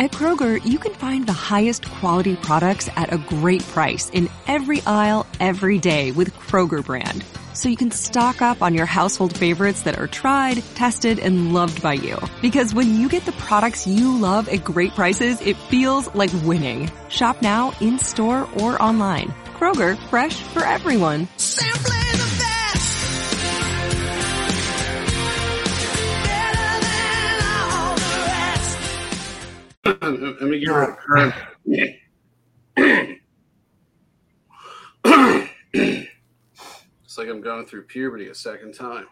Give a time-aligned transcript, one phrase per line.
[0.00, 4.80] At Kroger, you can find the highest quality products at a great price in every
[4.86, 7.22] aisle, every day with Kroger brand.
[7.52, 11.82] So you can stock up on your household favorites that are tried, tested, and loved
[11.82, 12.16] by you.
[12.40, 16.90] Because when you get the products you love at great prices, it feels like winning.
[17.10, 19.34] Shop now, in store, or online.
[19.58, 21.28] Kroger, fresh for everyone.
[30.00, 31.34] Let me give her a current.
[35.72, 39.06] it's like I'm going through puberty a second time.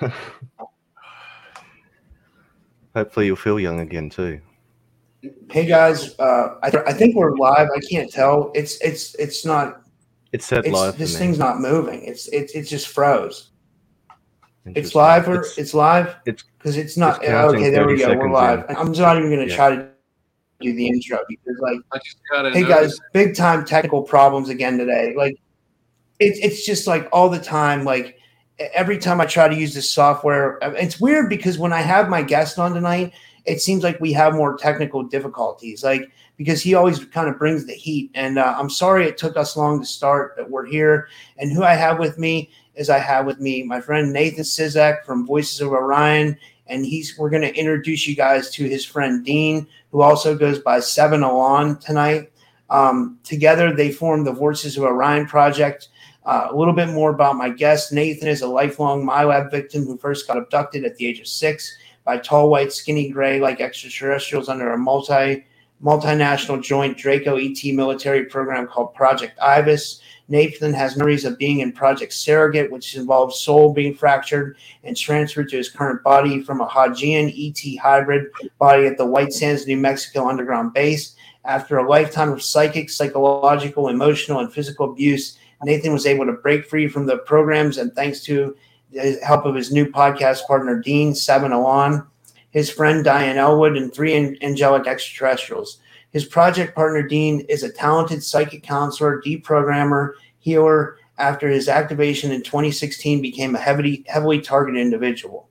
[2.94, 4.40] Hopefully, you'll feel young again too.
[5.50, 7.68] Hey guys, uh, I, I think we're live.
[7.74, 8.50] I can't tell.
[8.54, 9.82] It's it's it's not.
[10.32, 10.98] It said It's, live.
[10.98, 12.02] this thing's not moving.
[12.02, 13.51] It's it's it just froze.
[14.64, 17.22] It's live or It's- it's, live it's- because it's not.
[17.22, 18.14] it's okay, there we go.
[18.16, 18.64] We're live.
[18.68, 18.76] in.
[18.76, 19.56] I'm not even going to Yeah.
[19.56, 19.88] try to
[20.60, 24.48] do the intro because like I just got to hey guys big time technical problems
[24.48, 25.34] again today like
[26.20, 28.16] it's it's just like all the time like
[28.72, 32.08] every time i try to use this software uh, it's weird because when i have
[32.08, 33.12] my guest on tonight
[33.44, 37.66] it seems like we have more technical difficulties like because he always kind of brings
[37.66, 41.08] the heat and uh, i'm sorry it took us long to start but we're here
[41.38, 45.04] and who i have with me is i have with me my friend nathan Ciszek
[45.04, 49.24] from voices of orion and he's we're going to introduce you guys to his friend
[49.24, 52.32] dean who also goes by Seven Alon tonight.
[52.70, 55.88] Um, together, they formed the Voices of Orion project.
[56.24, 57.92] Uh, a little bit more about my guest.
[57.92, 61.76] Nathan is a lifelong MILAB victim who first got abducted at the age of six
[62.04, 65.44] by tall, white, skinny, gray like extraterrestrials under a multi
[65.84, 70.00] multinational joint Draco ET military program called Project Ibis.
[70.32, 75.50] Nathan has memories of being in Project Surrogate, which involves soul being fractured and transferred
[75.50, 79.76] to his current body from a Haujean ET hybrid body at the White Sands, New
[79.76, 81.16] Mexico underground base.
[81.44, 86.66] After a lifetime of psychic, psychological, emotional, and physical abuse, Nathan was able to break
[86.66, 88.56] free from the programs, and thanks to
[88.90, 92.06] the help of his new podcast partner, Dean Seven Alon,
[92.52, 95.78] his friend Dianne Ellwood, and three angelic extraterrestrials.
[96.12, 100.98] His project partner, Dean, is a talented psychic counselor, deprogrammer, healer.
[101.18, 105.48] After his activation in 2016, became a heavily, heavily targeted individual.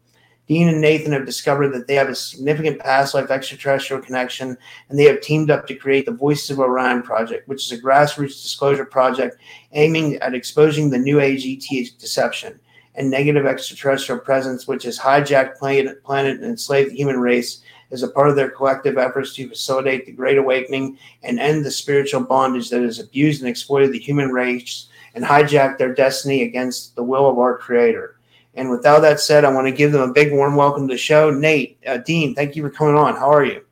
[0.47, 4.57] Dean and Nathan have discovered that they have a significant past life extraterrestrial connection,
[4.90, 7.81] and they have teamed up to create the Voices of Orion project, which is a
[7.81, 9.38] grassroots disclosure project
[9.72, 12.59] aiming at exposing the New Age ET deception
[12.96, 18.03] and negative extraterrestrial presence, which has hijacked planet, planet and enslaved the human race, as
[18.03, 22.24] a part of their collective efforts to facilitate the Great Awakening and end the spiritual
[22.24, 27.03] bondage that has abused and exploited the human race and hijacked their destiny against the
[27.03, 28.18] will of our Creator.
[28.56, 30.94] And with all that said, I want to give them a big warm welcome to
[30.94, 31.31] the show.
[31.31, 33.16] Nate, uh, Dean, thank you for coming on.
[33.16, 33.63] How are you?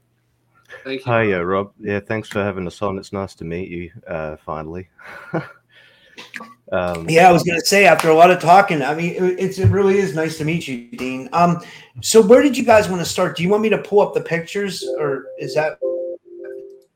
[0.84, 1.12] Thank you.
[1.12, 1.74] Hi, uh, Rob.
[1.80, 2.98] Yeah, thanks for having us on.
[2.98, 4.90] It's nice to meet you uh, finally.
[6.72, 9.40] um, Yeah, I was going to say after a lot of talking, I mean, it,
[9.40, 11.30] it's, it really is nice to meet you, Dean.
[11.34, 11.62] Um,
[12.02, 13.38] so where did you guys want to start?
[13.38, 15.80] Do you want me to pull up the pictures, or is that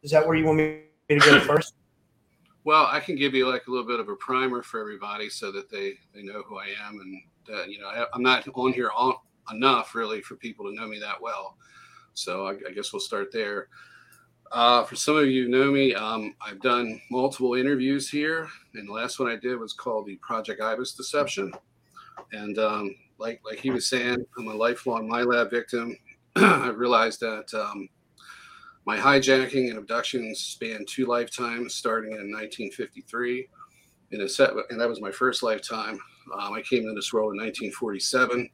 [0.04, 1.74] is that where you want me to go first?
[2.66, 5.52] Well, I can give you like a little bit of a primer for everybody so
[5.52, 7.22] that they they know who I am, and
[7.58, 9.16] uh, you know I, I'm not on here on,
[9.52, 11.58] enough really for people to know me that well.
[12.14, 13.68] So I, I guess we'll start there.
[14.54, 18.88] Uh, for some of you who know me, um, I've done multiple interviews here, and
[18.88, 21.52] the last one I did was called the Project Ibis Deception.
[22.32, 25.98] And um, like like he was saying, I'm a lifelong MILAB victim.
[26.36, 27.90] I realized that um,
[28.86, 33.50] my hijacking and abductions spanned two lifetimes, starting in 1953.
[34.12, 35.98] In set, and that was my first lifetime.
[36.38, 38.48] Um, I came into this world in 1947,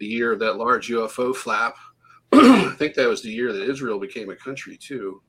[0.00, 1.76] the year of that large UFO flap.
[2.32, 5.22] I think that was the year that Israel became a country too.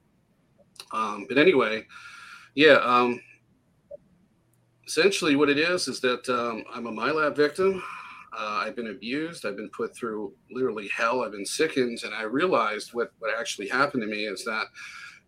[0.92, 1.86] Um, but anyway,
[2.56, 2.76] yeah.
[2.76, 3.20] Um,
[4.88, 7.82] essentially, what it is is that um, I'm a MILAB victim.
[8.38, 9.46] Uh, I've been abused.
[9.46, 11.22] I've been put through literally hell.
[11.22, 14.66] I've been sickened, and I realized what what actually happened to me is that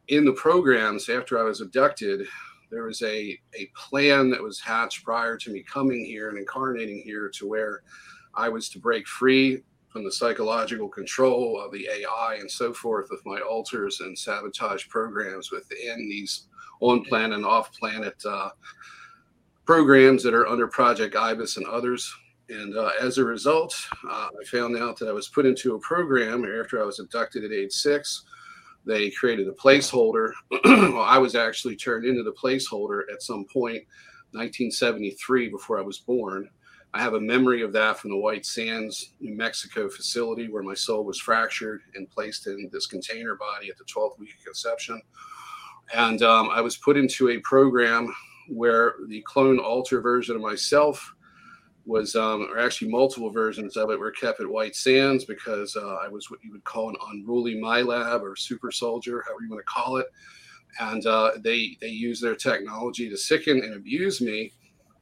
[0.10, 2.28] in the programs after I was abducted,
[2.72, 7.02] there was a a plan that was hatched prior to me coming here and incarnating
[7.04, 7.84] here to where
[8.36, 13.10] I was to break free from the psychological control of the AI and so forth
[13.12, 16.48] with my alters and sabotage programs within these
[16.80, 18.50] on planet and off planet uh,
[19.66, 22.12] programs that are under Project Ibis and others.
[22.50, 23.74] And uh, as a result,
[24.10, 27.44] uh, I found out that I was put into a program after I was abducted
[27.44, 28.24] at age six.
[28.86, 30.32] They created a placeholder.
[30.66, 33.84] well, I was actually turned into the placeholder at some point,
[34.32, 36.50] 1973, before I was born.
[36.96, 40.76] I have a memory of that from the White Sands, New Mexico facility where my
[40.76, 45.02] soul was fractured and placed in this container body at the 12th week of conception.
[45.96, 48.14] And um, I was put into a program
[48.48, 51.16] where the clone alter version of myself
[51.86, 55.96] was, um, or actually multiple versions of it, were kept at White Sands because uh,
[55.96, 59.66] I was what you would call an unruly MILAB or super soldier, however you want
[59.66, 60.08] to call it.
[60.80, 64.54] And uh, they they use their technology to sicken and abuse me,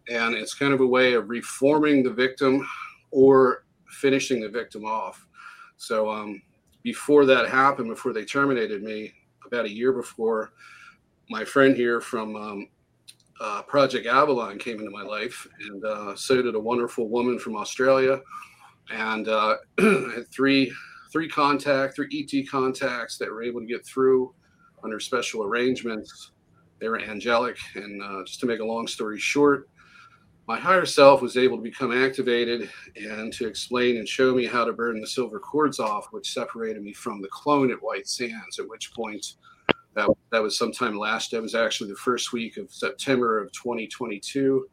[0.09, 2.67] and it's kind of a way of reforming the victim
[3.11, 5.25] or finishing the victim off.
[5.77, 6.41] So um,
[6.83, 9.13] before that happened, before they terminated me,
[9.45, 10.53] about a year before,
[11.29, 12.67] my friend here from um,
[13.41, 17.55] uh, Project Avalon came into my life, and uh, so did a wonderful woman from
[17.55, 18.21] Australia,
[18.91, 20.71] and uh, had three
[21.11, 24.33] three contact, three ET contacts that were able to get through
[24.83, 26.31] under special arrangements.
[26.79, 29.69] They were angelic, and uh, just to make a long story short,
[30.47, 34.65] my higher self was able to become activated and to explain and show me how
[34.65, 38.59] to burn the silver cords off, which separated me from the clone at White Sands.
[38.59, 39.35] At which point,
[39.93, 41.31] that that was sometime last.
[41.31, 44.67] That was actually the first week of September of 2022.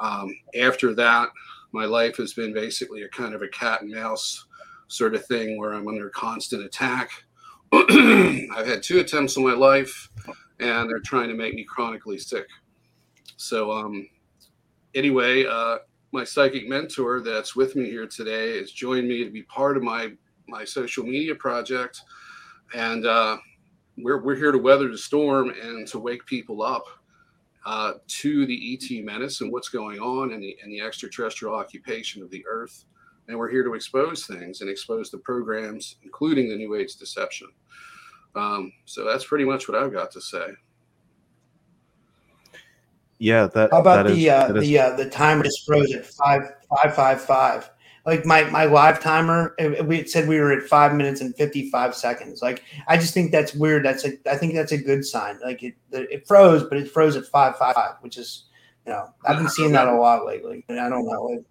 [0.00, 1.30] Um, after that,
[1.72, 4.46] my life has been basically a kind of a cat and mouse
[4.88, 7.10] sort of thing where I'm under constant attack.
[7.72, 10.08] I've had two attempts on my life,
[10.58, 12.46] and they're trying to make me chronically sick.
[13.36, 14.08] So, um,
[14.94, 15.78] anyway, uh,
[16.12, 19.82] my psychic mentor that's with me here today has joined me to be part of
[19.82, 20.12] my
[20.48, 22.02] my social media project,
[22.74, 23.36] and uh,
[23.98, 26.84] we're we're here to weather the storm and to wake people up
[27.66, 32.22] uh, to the ET menace and what's going on and the and the extraterrestrial occupation
[32.22, 32.84] of the Earth.
[33.28, 37.46] And we're here to expose things and expose the programs, including the New Age deception.
[38.34, 40.46] Um, so that's pretty much what I've got to say.
[43.20, 43.70] Yeah, that.
[43.70, 46.06] How about that is- the uh, that is- the uh, the timer just froze at
[46.06, 46.42] five
[46.74, 47.70] five five five?
[48.06, 51.70] Like my my live timer, it, we said we were at five minutes and fifty
[51.70, 52.40] five seconds.
[52.40, 53.84] Like I just think that's weird.
[53.84, 55.38] That's a I think that's a good sign.
[55.44, 58.44] Like it it froze, but it froze at five five five, which is
[58.86, 60.64] you know I've been seeing that a lot lately.
[60.70, 61.24] And I don't know.
[61.24, 61.44] Like,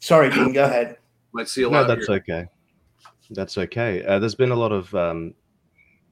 [0.00, 0.52] sorry, Dean.
[0.52, 0.98] Go ahead.
[1.32, 1.88] Might see a lot.
[1.88, 2.16] no, that's here.
[2.16, 2.46] okay.
[3.30, 4.04] That's okay.
[4.04, 5.32] Uh, there's been a lot of um,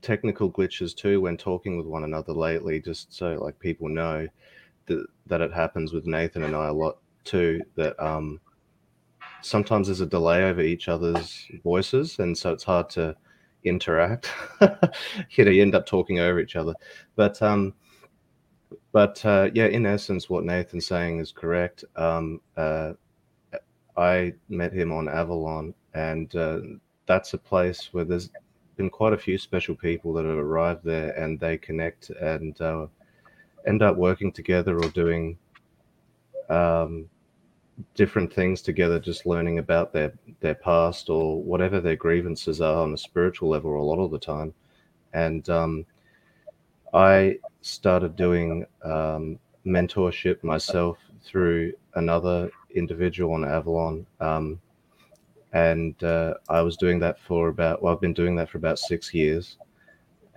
[0.03, 4.27] technical glitches too when talking with one another lately, just so like people know
[4.87, 7.63] that that it happens with Nathan and I a lot too.
[7.77, 8.41] That um,
[9.43, 13.17] sometimes there's a delay over each other's voices, and so it's hard to
[13.65, 14.33] interact.
[15.31, 16.75] you know, you end up talking over each other.
[17.17, 17.75] But um,
[18.93, 21.85] but uh, yeah, in essence, what Nathan's saying is correct.
[21.97, 22.93] Um, uh,
[23.97, 26.61] I met him on Avalon, and uh,
[27.07, 28.31] that's a place where there's
[28.79, 32.87] been quite a few special people that have arrived there, and they connect and uh,
[33.67, 35.37] end up working together or doing
[36.49, 37.11] um,
[37.95, 42.95] different things together, just learning about their their past or whatever their grievances are on
[42.95, 43.79] a spiritual level.
[43.79, 44.55] A lot of the time,
[45.13, 45.85] and um,
[46.95, 54.07] I started doing um, mentorship myself through another individual on Avalon.
[54.21, 54.61] Um,
[55.53, 58.79] and uh, I was doing that for about, well, I've been doing that for about
[58.79, 59.57] six years.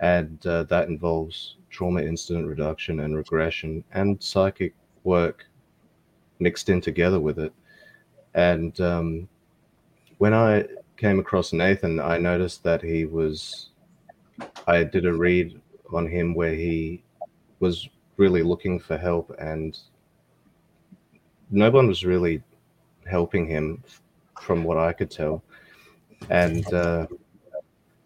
[0.00, 4.74] And uh, that involves trauma incident reduction and regression and psychic
[5.04, 5.46] work
[6.38, 7.52] mixed in together with it.
[8.34, 9.28] And um,
[10.18, 10.66] when I
[10.96, 13.70] came across Nathan, I noticed that he was,
[14.66, 15.60] I did a read
[15.92, 17.02] on him where he
[17.60, 19.78] was really looking for help and
[21.50, 22.42] no one was really
[23.06, 23.82] helping him
[24.42, 25.42] from what I could tell.
[26.28, 27.06] And uh,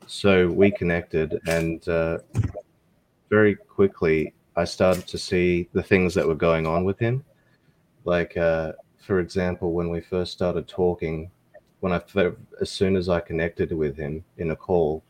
[0.06, 2.18] so we connected, and uh,
[3.28, 7.24] very quickly I started to see the things that were going on with him.
[8.04, 11.30] Like, uh, for example, when we first started talking,
[11.80, 12.00] when I
[12.60, 15.02] as soon as I connected with him in a call,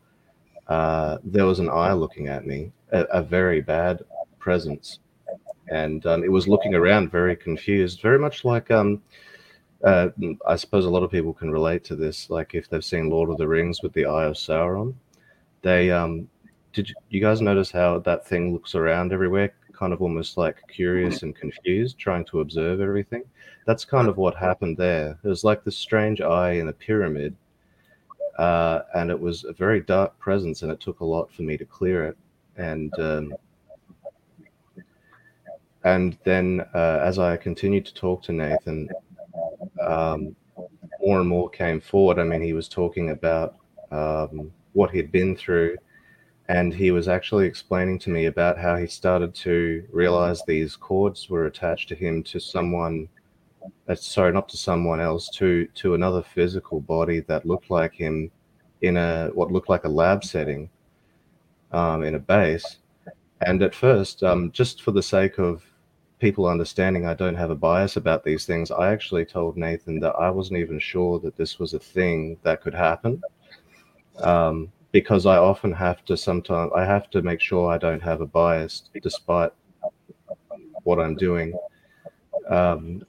[0.68, 4.02] uh, there was an eye looking at me, a, a very bad
[4.38, 4.98] presence,
[5.68, 9.02] and um, it was looking around very confused, very much like um,
[9.84, 10.08] uh,
[10.46, 12.30] I suppose a lot of people can relate to this.
[12.30, 14.94] Like if they've seen Lord of the Rings with the Eye of Sauron,
[15.62, 16.28] they um,
[16.72, 21.22] did you, guys notice how that thing looks around everywhere, kind of almost like curious
[21.22, 23.24] and confused, trying to observe everything?
[23.66, 25.18] That's kind of what happened there.
[25.24, 27.34] It was like this strange eye in a pyramid,
[28.38, 31.56] uh, and it was a very dark presence, and it took a lot for me
[31.56, 32.18] to clear it.
[32.56, 33.34] And um,
[35.84, 38.90] and then uh, as I continued to talk to Nathan,
[39.86, 40.36] um,
[41.00, 42.18] more and more came forward.
[42.18, 43.56] I mean, he was talking about
[43.90, 45.76] um, what he'd been through,
[46.48, 51.30] and he was actually explaining to me about how he started to realize these cords
[51.30, 53.08] were attached to him to someone
[53.88, 58.30] uh, sorry, not to someone else, to to another physical body that looked like him
[58.82, 60.68] in a what looked like a lab setting
[61.72, 62.78] um, in a base.
[63.42, 65.62] And at first, um, just for the sake of
[66.18, 70.14] people understanding I don't have a bias about these things, I actually told Nathan that
[70.16, 73.22] I wasn't even sure that this was a thing that could happen.
[74.22, 78.22] Um, because I often have to sometimes I have to make sure I don't have
[78.22, 79.52] a bias despite
[80.84, 81.52] what I'm doing.
[82.48, 83.04] Um,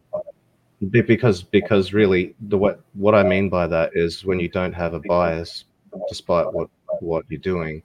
[0.91, 4.93] because because really the what what I mean by that is when you don't have
[4.93, 5.65] a bias
[6.09, 7.81] despite what what you're doing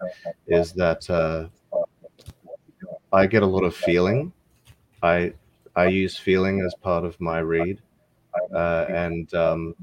[0.47, 1.47] is that uh,
[3.13, 4.33] I get a lot of feeling.
[5.03, 5.33] I
[5.75, 7.81] I use feeling as part of my read,
[8.55, 9.75] uh, and um,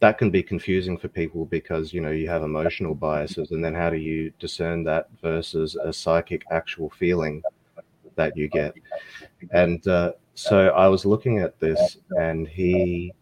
[0.00, 3.74] that can be confusing for people because you know you have emotional biases, and then
[3.74, 7.42] how do you discern that versus a psychic actual feeling
[8.14, 8.74] that you get?
[9.52, 13.12] And uh, so I was looking at this, and he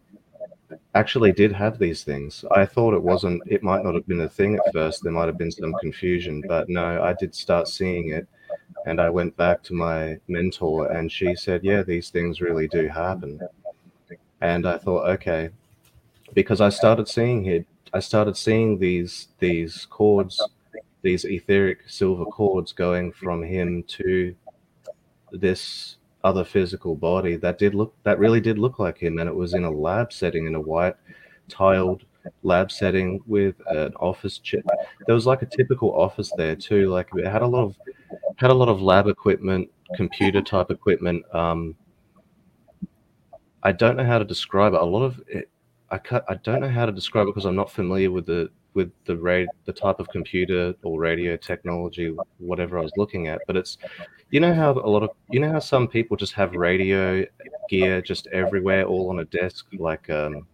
[0.95, 2.43] actually did have these things.
[2.51, 5.03] I thought it wasn't, it might not have been a thing at first.
[5.03, 8.27] There might have been some confusion, but no, I did start seeing it.
[8.85, 12.87] And I went back to my mentor, and she said, Yeah, these things really do
[12.87, 13.39] happen.
[14.41, 15.49] And I thought, okay,
[16.33, 20.41] because I started seeing it, I started seeing these these cords,
[21.01, 24.35] these etheric silver cords going from him to
[25.31, 29.35] this other physical body that did look that really did look like him and it
[29.35, 30.95] was in a lab setting in a white
[31.47, 32.03] tiled
[32.43, 34.61] lab setting with an office chair
[35.05, 37.75] there was like a typical office there too like it had a lot of
[38.37, 41.75] had a lot of lab equipment computer type equipment um
[43.63, 44.81] i don't know how to describe it.
[44.81, 45.49] A lot of it
[45.91, 48.49] i cut i don't know how to describe it because i'm not familiar with the
[48.73, 53.39] with the rate the type of computer or radio technology whatever i was looking at
[53.47, 53.77] but it's
[54.31, 57.25] you know how a lot of you know how some people just have radio
[57.69, 60.45] gear just everywhere all on a desk like um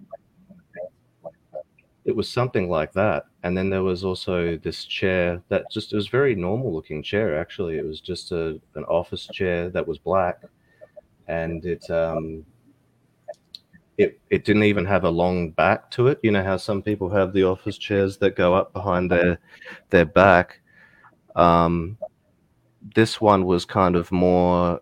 [2.11, 5.95] it was something like that and then there was also this chair that just it
[5.95, 9.97] was very normal looking chair actually it was just a an office chair that was
[9.97, 10.41] black
[11.27, 12.45] and it um
[13.97, 16.19] it, it didn't even have a long back to it.
[16.23, 19.39] You know how some people have the office chairs that go up behind their
[19.89, 20.61] their back.
[21.35, 21.97] Um,
[22.95, 24.81] this one was kind of more.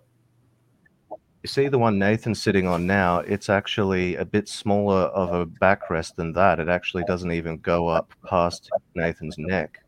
[1.44, 3.20] You see the one Nathan's sitting on now.
[3.20, 6.60] It's actually a bit smaller of a backrest than that.
[6.60, 9.80] It actually doesn't even go up past Nathan's neck.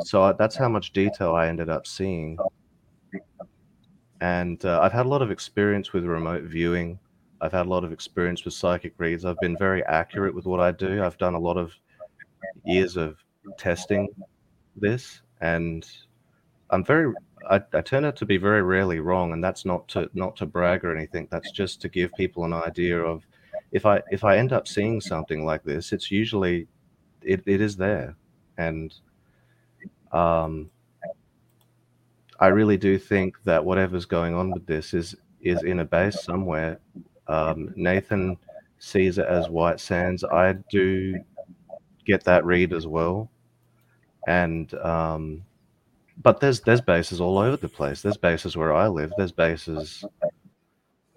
[0.00, 2.36] So that's how much detail I ended up seeing.
[4.20, 6.98] And uh, I've had a lot of experience with remote viewing.
[7.40, 9.24] I've had a lot of experience with psychic reads.
[9.24, 11.04] I've been very accurate with what I do.
[11.04, 11.72] I've done a lot of
[12.64, 13.18] years of
[13.58, 14.08] testing
[14.74, 15.86] this, and
[16.70, 17.12] I'm very.
[17.48, 20.46] I, I turn out to be very rarely wrong, and that's not to not to
[20.46, 21.28] brag or anything.
[21.30, 23.24] That's just to give people an idea of
[23.72, 26.66] if I if I end up seeing something like this, it's usually
[27.22, 28.16] it, it is there,
[28.58, 28.94] and
[30.12, 30.70] um,
[32.40, 36.22] I really do think that whatever's going on with this is is in a base
[36.22, 36.80] somewhere.
[37.28, 38.36] Um, Nathan
[38.78, 40.24] sees it as white sands.
[40.24, 41.18] I do
[42.04, 43.30] get that read as well,
[44.26, 45.42] and um,
[46.22, 48.02] but there's there's bases all over the place.
[48.02, 49.12] There's bases where I live.
[49.16, 50.04] There's bases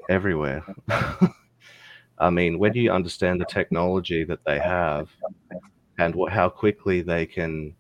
[0.10, 0.64] everywhere.
[2.20, 5.10] I mean, when you understand the technology that they have
[5.98, 7.74] and what, how quickly they can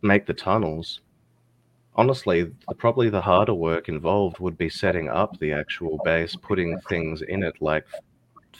[0.00, 1.00] make the tunnels,
[1.94, 6.80] honestly, the, probably the harder work involved would be setting up the actual base, putting
[6.88, 7.86] things in it like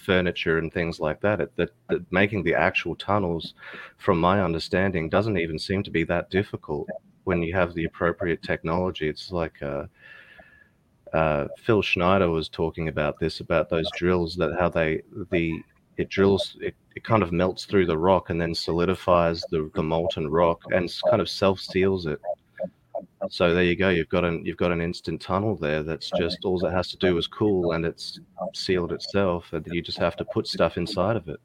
[0.05, 1.41] furniture and things like that.
[1.41, 3.55] It, that, that making the actual tunnels,
[3.97, 6.89] from my understanding, doesn't even seem to be that difficult
[7.25, 9.09] when you have the appropriate technology.
[9.09, 9.85] It's like uh,
[11.13, 15.63] uh, Phil Schneider was talking about this about those drills that how they the
[15.97, 19.83] it drills it, it kind of melts through the rock and then solidifies the, the
[19.83, 22.21] molten rock and kind of self seals it.
[23.29, 23.91] So there you go.
[23.91, 25.83] You've got an you've got an instant tunnel there.
[25.83, 28.19] That's just all it has to do is cool, and it's
[28.55, 31.41] sealed itself, and you just have to put stuff inside of it.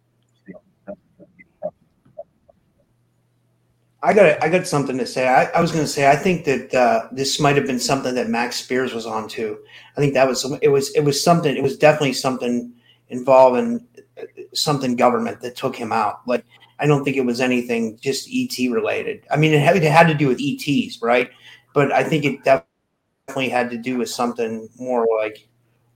[4.05, 5.27] I got I got something to say.
[5.27, 8.13] I, I was going to say I think that uh, this might have been something
[8.13, 9.57] that Max Spiers was on too.
[9.97, 11.55] I think that was it was it was something.
[11.55, 12.71] It was definitely something
[13.09, 13.83] involving
[14.19, 16.21] uh, something government that took him out.
[16.27, 16.45] Like
[16.77, 19.25] I don't think it was anything just ET related.
[19.31, 21.31] I mean, it had, it had to do with ETs, right?
[21.73, 25.47] But I think it definitely had to do with something more like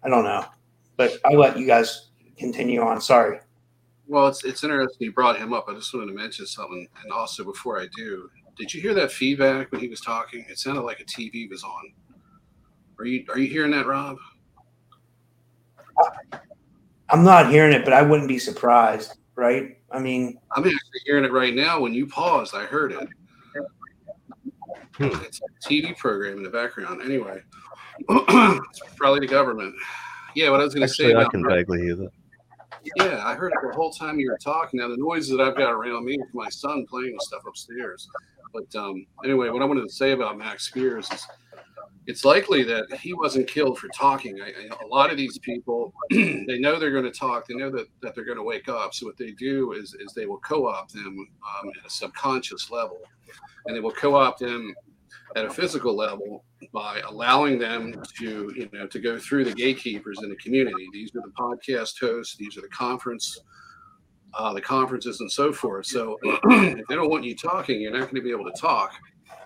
[0.01, 0.45] I don't know.
[0.97, 3.01] But I'll let you guys continue on.
[3.01, 3.39] Sorry.
[4.09, 5.65] Well, it's it's interesting you brought him up.
[5.69, 9.11] I just wanted to mention something, and also before I do, did you hear that
[9.11, 10.43] feedback when he was talking?
[10.49, 11.93] It sounded like a TV was on.
[12.97, 14.17] Are you are you hearing that, Rob?
[17.09, 19.77] I'm not hearing it, but I wouldn't be surprised, right?
[19.91, 21.79] I mean, I'm actually hearing it right now.
[21.79, 23.07] When you paused, I heard it.
[24.93, 25.23] Hmm.
[25.23, 27.03] It's a TV program in the background.
[27.03, 27.43] Anyway,
[28.09, 29.75] it's probably the government.
[30.35, 32.11] Yeah, what I was going to say Actually, I can vaguely hear that.
[32.95, 34.79] Yeah, I heard it the whole time you were talking.
[34.79, 38.07] Now the noise that I've got around me is my son playing with stuff upstairs.
[38.53, 41.27] But um, anyway, what I wanted to say about Max Spiers is
[42.07, 44.41] it's likely that he wasn't killed for talking.
[44.41, 47.45] I, I, a lot of these people, they know they're going to talk.
[47.47, 48.95] They know that, that they're going to wake up.
[48.95, 51.27] So what they do is, is they will co-opt them
[51.61, 52.99] um, at a subconscious level,
[53.65, 54.73] and they will co-opt them
[55.35, 60.19] at a physical level by allowing them to, you know, to go through the gatekeepers
[60.23, 60.87] in the community.
[60.91, 62.35] These are the podcast hosts.
[62.35, 63.39] These are the conference,
[64.33, 65.85] uh, the conferences, and so forth.
[65.85, 68.93] So if they don't want you talking, you're not going to be able to talk.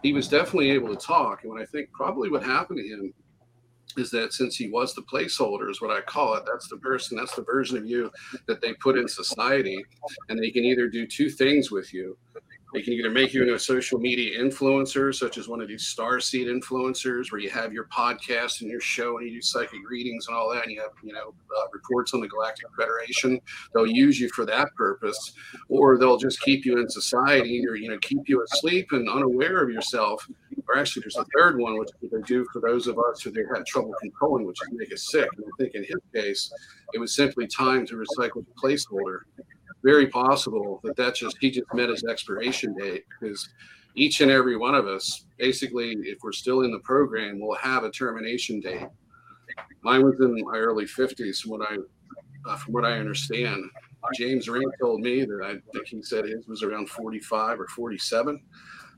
[0.02, 3.14] He was definitely able to talk, and what I think probably what happened to him
[3.98, 6.44] is that since he was the placeholder, is what I call it.
[6.46, 8.12] That's the person, that's the version of you
[8.48, 9.84] that they put in society,
[10.30, 12.18] and they can either do two things with you.
[12.74, 15.86] They can either make you into a social media influencer, such as one of these
[15.86, 19.88] star seed influencers, where you have your podcast and your show and you do psychic
[19.88, 23.40] readings and all that, and you have you know uh, reports on the Galactic Federation.
[23.74, 25.34] They'll use you for that purpose,
[25.70, 29.62] or they'll just keep you in society, or you know keep you asleep and unaware
[29.62, 30.28] of yourself.
[30.68, 33.44] Or actually, there's a third one, which they do for those of us who they
[33.54, 35.30] had trouble controlling, which is make us sick.
[35.38, 36.52] And I think in his case,
[36.94, 39.20] it was simply time to recycle the placeholder
[39.84, 43.50] very possible that that just he just met his expiration date because
[43.96, 47.84] each and every one of us basically if we're still in the program will have
[47.84, 48.88] a termination date.
[49.84, 51.78] Mine was in my early 50s from what i
[52.50, 53.64] uh, from what i understand.
[54.16, 58.42] James rand told me that i think he said his was around 45 or 47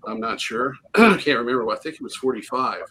[0.08, 0.74] i'm not sure.
[0.96, 1.70] I can't remember.
[1.72, 2.82] I think it was 45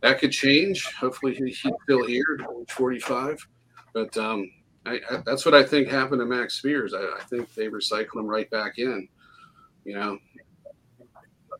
[0.00, 0.84] that could change.
[0.94, 3.46] Hopefully he, he's still here at 45
[3.94, 4.50] but um
[4.86, 6.94] I, I, that's what I think happened to Max Spiers.
[6.94, 9.08] I, I think they recycled him right back in.
[9.84, 10.18] You know,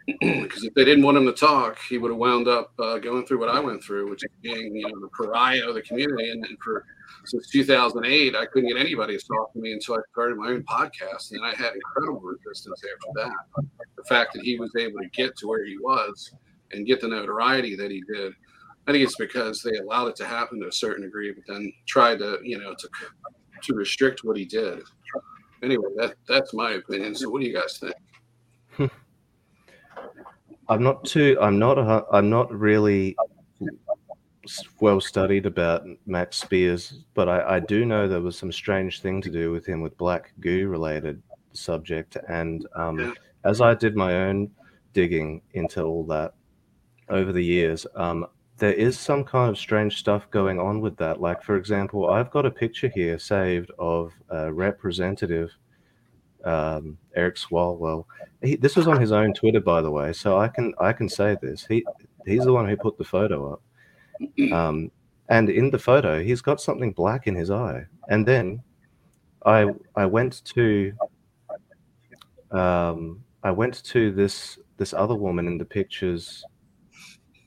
[0.20, 3.26] because if they didn't want him to talk, he would have wound up uh, going
[3.26, 6.30] through what I went through, which is being you know the pariah of the community.
[6.30, 6.84] And, and for
[7.24, 10.62] since 2008, I couldn't get anybody to talk to me until I started my own
[10.62, 13.64] podcast, and I had incredible resistance after that.
[13.96, 16.32] The fact that he was able to get to where he was
[16.72, 18.32] and get the notoriety that he did.
[18.88, 21.70] I think it's because they allowed it to happen to a certain degree, but then
[21.86, 22.88] tried to, you know, to
[23.62, 24.80] to restrict what he did.
[25.62, 27.14] Anyway, that that's my opinion.
[27.14, 28.90] So, what do you guys think?
[30.70, 31.36] I'm not too.
[31.40, 31.78] I'm not.
[31.78, 33.14] A, I'm not really
[34.80, 39.20] well studied about Max Spiers, but I, I do know there was some strange thing
[39.20, 41.22] to do with him with black goo related
[41.52, 42.16] subject.
[42.28, 43.12] And um, Yeah.
[43.44, 44.50] as I did my own
[44.94, 46.32] digging into all that
[47.10, 48.26] over the years, um,
[48.58, 51.20] there is some kind of strange stuff going on with that.
[51.20, 55.50] Like, for example, I've got a picture here saved of a representative,
[56.44, 58.04] um, Eric Swalwell.
[58.42, 61.08] He, this was on his own Twitter, by the way, so I can I can
[61.08, 61.66] say this.
[61.66, 61.84] He
[62.26, 63.62] he's the one who put the photo up.
[64.52, 64.90] Um,
[65.28, 67.86] and in the photo, he's got something black in his eye.
[68.08, 68.62] And then
[69.44, 70.92] I I went to
[72.50, 76.44] um, I went to this this other woman in the pictures.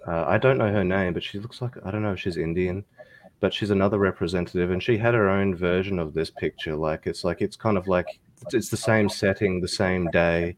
[0.08, 2.38] Uh, I don't know her name, but she looks like I don't know if she's
[2.38, 2.84] Indian,
[3.40, 6.76] but she's another representative, and she had her own version of this picture.
[6.76, 8.08] Like it's like it's kind of like
[8.42, 10.56] it's, it's the same setting, the same day,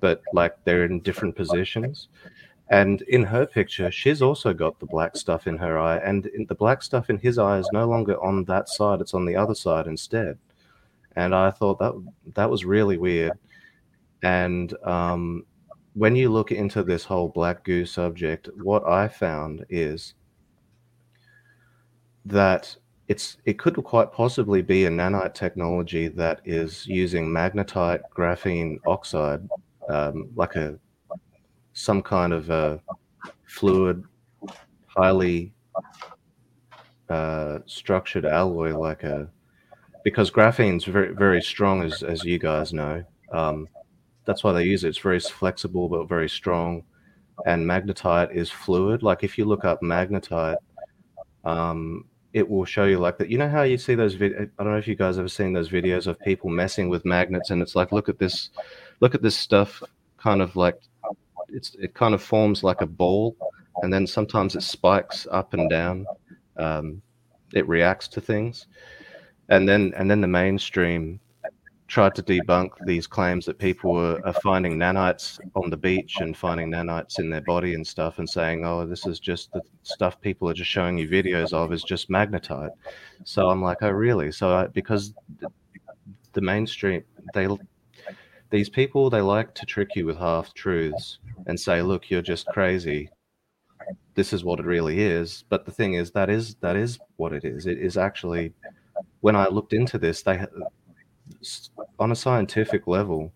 [0.00, 2.08] but like they're in different positions.
[2.68, 6.54] And in her picture, she's also got the black stuff in her eye, and the
[6.54, 9.54] black stuff in his eye is no longer on that side; it's on the other
[9.54, 10.38] side instead.
[11.14, 11.94] And I thought that
[12.34, 13.32] that was really weird.
[14.22, 15.44] And um,
[15.96, 20.12] when you look into this whole black goo subject, what I found is
[22.26, 22.76] that
[23.08, 29.48] it's it could quite possibly be a nanite technology that is using magnetite graphene oxide,
[29.88, 30.78] um, like a
[31.72, 32.78] some kind of a
[33.46, 34.04] fluid,
[34.88, 35.54] highly
[37.08, 39.30] uh, structured alloy, like a
[40.04, 43.02] because graphene's very very strong, as as you guys know.
[43.32, 43.66] Um,
[44.26, 44.88] that's why they use it.
[44.88, 46.82] It's very flexible but very strong.
[47.44, 49.02] And magnetite is fluid.
[49.02, 50.56] Like if you look up magnetite,
[51.44, 53.30] um, it will show you like that.
[53.30, 55.52] You know how you see those vid- I don't know if you guys ever seen
[55.52, 58.50] those videos of people messing with magnets, and it's like, look at this,
[59.00, 59.82] look at this stuff,
[60.18, 60.78] kind of like
[61.48, 63.36] it's it kind of forms like a ball,
[63.82, 66.04] and then sometimes it spikes up and down.
[66.58, 67.00] Um,
[67.54, 68.66] it reacts to things,
[69.48, 71.20] and then and then the mainstream
[71.88, 76.36] tried to debunk these claims that people were are finding nanites on the beach and
[76.36, 80.20] finding nanites in their body and stuff and saying, oh, this is just the stuff
[80.20, 82.70] people are just showing you videos of is just magnetite.
[83.24, 84.32] So I'm like, oh, really?
[84.32, 85.14] So I, because
[86.32, 87.48] the, mainstream, they
[88.50, 92.46] these people they like to trick you with half truths and say, look, you're just
[92.48, 93.08] crazy.
[94.14, 95.44] This is what it really is.
[95.48, 97.66] But the thing is, that is that is what it is.
[97.66, 98.52] It is actually
[99.20, 100.44] when I looked into this, they
[101.98, 103.32] on a scientific level,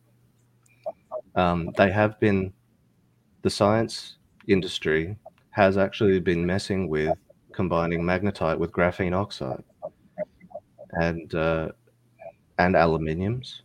[1.35, 2.53] um, they have been
[3.42, 5.16] the science industry
[5.51, 7.16] has actually been messing with
[7.53, 9.62] combining magnetite with graphene oxide
[10.92, 11.68] and uh,
[12.59, 13.62] and aluminiums.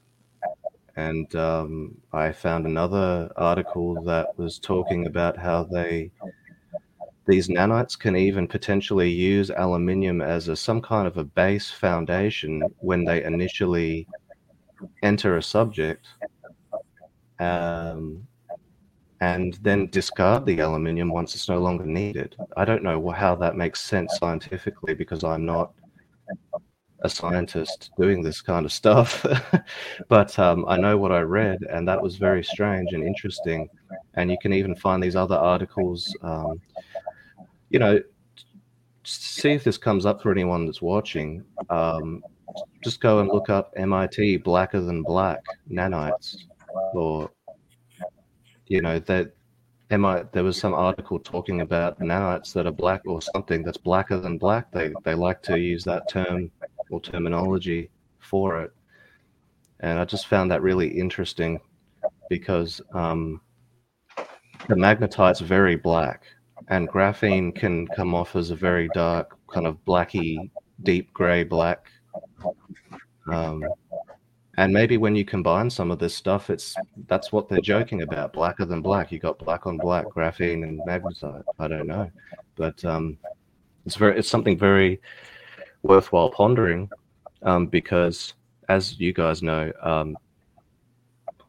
[0.98, 6.12] And um, I found another article that was talking about how they
[7.28, 12.62] these nanites can even potentially use aluminium as a some kind of a base foundation
[12.80, 14.08] when they initially
[15.04, 16.08] enter a subject
[17.40, 18.28] um,
[19.22, 22.36] and then discard the aluminium once it's no longer needed.
[22.58, 25.74] I don't know how that makes sense scientifically because I'm not
[27.02, 29.26] a scientist doing this kind of stuff.
[30.10, 33.70] but um, I know what I read, and that was very strange and interesting.
[34.16, 36.16] And you can even find these other articles.
[36.22, 36.60] Um,
[37.70, 38.00] you know,
[39.06, 41.44] see if this comes up for anyone that's watching.
[41.70, 42.24] Um,
[42.84, 46.38] just go and look up MIT blacker than black nanites,
[46.94, 47.32] or
[48.68, 49.34] you know that
[49.92, 54.18] MI, there was some article talking about nanites that are black or something that's blacker
[54.18, 54.72] than black.
[54.72, 56.52] They they like to use that term
[56.90, 57.90] or terminology
[58.20, 58.72] for it,
[59.82, 61.60] and I just found that really interesting
[62.30, 63.42] because um,
[64.68, 66.24] the magnetite's very black
[66.70, 70.50] and graphene can come off as a very dark, kind of blacky,
[70.84, 71.92] deep gray black.
[73.28, 73.64] Um,
[74.58, 76.76] and maybe when you combine some of this stuff, it's
[77.08, 78.34] that's what they're joking about.
[78.34, 79.12] Blacker than black.
[79.12, 81.44] You got black on black, graphene and magnetite.
[81.60, 82.10] I don't know,
[82.56, 83.18] but um,
[83.86, 85.02] it's very it's something very
[85.84, 86.90] worthwhile pondering
[87.42, 88.34] um, because,
[88.70, 90.18] as you guys know, um,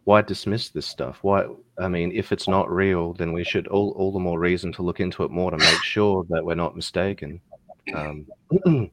[0.07, 1.19] why dismiss this stuff?
[1.23, 1.47] Why
[1.81, 4.83] I mean, if it's not real, then we should all, all the more reason to
[4.83, 7.41] look into it more to make sure that we're not mistaken.
[7.93, 8.25] Um,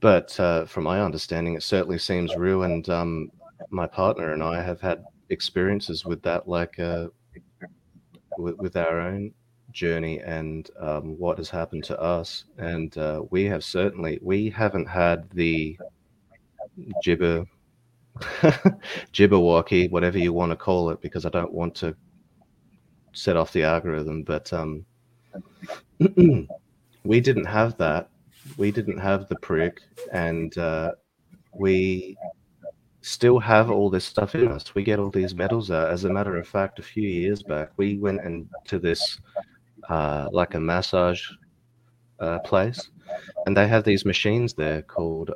[0.00, 3.32] but uh, from my understanding, it certainly seems real, and um,
[3.70, 7.08] my partner and I have had experiences with that, like uh,
[8.38, 9.34] with, with, our own
[9.72, 12.44] journey and um, what has happened to us.
[12.56, 15.76] And uh, we have certainly we haven't had the
[17.02, 17.46] gibber
[19.12, 21.94] Jibberwocky, whatever you want to call it, because I don't want to
[23.12, 24.22] set off the algorithm.
[24.22, 24.84] But um,
[27.04, 28.08] we didn't have that.
[28.56, 29.80] We didn't have the prick,
[30.12, 30.92] and uh,
[31.54, 32.16] we
[33.02, 34.74] still have all this stuff in us.
[34.74, 35.90] We get all these medals out.
[35.90, 39.20] As a matter of fact, a few years back, we went into this
[39.88, 41.22] uh, like a massage
[42.18, 42.90] uh, place,
[43.46, 45.30] and they have these machines there called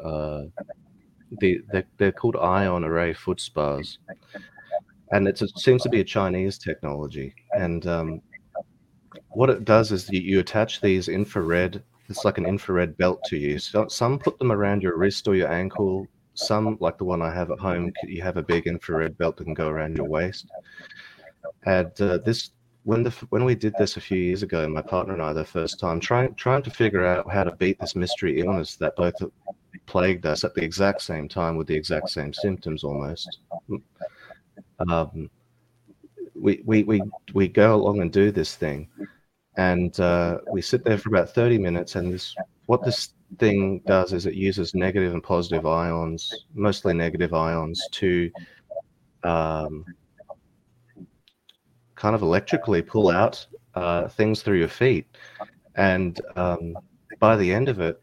[1.40, 3.98] the they're, they're called ion array foot spas,
[5.12, 7.34] and it seems to be a Chinese technology.
[7.52, 8.22] And um,
[9.30, 11.82] what it does is you, you attach these infrared.
[12.08, 13.58] It's like an infrared belt to you.
[13.58, 16.06] So some put them around your wrist or your ankle.
[16.34, 19.44] Some, like the one I have at home, you have a big infrared belt that
[19.44, 20.46] can go around your waist.
[21.64, 22.50] And uh, this
[22.84, 25.44] when the when we did this a few years ago, my partner and I, the
[25.44, 29.14] first time, trying trying to figure out how to beat this mystery illness that both
[29.86, 33.38] plagued us at the exact same time with the exact same symptoms almost.
[34.88, 35.30] Um,
[36.34, 37.00] we, we, we,
[37.32, 38.88] we go along and do this thing,
[39.56, 41.96] and uh, we sit there for about 30 minutes.
[41.96, 42.34] And this,
[42.66, 48.30] what this thing does is it uses negative and positive ions, mostly negative ions, to
[49.22, 49.84] um,
[52.04, 55.06] kind of electrically pull out uh, things through your feet.
[55.74, 56.76] And um,
[57.18, 57.98] by the end of it,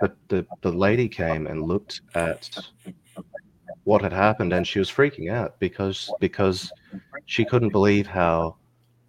[0.00, 2.50] the, the, the lady came and looked at
[3.84, 6.72] what had happened and she was freaking out because because
[7.26, 8.56] she couldn't believe how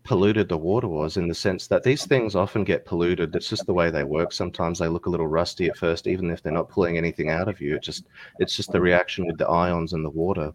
[0.04, 3.36] polluted the water was in the sense that these things often get polluted.
[3.36, 4.32] It's just the way they work.
[4.32, 7.48] Sometimes they look a little rusty at first even if they're not pulling anything out
[7.48, 7.78] of you.
[7.78, 8.06] It just
[8.38, 10.54] it's just the reaction with the ions in the water.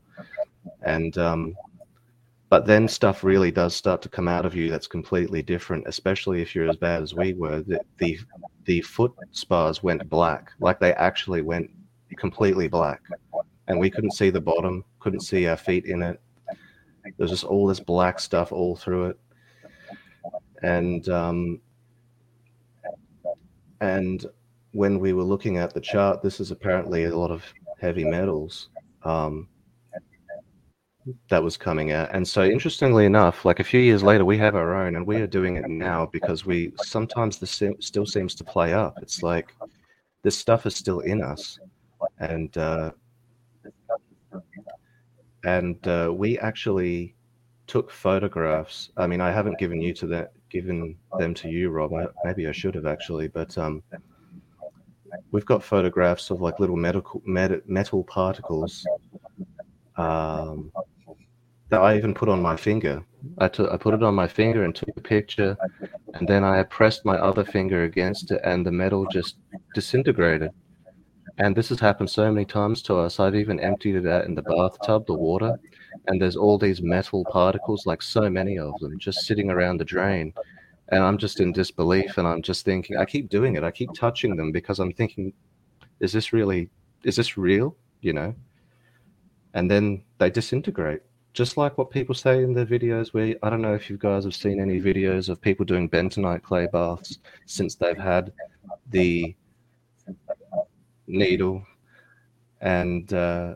[0.83, 1.57] And um,
[2.51, 6.43] but then stuff really does start to come out of you that's completely different especially
[6.43, 8.19] if you're as bad as we were the the,
[8.67, 11.71] the foot spas went black like they actually went
[12.17, 13.03] completely black.
[13.69, 16.21] And we couldn't see the bottom couldn't see our feet in it.
[17.17, 19.21] There's just all this black stuff all through it.
[20.63, 21.61] And um
[23.81, 24.27] and
[24.73, 27.43] when we were looking at the chart this is apparently a lot of
[27.81, 28.69] heavy metals
[29.05, 29.49] um,
[31.29, 32.11] that was coming out.
[32.13, 35.17] And so, interestingly enough, like a few years later, we have our own, and we
[35.17, 38.99] are doing it now because we sometimes this se- still seems to play up.
[39.03, 39.55] It's like
[40.23, 41.59] this stuff is still in us,
[42.19, 42.91] and uh,
[45.45, 47.15] and uh, we actually
[47.67, 48.91] took photographs.
[48.97, 51.95] I mean, I haven't given you to that, given them to you, Rob.
[51.95, 53.83] I, maybe I should have actually, but um,
[55.31, 58.85] we've got photographs of like little medical met, metal particles
[59.97, 60.73] um,
[61.71, 63.03] that I even put on my finger.
[63.39, 65.57] I took I put it on my finger and took a picture,
[66.15, 69.37] and then I pressed my other finger against it, and the metal just
[69.75, 70.51] disintegrated.
[71.39, 73.21] And this has happened so many times to us.
[73.21, 75.59] I've even emptied it out in the bathtub, the water,
[76.07, 79.85] and there's all these metal particles, like so many of them, just sitting around the
[79.85, 80.35] drain.
[80.89, 83.63] And I'm just in disbelief, and I'm just thinking, I keep doing it.
[83.63, 85.33] I keep touching them because I'm thinking,
[86.01, 86.69] is this really,
[87.05, 87.77] is this real?
[88.01, 88.35] You know?
[89.55, 93.13] And then they disintegrate just like what people say in the videos.
[93.13, 96.43] Where I don't know if you guys have seen any videos of people doing bentonite
[96.43, 98.33] clay baths since they've had
[98.91, 99.35] the
[101.07, 101.65] needle.
[102.61, 103.55] And uh,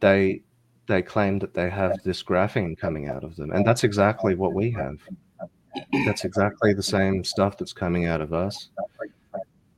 [0.00, 0.42] they
[0.86, 3.50] they claim that they have this graphene coming out of them.
[3.50, 4.98] And that's exactly what we have.
[6.06, 8.70] That's exactly the same stuff that's coming out of us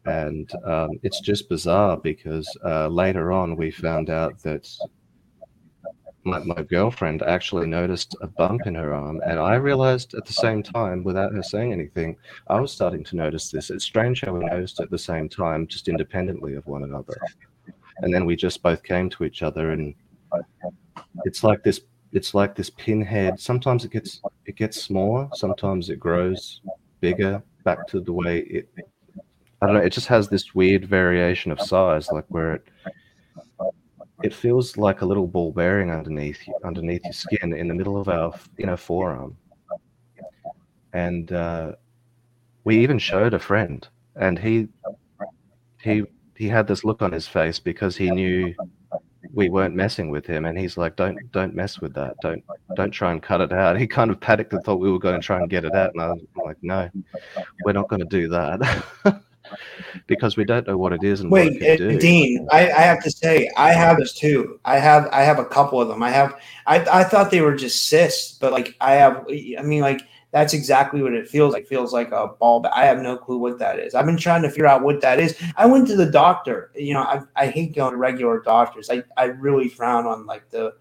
[0.09, 4.68] and um, it's just bizarre because uh, later on we found out that
[6.25, 10.33] my, my girlfriend actually noticed a bump in her arm and i realized at the
[10.33, 12.16] same time without her saying anything
[12.49, 13.71] i was starting to notice this.
[13.71, 17.16] It's strange how we noticed at the same time just independently of one another.
[17.99, 19.94] And then we just both came to each other and
[21.25, 21.81] it's like this
[22.12, 23.38] it's like this pinhead.
[23.38, 26.61] Sometimes it gets it gets smaller sometimes it grows
[27.01, 28.68] bigger back to the way it
[29.61, 32.68] i don't know it just has this weird variation of size like where it
[34.23, 38.09] it feels like a little ball bearing underneath underneath your skin in the middle of
[38.09, 39.37] our inner forearm.
[40.92, 41.73] And uh,
[42.64, 44.68] we even showed a friend and he
[45.81, 46.05] he
[46.37, 48.55] he had this look on his face because he knew
[49.35, 52.16] we weren't messing with him and he's like don't don't mess with that.
[52.21, 52.42] Don't
[52.75, 53.79] don't try and cut it out.
[53.79, 55.92] He kind of panicked and thought we were going to try and get it out
[55.94, 56.90] and i was like no
[57.64, 58.83] we're not going to do that
[60.07, 63.03] because we don't know what it is and Wait, what it Dean, I, I have
[63.03, 64.61] to say, I have this too.
[64.65, 66.03] I have I have a couple of them.
[66.03, 69.27] I have I I thought they were just cysts, but like I have
[69.59, 71.63] I mean like that's exactly what it feels like.
[71.63, 72.61] It feels like a ball.
[72.61, 73.95] But I have no clue what that is.
[73.95, 75.37] I've been trying to figure out what that is.
[75.57, 76.71] I went to the doctor.
[76.75, 78.91] You know, I, I hate going to regular doctors.
[78.91, 80.75] I, I really frown on like the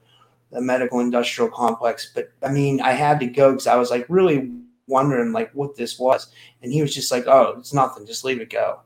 [0.52, 2.12] the medical industrial complex.
[2.14, 4.52] But I mean, I had to go because I was like really
[4.88, 6.28] wondering like what this was,
[6.62, 8.06] and he was just like, "Oh, it's nothing.
[8.06, 8.82] Just leave it go."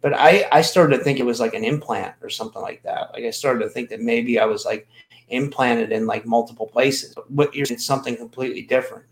[0.00, 3.12] But I I started to think it was like an implant or something like that.
[3.12, 4.88] Like I started to think that maybe I was like
[5.28, 7.14] implanted in like multiple places.
[7.28, 9.04] What you're is something completely different.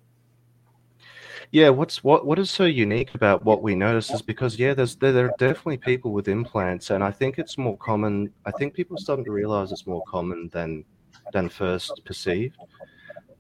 [1.53, 4.95] Yeah, what's what what is so unique about what we notice is because yeah, there's
[4.97, 8.33] there, there are definitely people with implants, and I think it's more common.
[8.47, 10.85] I think people are starting to realize it's more common than
[11.33, 12.57] than first perceived.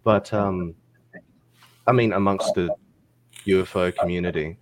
[0.02, 0.74] But um,
[1.86, 2.74] I mean, amongst the
[3.46, 4.58] UFO community,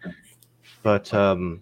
[0.82, 1.60] but um,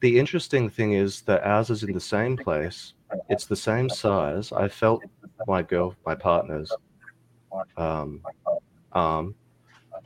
[0.00, 2.94] the interesting thing is that ours is in the same place.
[3.28, 4.52] It's the same size.
[4.52, 5.02] I felt
[5.46, 6.70] my girl, my partner's
[7.76, 8.20] um,
[8.92, 9.34] arm.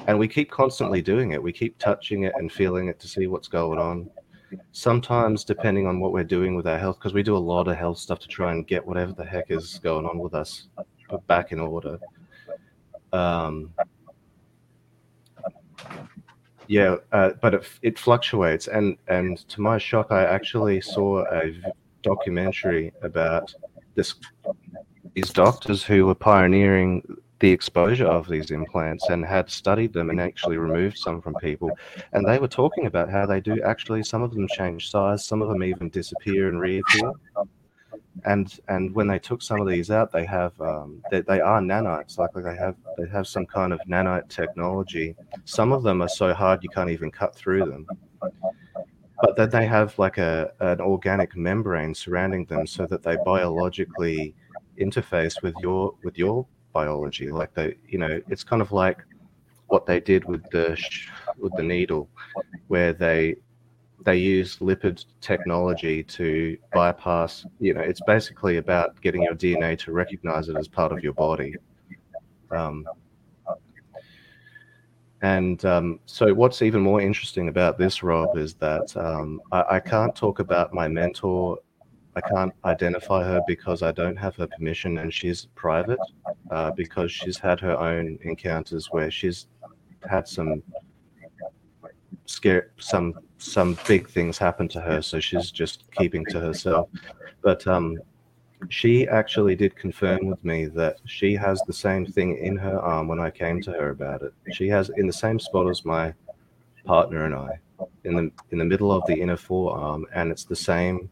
[0.06, 1.42] And we keep constantly doing it.
[1.42, 4.08] We keep touching it and feeling it to see what's going on.
[4.72, 7.76] Sometimes depending on what we're doing with our health because we do a lot of
[7.76, 10.68] health stuff to try and get whatever the heck is going on with us
[11.26, 11.98] back in order
[13.12, 13.72] um,
[16.66, 21.54] yeah uh, but it, it fluctuates and and to my shock i actually saw a
[22.02, 23.52] documentary about
[23.94, 24.14] this
[25.14, 27.02] these doctors who were pioneering
[27.40, 31.70] the exposure of these implants and had studied them and actually removed some from people.
[32.12, 35.40] And they were talking about how they do actually, some of them change size, some
[35.40, 37.12] of them even disappear and reappear.
[38.24, 41.60] And and when they took some of these out, they have um, they, they are
[41.60, 45.14] nanites, like they have they have some kind of nanite technology.
[45.44, 47.86] Some of them are so hard you can't even cut through them.
[49.20, 54.34] But then they have like a an organic membrane surrounding them so that they biologically
[54.80, 57.30] interface with your with your biology.
[57.30, 59.04] Like they, you know, it's kind of like
[59.66, 62.08] what they did with the sh- with the needle,
[62.68, 63.36] where they
[64.08, 67.44] they use lipid technology to bypass.
[67.60, 71.12] You know, it's basically about getting your DNA to recognize it as part of your
[71.12, 71.54] body.
[72.50, 72.86] Um,
[75.20, 79.80] and um, so, what's even more interesting about this, Rob, is that um, I, I
[79.80, 81.58] can't talk about my mentor
[82.16, 86.00] I can't identify her because I don't have her permission, and she's private
[86.50, 89.46] uh, because she's had her own encounters where she's
[90.08, 90.62] had some
[92.24, 96.88] scare some some big things happen to her, so she's just keeping to herself.
[97.42, 97.98] But um,
[98.68, 103.06] she actually did confirm with me that she has the same thing in her arm
[103.08, 104.34] when I came to her about it.
[104.52, 106.12] She has in the same spot as my
[106.84, 107.60] partner and I,
[108.04, 111.08] in the in the middle of the inner forearm, and it's the same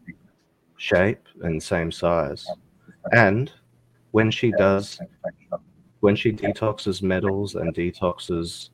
[0.77, 2.45] shape and same size.
[3.13, 3.51] And
[4.11, 4.99] when she does,
[6.01, 8.69] when she detoxes metals and detoxes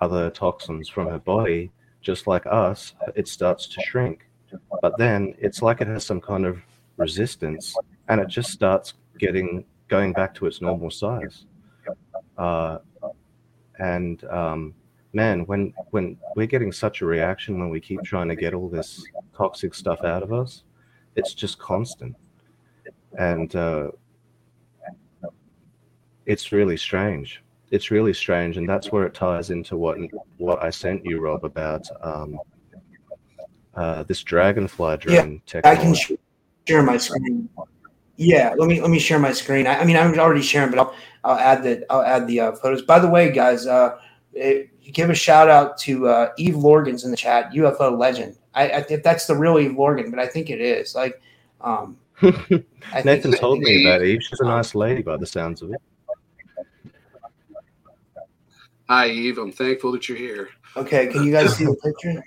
[0.00, 1.70] other toxins from her body,
[2.04, 4.28] just like us, it starts to shrink.
[4.80, 6.58] But then it's like it has some kind of
[6.96, 7.74] resistance
[8.08, 11.46] and it just starts getting going back to its normal size.
[12.38, 12.78] Uh,
[13.78, 14.74] and um,
[15.12, 18.68] man, when when we're getting such a reaction when we keep trying to get all
[18.68, 19.04] this
[19.36, 20.62] toxic stuff out of us,
[21.16, 22.16] it's just constant,
[23.18, 23.90] and uh,
[26.26, 27.43] it's really strange.
[27.74, 29.98] It's really strange, and that's where it ties into what
[30.38, 32.38] what I sent you, Rob, about um,
[33.74, 36.12] uh, this dragonfly drone I can sh-
[36.68, 37.48] share my screen.
[38.16, 39.66] Yeah, let me let me share my screen.
[39.66, 42.52] I, I mean, I'm already sharing, but I'll I'll add the I'll add the uh,
[42.52, 42.82] photos.
[42.82, 43.98] By the way, guys, uh,
[44.36, 48.36] eh, give a shout out to uh, Eve Lorgen's in the chat, UFO legend.
[48.54, 50.94] I, I if that's the real Eve Lorgen, but I think it is.
[50.94, 51.20] Like,
[51.60, 54.22] um, I think- Nathan told me about Eve.
[54.22, 55.82] She's a nice lady by the sounds of it.
[58.88, 59.38] Hi, Eve.
[59.38, 60.50] I'm thankful that you're here.
[60.76, 62.22] Okay, can you guys see the picture?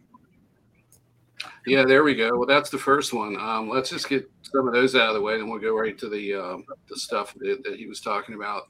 [1.68, 2.30] Yeah, there we go.
[2.38, 3.36] Well, that's the first one.
[3.40, 5.98] Um, let's just get some of those out of the way, then we'll go right
[6.00, 8.64] to the um, the stuff that, that he was talking about.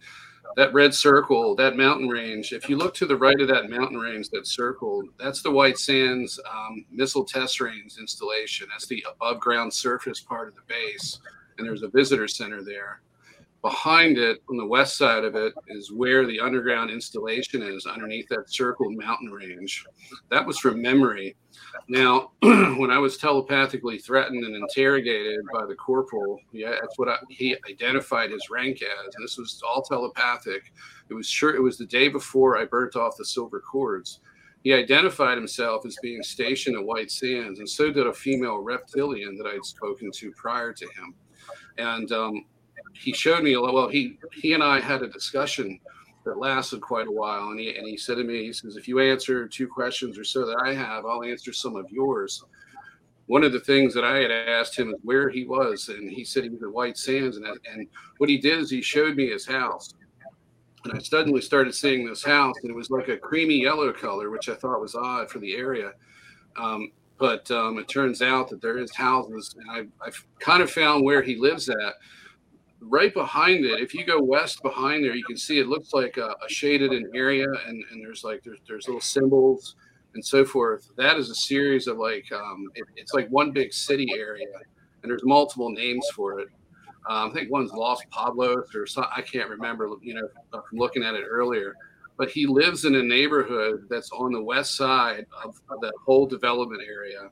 [0.56, 2.54] That red circle, that mountain range.
[2.54, 5.78] If you look to the right of that mountain range, that circle, that's the White
[5.78, 8.68] Sands um, missile test range installation.
[8.70, 11.20] That's the above ground surface part of the base,
[11.58, 13.02] and there's a visitor center there.
[13.62, 18.28] Behind it, on the west side of it, is where the underground installation is, underneath
[18.30, 19.84] that circled mountain range.
[20.30, 21.36] That was from memory.
[21.90, 27.18] Now, when I was telepathically threatened and interrogated by the corporal, yeah, that's what I,
[27.30, 29.16] he identified his rank as.
[29.16, 30.72] And this was all telepathic.
[31.10, 34.20] It was sure it was the day before I burnt off the silver cords.
[34.64, 39.38] He identified himself as being stationed at White Sands, and so did a female reptilian
[39.38, 41.16] that I'd spoken to prior to him.
[41.78, 42.46] And um,
[42.94, 43.62] he showed me a.
[43.62, 45.80] Well, he he and I had a discussion
[46.26, 48.88] that lasted quite a while, and he and he said to me, he says, if
[48.88, 52.44] you answer two questions or so that I have, I'll answer some of yours.
[53.28, 56.24] One of the things that I had asked him is where he was, and he
[56.24, 59.30] said he was at White Sands, and and what he did is he showed me
[59.30, 59.94] his house,
[60.84, 64.30] and I suddenly started seeing this house, and it was like a creamy yellow color,
[64.30, 65.92] which I thought was odd for the area.
[66.56, 70.70] Um, but um, it turns out that there is houses, and I've, I've kind of
[70.70, 71.94] found where he lives at
[72.82, 76.18] right behind it, if you go west behind there, you can see it looks like
[76.18, 79.76] a, a shaded in area, and, and there's like there's there's little symbols
[80.14, 80.90] and so forth.
[80.98, 84.48] That is a series of like um, it, it's like one big city area,
[85.02, 86.48] and there's multiple names for it.
[87.10, 89.90] Um, I think one's Los Pablos or some, I can't remember.
[90.02, 91.76] You know, from looking at it earlier.
[92.18, 96.26] But he lives in a neighborhood that's on the west side of, of that whole
[96.26, 97.30] development area,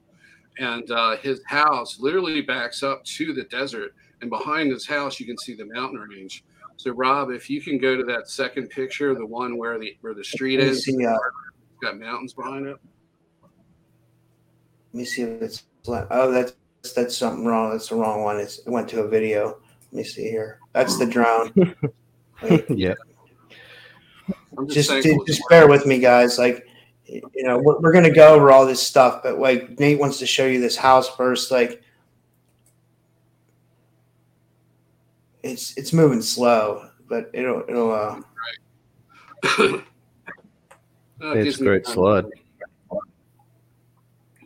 [0.60, 5.25] and uh, his house literally backs up to the desert and behind his house you
[5.25, 6.43] can see the mountain range.
[6.78, 10.13] So Rob, if you can go to that second picture, the one where the where
[10.13, 12.78] the street is, see, uh, it's got mountains behind it.
[14.93, 16.54] Let me see if it's oh that's
[16.93, 17.71] that's something wrong.
[17.71, 18.39] That's the wrong one.
[18.39, 19.60] It's, it went to a video.
[19.91, 20.60] Let me see here.
[20.73, 21.54] That's the drone.
[22.69, 22.93] yeah.
[24.58, 26.38] I'm just thankful just it's bear with me, guys.
[26.38, 26.65] Like
[27.06, 30.25] you know, we're, we're gonna go over all this stuff, but like Nate wants to
[30.25, 31.51] show you this house first.
[31.51, 31.82] Like
[35.45, 38.21] it's it's moving slow, but it'll it'll uh
[39.60, 39.84] working.
[41.21, 41.93] Uh, It's gives me great time.
[41.93, 42.25] slide.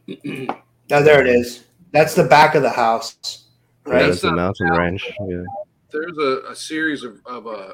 [0.92, 1.64] oh there it is.
[1.92, 3.46] That's the back of the house.
[3.86, 4.04] Right.
[4.04, 4.78] There's the mountain out.
[4.78, 5.12] range.
[5.28, 5.44] Yeah.
[5.92, 7.74] There's a, a series of, of uh,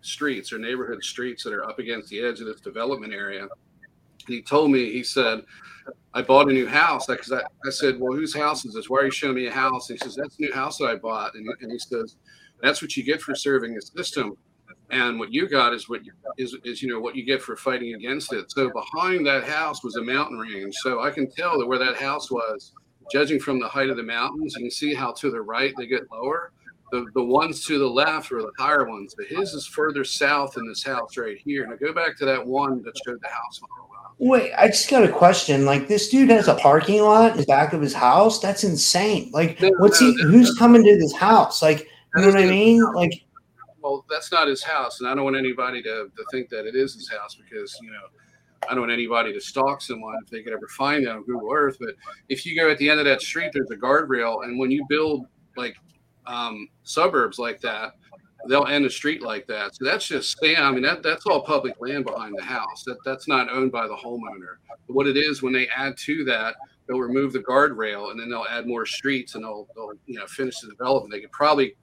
[0.00, 3.42] streets or neighborhood streets that are up against the edge of this development area.
[3.42, 3.50] And
[4.26, 5.42] he told me, he said,
[6.14, 7.06] I bought a new house.
[7.06, 8.88] Because I, I said, Well, whose house is this?
[8.88, 9.90] Why are you showing me a house?
[9.90, 11.34] And he says, That's the new house that I bought.
[11.34, 12.16] And, and he says,
[12.62, 14.36] That's what you get for serving the system.
[14.90, 17.56] And what you got is what you, is, is you know what you get for
[17.56, 18.50] fighting against it.
[18.52, 20.74] So behind that house was a mountain range.
[20.82, 22.72] So I can tell that where that house was,
[23.10, 25.86] judging from the height of the mountains, you can see how to the right they
[25.86, 26.52] get lower
[26.92, 30.52] the, the ones to the left are the higher ones, but his is further south
[30.52, 31.66] than this house right here.
[31.66, 33.60] Now go back to that one that showed the house.
[34.18, 35.64] Wait, I just got a question.
[35.64, 38.40] Like this dude has a parking lot in the back of his house.
[38.40, 39.30] That's insane.
[39.32, 40.16] Like, No, what's no, he?
[40.16, 41.62] no, Who's coming to this house?
[41.62, 42.82] Like, you know what I mean?
[42.94, 43.24] Like,
[43.80, 46.76] well, that's not his house, and I don't want anybody to, to think that it
[46.76, 48.06] is his house because you know
[48.68, 51.52] I don't want anybody to stalk someone if they could ever find them on Google
[51.52, 51.76] Earth.
[51.80, 51.94] But
[52.28, 54.84] if you go at the end of that street, there's a guardrail, and when you
[54.88, 55.76] build like
[56.26, 57.92] um, suburbs like that,
[58.48, 59.74] they'll end a street like that.
[59.74, 60.62] So that's just Sam.
[60.62, 62.84] I mean, that that's all public land behind the house.
[62.84, 64.56] That that's not owned by the homeowner.
[64.86, 66.54] But what it is when they add to that,
[66.86, 70.26] they'll remove the guardrail, and then they'll add more streets, and they'll, they'll you know
[70.26, 71.12] finish the development.
[71.12, 71.74] They could probably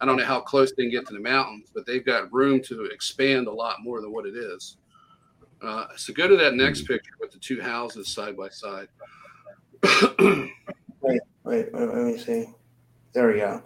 [0.00, 2.62] I don't know how close they can get to the mountains, but they've got room
[2.64, 4.76] to expand a lot more than what it is.
[5.60, 8.88] Uh, so go to that next picture with the two houses side by side.
[10.20, 12.46] wait, wait, let me see.
[13.12, 13.62] There we go.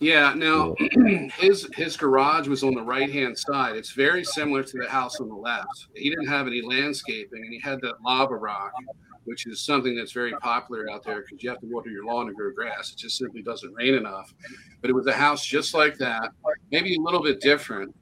[0.00, 0.32] yeah.
[0.34, 0.74] Now
[1.38, 3.76] his his garage was on the right hand side.
[3.76, 5.88] It's very similar to the house on the left.
[5.94, 8.72] He didn't have any landscaping, and he had that lava rock,
[9.24, 12.26] which is something that's very popular out there because you have to water your lawn
[12.26, 12.92] to grow grass.
[12.92, 14.32] It just simply doesn't rain enough.
[14.80, 16.30] But it was a house just like that,
[16.70, 17.94] maybe a little bit different,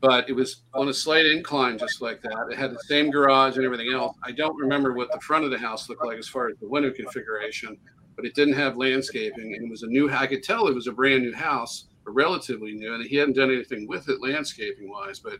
[0.00, 2.48] but it was on a slight incline just like that.
[2.50, 4.16] It had the same garage and everything else.
[4.22, 6.68] I don't remember what the front of the house looked like as far as the
[6.68, 7.76] window configuration,
[8.16, 10.86] but it didn't have landscaping and it was a new I could tell it was
[10.86, 15.18] a brand new house, relatively new, and he hadn't done anything with it landscaping wise,
[15.18, 15.38] but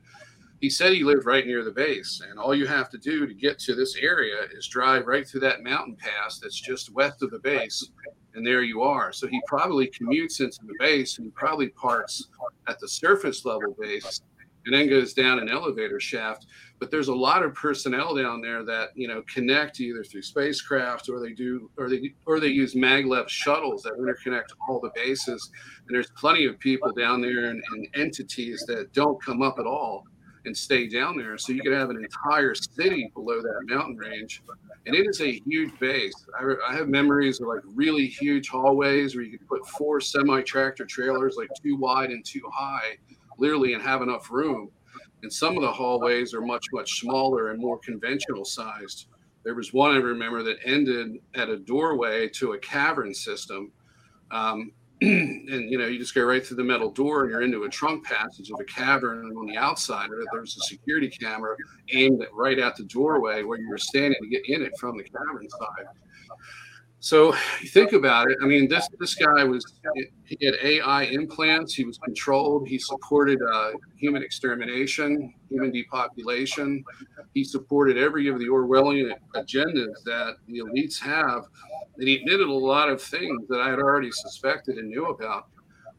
[0.61, 3.35] he said he lived right near the base, and all you have to do to
[3.35, 7.31] get to this area is drive right through that mountain pass that's just west of
[7.31, 7.91] the base,
[8.35, 9.11] and there you are.
[9.11, 12.29] So he probably commutes into the base and he probably parks
[12.69, 14.21] at the surface level base
[14.67, 16.47] and then goes down an elevator shaft.
[16.79, 21.09] But there's a lot of personnel down there that you know connect either through spacecraft
[21.09, 25.51] or they do or they or they use maglev shuttles that interconnect all the bases.
[25.87, 29.67] And there's plenty of people down there and, and entities that don't come up at
[29.67, 30.05] all
[30.45, 31.37] and stay down there.
[31.39, 34.43] So you could have an entire city below that mountain range.
[34.87, 36.15] And it is a huge base.
[36.39, 40.43] I, I have memories of like really huge hallways where you could put four semi
[40.43, 42.97] tractor trailers, like two wide and two high,
[43.39, 44.71] literally, and have enough room.
[45.23, 49.07] And some of the hallways are much, much smaller and more conventional sized.
[49.45, 53.73] There was one I remember that ended at a doorway to a cavern system.
[54.31, 54.73] Um,
[55.03, 57.69] and you know, you just go right through the metal door and you're into a
[57.69, 59.27] trunk passage of a cavern.
[59.27, 61.57] And on the outside, there- there's a security camera
[61.93, 64.97] aimed at, right at the doorway where you were standing to get in it from
[64.97, 65.87] the cavern side.
[67.03, 67.33] So
[67.69, 68.37] think about it.
[68.43, 69.65] I mean, this this guy was
[70.27, 71.73] he had AI implants.
[71.73, 72.69] He was controlled.
[72.69, 76.85] He supported uh, human extermination, human depopulation.
[77.33, 81.45] He supported every of the Orwellian agendas that the elites have.
[81.97, 85.47] And he admitted a lot of things that I had already suspected and knew about.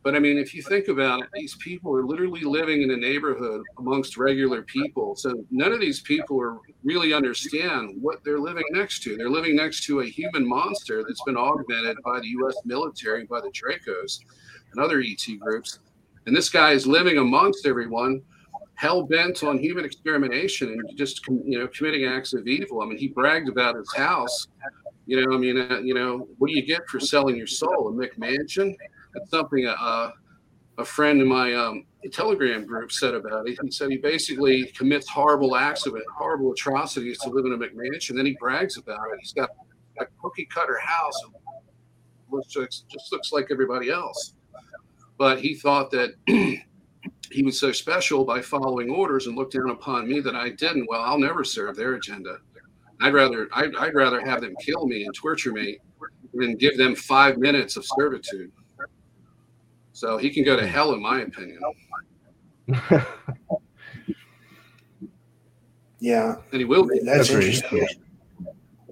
[0.03, 2.97] But I mean, if you think about it, these people are literally living in a
[2.97, 5.15] neighborhood amongst regular people.
[5.15, 9.15] So none of these people are really understand what they're living next to.
[9.15, 12.55] They're living next to a human monster that's been augmented by the U.S.
[12.65, 14.21] military, by the Dracos
[14.71, 15.79] and other ET groups.
[16.25, 18.23] And this guy is living amongst everyone,
[18.75, 22.81] hell bent on human extermination and just you know committing acts of evil.
[22.81, 24.47] I mean, he bragged about his house.
[25.05, 27.89] You know, I mean, uh, you know, what do you get for selling your soul?
[27.89, 28.75] A McMansion?
[29.13, 30.13] That's something a,
[30.77, 33.57] a friend in my um, Telegram group said about it.
[33.61, 37.57] He said he basically commits horrible acts of it, horrible atrocities to live in a
[37.57, 38.11] McMansion.
[38.11, 39.19] And then he brags about it.
[39.19, 39.49] He's got
[39.99, 41.21] a cookie cutter house,
[42.49, 44.33] just, just looks like everybody else.
[45.17, 46.15] But he thought that
[47.31, 50.87] he was so special by following orders and looked down upon me that I didn't.
[50.89, 52.37] Well, I'll never serve their agenda.
[53.01, 55.79] I'd rather I'd, I'd rather have them kill me and torture me
[56.33, 58.51] than give them five minutes of servitude.
[60.01, 61.59] So he can go to hell, in my opinion.
[65.99, 66.99] Yeah, And he will be.
[67.03, 67.53] that's Agreed.
[67.53, 67.87] interesting.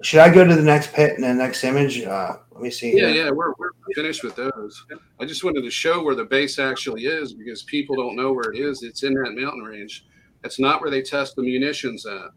[0.04, 2.00] Should I go to the next pit and the next image?
[2.04, 2.96] Uh, let me see.
[2.96, 3.24] Yeah, here.
[3.24, 4.86] yeah, we're, we're finished with those.
[5.18, 8.52] I just wanted to show where the base actually is because people don't know where
[8.52, 8.84] it is.
[8.84, 10.06] It's in that mountain range.
[10.42, 12.28] That's not where they test the munitions at.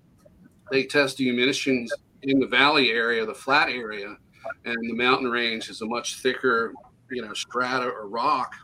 [0.71, 1.93] They test the munitions
[2.23, 4.17] in the valley area, the flat area,
[4.65, 6.73] and the mountain range is a much thicker,
[7.11, 8.55] you know, strata or rock.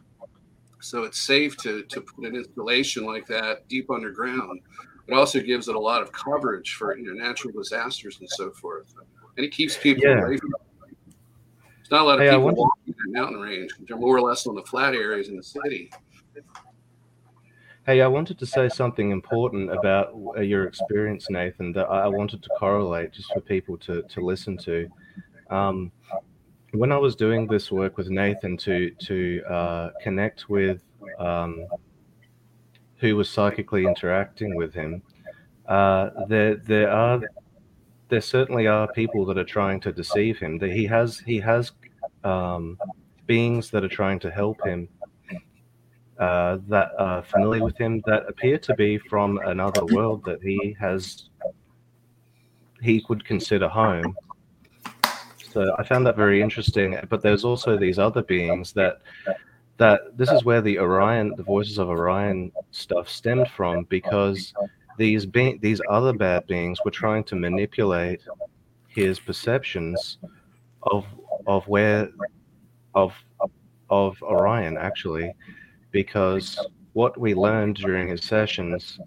[0.81, 4.61] So it's safe to, to put an installation like that deep underground.
[5.07, 8.51] It also gives it a lot of coverage for you know, natural disasters and so
[8.51, 8.93] forth.
[9.37, 10.23] And it keeps people Yeah.
[10.25, 10.51] away from
[10.85, 13.71] There's not a lot of Hey, people wonder- walking that mountain range.
[13.87, 15.89] They're more or less on the flat areas in the city.
[17.85, 22.07] Hey, I wanted to say something important about uh, your experience, Nathan, that I I
[22.07, 24.87] wanted to correlate just for people to, to listen to.
[25.49, 25.91] Um,
[26.73, 30.81] when I was doing this work with Nathan to to uh, connect with
[31.17, 31.65] um,
[32.97, 35.01] who was psychically interacting with him,
[35.67, 37.21] uh, there there are
[38.09, 40.57] there certainly are people that are trying to deceive him.
[40.57, 41.71] That he has he has
[42.23, 42.77] um,
[43.25, 44.89] beings that are trying to help him
[46.19, 50.75] uh, that are familiar with him that appear to be from another world that he
[50.79, 51.29] has
[52.81, 54.15] he could consider home.
[55.51, 56.97] So I found that very interesting.
[57.09, 59.01] But there's also these other beings that
[59.77, 64.53] that this is where the Orion, the voices of Orion stuff stemmed from, because
[64.97, 68.21] these be- these other bad beings were trying to manipulate
[68.87, 70.17] his perceptions
[70.83, 71.05] of
[71.47, 72.09] of where
[72.93, 73.13] of
[73.89, 75.33] of Orion actually,
[75.91, 76.59] because
[76.93, 78.99] what we learned during his sessions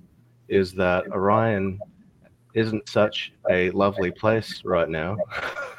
[0.48, 1.78] is that Orion
[2.54, 5.16] isn't such a lovely place right now,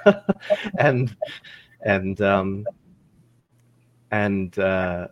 [0.80, 1.16] and
[1.86, 2.66] and um,
[4.12, 5.08] and uh,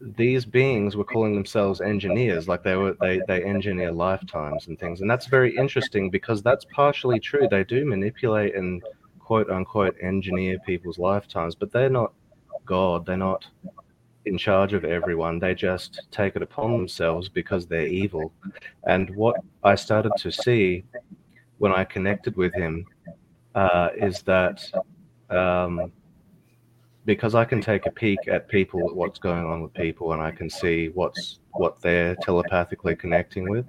[0.00, 5.00] these beings were calling themselves engineers, like they were they they engineer lifetimes and things,
[5.00, 7.48] and that's very interesting because that's partially true.
[7.50, 8.82] They do manipulate and
[9.18, 12.12] quote unquote engineer people's lifetimes, but they're not
[12.66, 13.06] God.
[13.06, 13.46] They're not
[14.26, 15.38] in charge of everyone.
[15.38, 18.32] They just take it upon themselves because they're evil.
[18.84, 20.84] And what I started to see
[21.58, 22.86] when I connected with him
[23.54, 24.62] uh, is that
[25.30, 25.92] um,
[27.04, 30.30] because I can take a peek at people, what's going on with people, and I
[30.30, 33.66] can see what's what they're telepathically connecting with.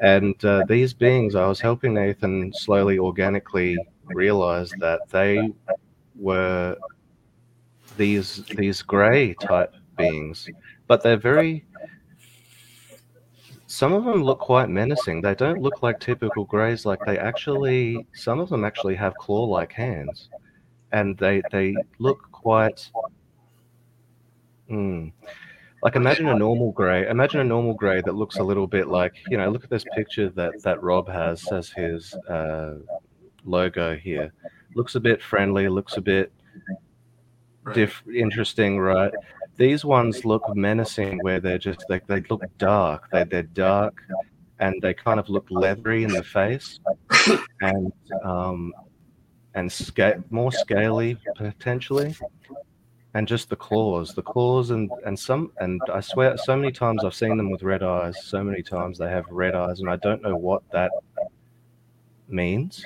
[0.00, 5.52] And uh, these beings, I was helping Nathan slowly, organically realize that they
[6.14, 6.76] were
[7.96, 10.48] these these gray type beings,
[10.86, 11.64] but they're very.
[13.66, 15.20] Some of them look quite menacing.
[15.20, 16.86] They don't look like typical greys.
[16.86, 20.30] Like they actually, some of them actually have claw-like hands,
[20.92, 22.90] and they they look quite.
[24.68, 25.08] Hmm.
[25.82, 27.06] Like imagine a normal grey.
[27.08, 29.48] Imagine a normal grey that looks a little bit like you know.
[29.50, 32.78] Look at this picture that that Rob has as his uh,
[33.44, 34.32] logo here.
[34.74, 35.68] Looks a bit friendly.
[35.68, 36.32] Looks a bit
[37.74, 39.12] diff- interesting, right?
[39.58, 43.10] These ones look menacing, where they're just like they look dark.
[43.10, 44.00] They they're dark,
[44.60, 46.78] and they kind of look leathery in the face,
[47.60, 47.92] and
[48.24, 48.72] um,
[49.54, 52.14] and sca- more scaly potentially,
[53.14, 57.04] and just the claws, the claws, and and some, and I swear, so many times
[57.04, 58.14] I've seen them with red eyes.
[58.24, 60.92] So many times they have red eyes, and I don't know what that
[62.28, 62.84] means.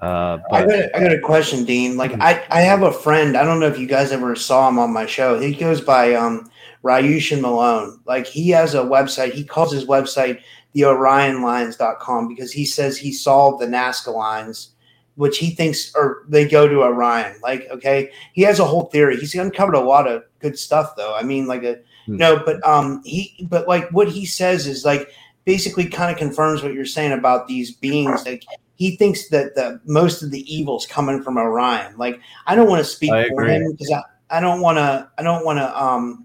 [0.00, 1.96] Uh, I got, a, I got a question, Dean.
[1.96, 3.36] Like, I, I have a friend.
[3.36, 5.38] I don't know if you guys ever saw him on my show.
[5.38, 6.50] He goes by um,
[6.82, 8.00] Ryushin Malone.
[8.06, 9.32] Like, he has a website.
[9.32, 10.40] He calls his website
[10.72, 14.70] the OrionLines.com because he says he solved the Nazca lines,
[15.16, 17.38] which he thinks or they go to Orion.
[17.42, 19.16] Like, okay, he has a whole theory.
[19.18, 21.14] He's uncovered a lot of good stuff, though.
[21.14, 22.16] I mean, like a Hmm.
[22.16, 25.10] no, but um, he but like what he says is like
[25.44, 28.24] basically kind of confirms what you're saying about these beings.
[28.26, 28.44] Like
[28.80, 31.98] he thinks that the most of the evil's coming from Orion.
[31.98, 33.56] Like I don't want to speak I for agree.
[33.56, 36.24] him because I, I don't want to I don't want to um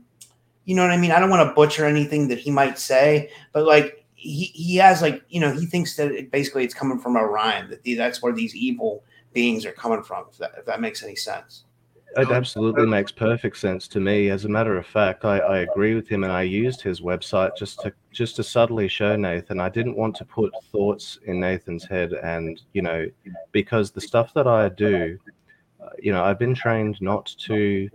[0.64, 1.12] you know what I mean.
[1.12, 5.02] I don't want to butcher anything that he might say, but like he he has
[5.02, 8.22] like you know he thinks that it, basically it's coming from Orion that the, that's
[8.22, 9.04] where these evil
[9.34, 10.24] beings are coming from.
[10.32, 11.66] If that, if that makes any sense.
[12.18, 14.30] It absolutely makes perfect sense to me.
[14.30, 17.58] As a matter of fact, I, I agree with him, and I used his website
[17.58, 19.60] just to just to subtly show Nathan.
[19.60, 23.06] I didn't want to put thoughts in Nathan's head, and you know,
[23.52, 25.20] because the stuff that I do,
[25.82, 27.90] uh, you know, I've been trained not to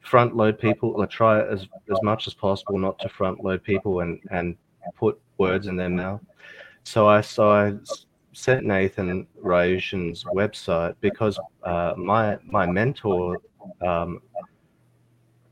[0.00, 4.00] front load people, or try as as much as possible not to front load people
[4.00, 4.56] and and
[4.96, 6.20] put words in their mouth.
[6.82, 7.74] So I so I
[8.38, 13.38] sent Nathan Ryushin's website because uh, my my mentor,
[13.84, 14.22] um,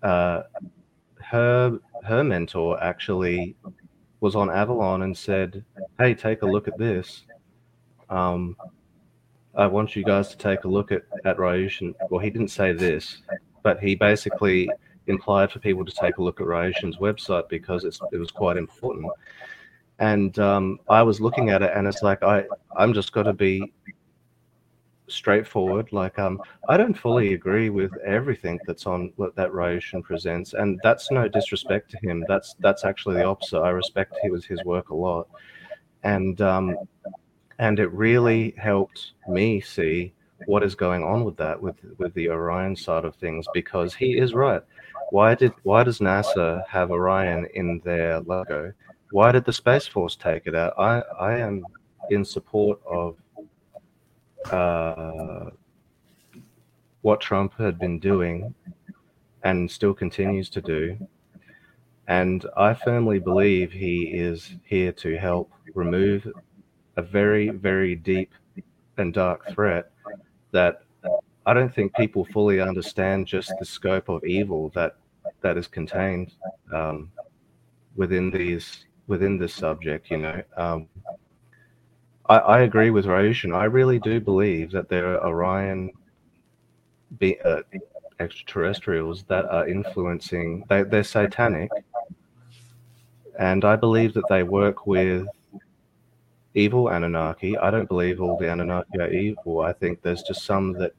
[0.02, 0.42] uh,
[1.20, 3.56] her her mentor actually
[4.20, 5.64] was on Avalon and said,
[5.98, 7.24] "Hey, take a look at this.
[8.08, 8.56] Um,
[9.56, 12.72] I want you guys to take a look at at Ryushin." Well, he didn't say
[12.72, 13.22] this,
[13.64, 14.70] but he basically
[15.08, 19.10] implied for people to take a look at Ryushin's website because it was quite important.
[19.98, 22.44] And um, I was looking at it, and it's like I
[22.76, 23.72] I'm just got to be
[25.08, 25.92] straightforward.
[25.92, 30.78] Like um, I don't fully agree with everything that's on what that Ryushin presents, and
[30.82, 32.24] that's no disrespect to him.
[32.28, 33.60] That's that's actually the opposite.
[33.60, 35.28] I respect he was his work a lot,
[36.02, 36.76] and um,
[37.58, 40.12] and it really helped me see
[40.44, 44.18] what is going on with that with with the Orion side of things because he
[44.18, 44.62] is right.
[45.10, 48.72] Why did why does NASA have Orion in their logo?
[49.10, 50.74] Why did the Space Force take it out?
[50.78, 51.64] I I am
[52.10, 53.16] in support of
[54.50, 55.50] uh,
[57.02, 58.54] what Trump had been doing
[59.44, 60.98] and still continues to do.
[62.08, 66.26] And I firmly believe he is here to help remove
[66.96, 68.32] a very, very deep
[68.96, 69.90] and dark threat
[70.52, 70.82] that
[71.46, 74.96] I don't think people fully understand just the scope of evil that
[75.42, 76.32] that is contained
[76.72, 77.10] um,
[77.94, 80.10] within these within this subject.
[80.10, 80.88] You know, um,
[82.28, 83.54] I, I agree with Ryushin.
[83.54, 85.90] I really do believe that there are Orion
[87.18, 87.62] be, uh,
[88.20, 90.64] extraterrestrials that are influencing.
[90.68, 91.70] They, they're satanic,
[93.38, 95.26] and I believe that they work with
[96.54, 97.56] evil Anunnaki.
[97.58, 99.60] I don't believe all the Anunnaki are evil.
[99.60, 100.92] I think there's just some that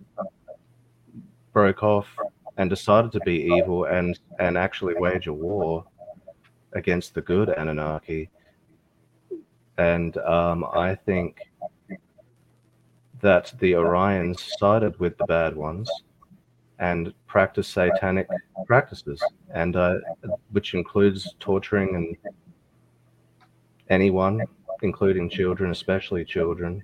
[1.52, 2.08] broke off
[2.58, 5.84] and decided to be evil and and actually wage a war
[6.74, 8.30] against the good Anunnaki.
[9.78, 11.40] And um, I think
[13.22, 15.90] that the Orions sided with the bad ones
[16.80, 18.28] and practice satanic
[18.66, 19.22] practices,
[19.54, 19.98] and uh,
[20.52, 22.18] which includes torturing and
[23.90, 24.44] anyone,
[24.84, 26.84] including children, especially children,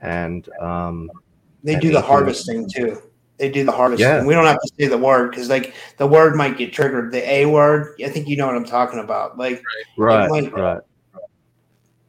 [0.00, 1.10] and um,
[1.62, 3.02] They And do the harvesting too.
[3.38, 4.06] They do the harvesting.
[4.08, 4.24] Yeah.
[4.24, 7.12] We don't have to say the word because like the word might get triggered.
[7.12, 9.38] The A word, I think you know what I'm talking about.
[9.38, 9.62] Like
[9.96, 10.80] right, might- right,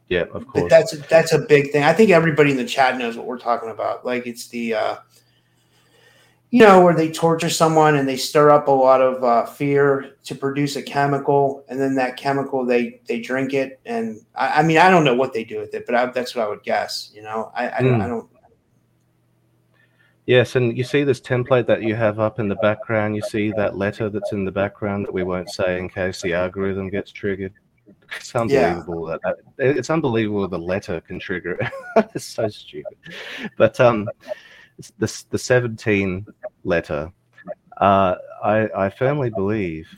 [0.07, 0.63] yeah, of course.
[0.63, 1.83] but that's that's a big thing.
[1.83, 4.05] I think everybody in the chat knows what we're talking about.
[4.05, 4.95] Like it's the uh
[6.51, 10.15] you know where they torture someone and they stir up a lot of uh, fear
[10.23, 14.63] to produce a chemical and then that chemical they they drink it and I, I
[14.63, 16.63] mean I don't know what they do with it but I, that's what I would
[16.63, 18.01] guess you know I I, Mm.
[18.01, 18.27] I don't
[20.29, 23.15] Yes, and you see this template that you have up in the background.
[23.15, 26.35] You see that letter that's in the background that we won't say in case the
[26.35, 27.51] algorithm gets triggered.
[28.15, 31.57] It's unbelievable that, that it's unbelievable the letter can trigger.
[31.59, 31.71] it.
[32.13, 32.95] it's so stupid.
[33.57, 34.07] But um,
[34.99, 36.27] the the seventeen
[36.63, 37.11] letter,
[37.77, 38.13] uh,
[38.43, 39.89] I I firmly believe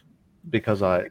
[0.50, 1.10] because I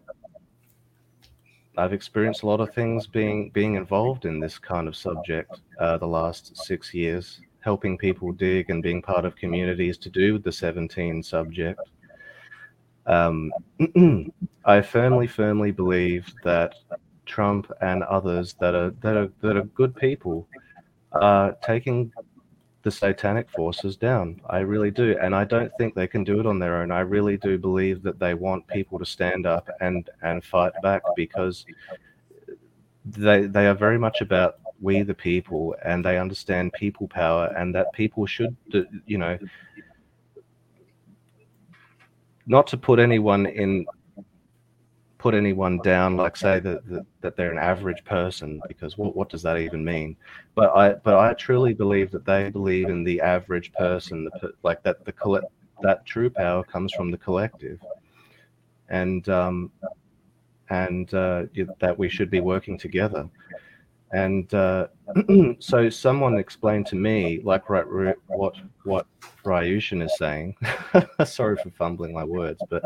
[1.76, 5.98] I've experienced a lot of things being being involved in this kind of subject uh,
[5.98, 10.44] the last six years, helping people dig and being part of communities to do with
[10.44, 11.80] the 17 subject.
[13.06, 13.52] Um,
[14.64, 16.74] I firmly, firmly believe that
[17.26, 20.48] Trump and others that are that are that are good people
[21.12, 22.12] are taking
[22.82, 24.40] the satanic forces down.
[24.48, 26.90] I really do, and I don't think they can do it on their own.
[26.90, 31.02] I really do believe that they want people to stand up and and fight back
[31.14, 31.66] because
[33.04, 37.74] they they are very much about we the people and they understand people power and
[37.74, 38.56] that people should
[39.06, 39.38] you know
[42.46, 43.86] not to put anyone in
[45.18, 49.28] put anyone down like say that, that that they're an average person because what, what
[49.28, 50.16] does that even mean?
[50.54, 54.82] But i but i truly believe that they believe in the average person the, like
[54.82, 55.46] that the collect
[55.82, 57.78] that true power comes from the collective.
[58.88, 59.70] And um
[60.70, 61.44] and uh,
[61.80, 63.28] that we should be working together
[64.12, 64.88] and uh,
[65.60, 67.84] so someone explained to me, like right,
[68.26, 68.54] what
[68.84, 69.06] what
[69.44, 70.56] Ryushin is saying.
[71.24, 72.82] Sorry for fumbling my words, but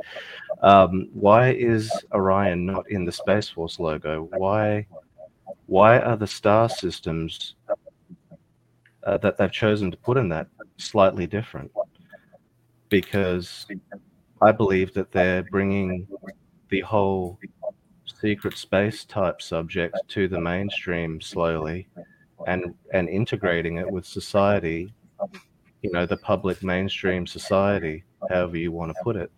[0.62, 4.28] um, why is Orion not in the Space Force logo?
[4.36, 4.86] Why
[5.66, 7.54] why are the star systems
[9.04, 11.70] uh, that they've chosen to put in that slightly different?
[12.90, 13.66] Because
[14.42, 16.06] I believe that they're bringing
[16.68, 17.38] the whole
[18.06, 21.86] secret space type subject to the mainstream slowly
[22.46, 24.92] and and integrating it with society
[25.82, 29.30] you know the public mainstream society however you want to put it.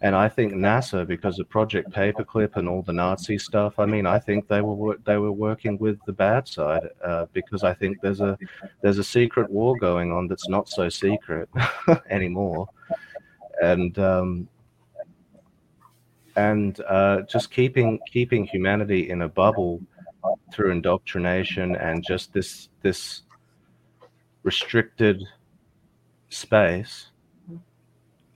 [0.00, 4.06] And i think nasa because of project paperclip and all the nazi stuff i mean
[4.06, 8.00] i think they were they were working with the bad side uh, because i think
[8.02, 8.36] there's a
[8.82, 11.48] there's a secret war going on that's not so secret
[12.10, 12.68] anymore.
[13.62, 14.48] And um
[16.36, 19.80] and uh, just keeping keeping humanity in a bubble
[20.52, 23.22] through indoctrination and just this this
[24.42, 25.22] restricted
[26.28, 27.10] space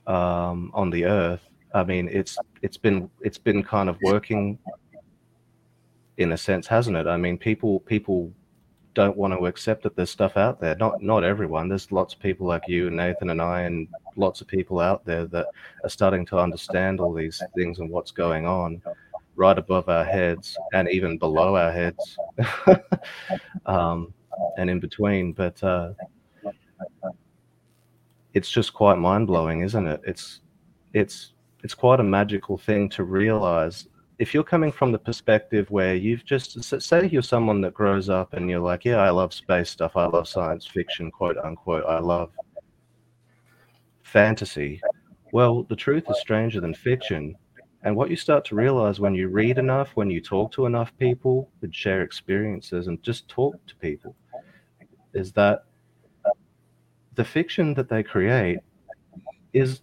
[0.07, 1.47] um, on the earth.
[1.73, 4.57] I mean, it's it's been it's been kind of working
[6.17, 7.07] in a sense, hasn't it?
[7.07, 8.33] I mean, people people
[8.99, 10.75] don't want to accept that there's stuff out there.
[10.75, 11.69] Not not everyone.
[11.69, 13.87] There's lots of people like you, and Nathan, and I, and
[14.17, 15.47] lots of people out there that
[15.85, 18.81] are starting to understand all these things and what's going on
[19.37, 22.17] right above our heads and even below our heads
[23.65, 24.13] um,
[24.57, 25.31] and in between.
[25.31, 25.93] But uh,
[28.33, 30.01] it's just quite mind blowing, isn't it?
[30.05, 30.41] It's
[30.93, 31.31] it's
[31.63, 33.87] it's quite a magical thing to realize
[34.19, 38.33] if you're coming from the perspective where you've just say you're someone that grows up
[38.33, 41.99] and you're like, yeah, I love space stuff, I love science fiction, quote unquote, I
[41.99, 42.31] love
[44.03, 44.81] fantasy.
[45.31, 47.35] Well, the truth is stranger than fiction.
[47.83, 50.91] And what you start to realize when you read enough, when you talk to enough
[50.99, 54.13] people, and share experiences, and just talk to people,
[55.13, 55.63] is that
[57.15, 58.59] the fiction that they create
[59.53, 59.79] is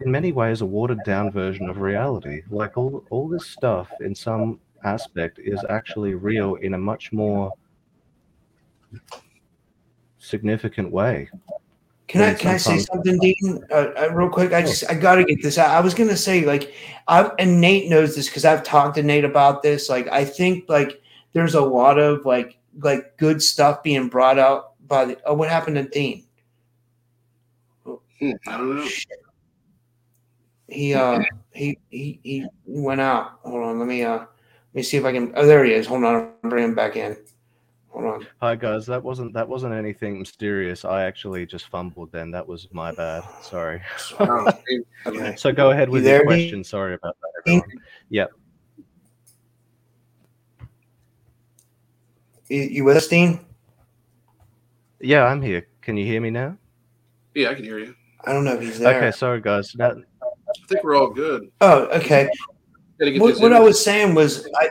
[0.00, 2.42] in many ways a watered down version of reality.
[2.50, 7.52] Like all, all this stuff in some aspect is actually real in a much more
[10.18, 11.28] significant way.
[12.08, 13.62] Can I can I say something, Dean?
[13.70, 15.70] Uh, uh, real quick, I just I got to get this out.
[15.70, 16.74] I was gonna say like
[17.06, 19.88] I and Nate knows this because I've talked to Nate about this.
[19.88, 21.00] Like I think like
[21.34, 25.18] there's a lot of like like good stuff being brought out by the.
[25.24, 26.24] Oh, what happened to Dean?
[27.84, 28.88] Hmm, I don't know.
[30.70, 31.20] He uh
[31.52, 33.40] he he he went out.
[33.42, 34.28] Hold on, let me uh let
[34.74, 35.32] me see if I can.
[35.34, 35.86] Oh, there he is.
[35.86, 36.14] Hold on,
[36.44, 37.16] I'll bring him back in.
[37.88, 38.26] Hold on.
[38.40, 40.84] Hi guys, that wasn't that wasn't anything mysterious.
[40.84, 42.30] I actually just fumbled then.
[42.30, 43.24] That was my bad.
[43.42, 43.82] Sorry.
[44.20, 44.46] Oh,
[45.06, 45.34] Okay.
[45.36, 46.26] So go ahead with there, your Dean?
[46.28, 46.64] question.
[46.64, 47.60] Sorry about that, Dean?
[47.60, 47.82] everyone.
[48.10, 48.30] Yep.
[52.48, 53.40] You, you with us, Dean?
[55.00, 55.66] Yeah, I'm here.
[55.80, 56.56] Can you hear me now?
[57.34, 57.94] yeah, I can hear you.
[58.24, 58.94] I don't know if he's there.
[59.02, 59.72] Okay, sorry guys.
[59.78, 59.96] That,
[60.50, 61.50] I think we're all good.
[61.60, 62.28] Oh, okay.
[62.98, 63.52] What, what.
[63.52, 64.68] I was saying was I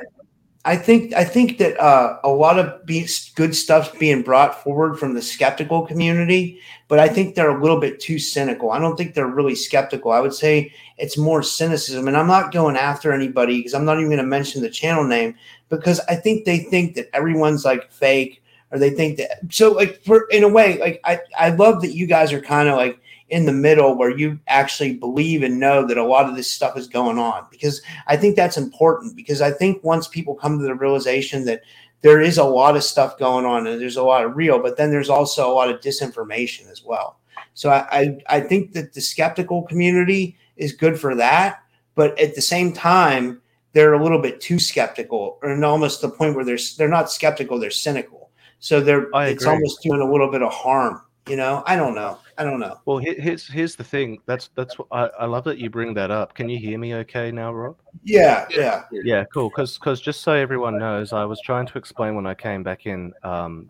[0.65, 4.99] I think I think that uh, a lot of be- good stuff's being brought forward
[4.99, 6.59] from the skeptical community,
[6.89, 8.71] but I think they're a little bit too cynical.
[8.71, 10.11] I don't think they're really skeptical.
[10.11, 13.97] I would say it's more cynicism, and I'm not going after anybody because I'm not
[13.97, 15.33] even going to mention the channel name
[15.69, 20.03] because I think they think that everyone's like fake or they think that so like
[20.03, 22.98] for in a way like I I love that you guys are kind of like
[23.29, 26.77] in the middle where you actually believe and know that a lot of this stuff
[26.77, 30.63] is going on because I think that's important because I think once people come to
[30.63, 31.61] the realization that
[32.01, 34.77] there is a lot of stuff going on and there's a lot of real, but
[34.77, 37.19] then there's also a lot of disinformation as well.
[37.53, 41.61] So I, I, I think that the skeptical community is good for that,
[41.95, 43.41] but at the same time,
[43.73, 47.11] they're a little bit too skeptical, or and almost the point where they're they're not
[47.11, 48.29] skeptical, they're cynical.
[48.59, 51.01] So they're it's almost doing a little bit of harm.
[51.27, 52.17] You know, I don't know.
[52.39, 52.79] I don't know.
[52.85, 54.19] well, here's here's the thing.
[54.25, 56.33] That's that's what I, I love that you bring that up.
[56.33, 57.75] Can you hear me okay now, Rob?
[58.03, 58.83] Yeah, yeah.
[58.91, 59.49] Yeah, cool.
[59.49, 63.13] Because just so everyone knows, I was trying to explain when I came back in.
[63.23, 63.69] Um,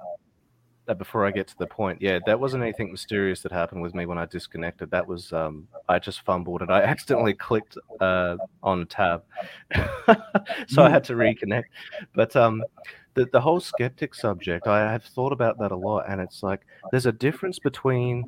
[0.86, 3.94] that before I get to the point, yeah, that wasn't anything mysterious that happened with
[3.94, 4.90] me when I disconnected.
[4.90, 9.24] That was um, I just fumbled and I accidentally clicked uh, on a tab,
[10.68, 11.66] so I had to reconnect.
[12.16, 12.64] But um,
[13.14, 16.62] the the whole skeptic subject, I have thought about that a lot, and it's like
[16.90, 18.26] there's a difference between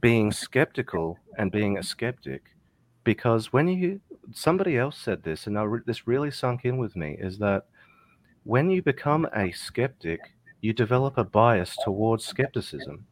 [0.00, 2.42] being skeptical and being a skeptic,
[3.04, 4.00] because when you
[4.32, 7.66] somebody else said this, and I this really sunk in with me, is that
[8.44, 10.20] when you become a skeptic,
[10.60, 13.06] you develop a bias towards skepticism.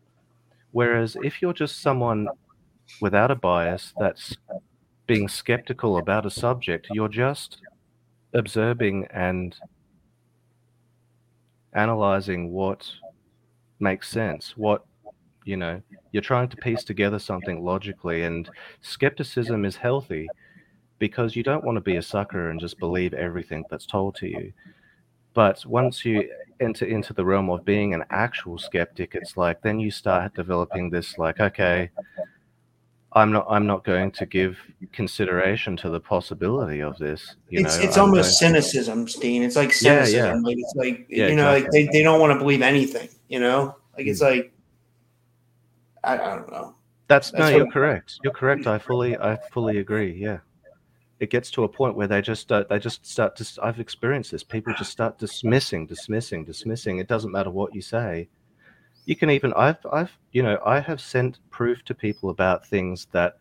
[0.73, 2.29] Whereas if you're just someone
[3.01, 4.37] without a bias that's
[5.07, 7.59] being skeptical about a subject, you're just
[8.33, 9.57] observing and
[11.75, 12.89] analyzing what
[13.79, 14.85] makes sense, what
[15.45, 15.81] you know,
[16.13, 18.49] you're trying to piece together something logically, and
[18.81, 20.29] skepticism is healthy
[20.99, 24.29] because you don't want to be a sucker and just believe everything that's told to
[24.29, 24.53] you.
[25.35, 26.31] But once you
[26.61, 30.91] enter into the realm of being an actual skeptic, it's like then you start developing
[30.91, 31.91] this like, okay,
[33.13, 34.59] I'm not I'm not going to give
[34.93, 37.37] consideration to the possibility of this.
[37.49, 39.43] You it's know, it's I'm almost cynicism, Steen.
[39.43, 40.19] It's like cynicism.
[40.21, 40.35] yeah.
[40.35, 40.41] yeah.
[40.41, 43.09] Like it's like Yeah, you know, like they, they don't want to believe anything.
[43.29, 44.11] You know, like Hmm.
[44.11, 44.53] it's like
[46.05, 46.75] I, I don't know.
[47.09, 48.19] That's, That's no, you're correct.
[48.23, 48.67] You're correct.
[48.67, 50.15] I fully, I fully agree.
[50.15, 50.39] Yeah,
[51.21, 53.63] it gets to a point where they just, uh, they just start to.
[53.63, 54.43] I've experienced this.
[54.43, 56.99] People just start dismissing, dismissing, dismissing.
[56.99, 58.29] It doesn't matter what you say.
[59.05, 63.07] You can even, I've, I've, you know, I have sent proof to people about things
[63.13, 63.37] that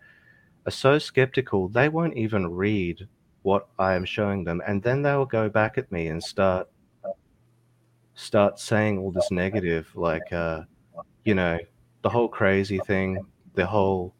[0.65, 3.07] are so skeptical they won't even read
[3.43, 6.67] what I am showing them, and then they will go back at me and start,
[8.15, 10.63] start saying all this negative, like, uh,
[11.23, 11.57] you know,
[12.03, 13.25] the whole crazy thing,
[13.55, 14.13] the whole,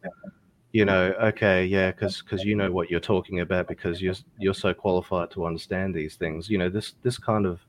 [0.72, 4.54] you know, okay, yeah, because because you know what you're talking about because you're you're
[4.54, 6.50] so qualified to understand these things.
[6.50, 7.60] You know, this this kind of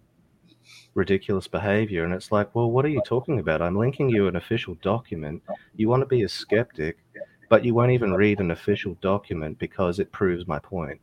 [0.95, 3.61] ridiculous behavior, and it's like, well, what are you talking about?
[3.61, 5.43] I'm linking you an official document.
[5.75, 6.97] You want to be a skeptic,
[7.49, 10.99] but you won't even read an official document because it proves my point.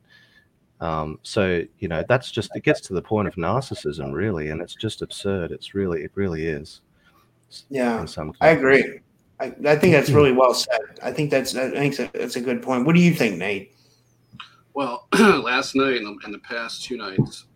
[0.80, 4.60] Um, so you know, that's just it gets to the point of narcissism, really, and
[4.60, 5.52] it's just absurd.
[5.52, 6.80] It's really it really is.
[7.68, 9.00] Yeah, in some I agree.
[9.40, 10.80] I, I think that's really well said.
[11.02, 12.86] I think that's I think that's a, good point.
[12.86, 13.74] What do you think, Nate?
[14.74, 17.46] Well, last night and the, and the past two nights,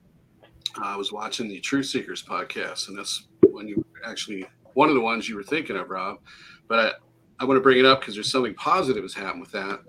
[0.83, 5.01] I was watching the Truth Seekers podcast, and that's when you actually one of the
[5.01, 6.19] ones you were thinking of, Rob.
[6.69, 6.93] But I,
[7.41, 9.81] I want to bring it up because there's something positive has happened with that.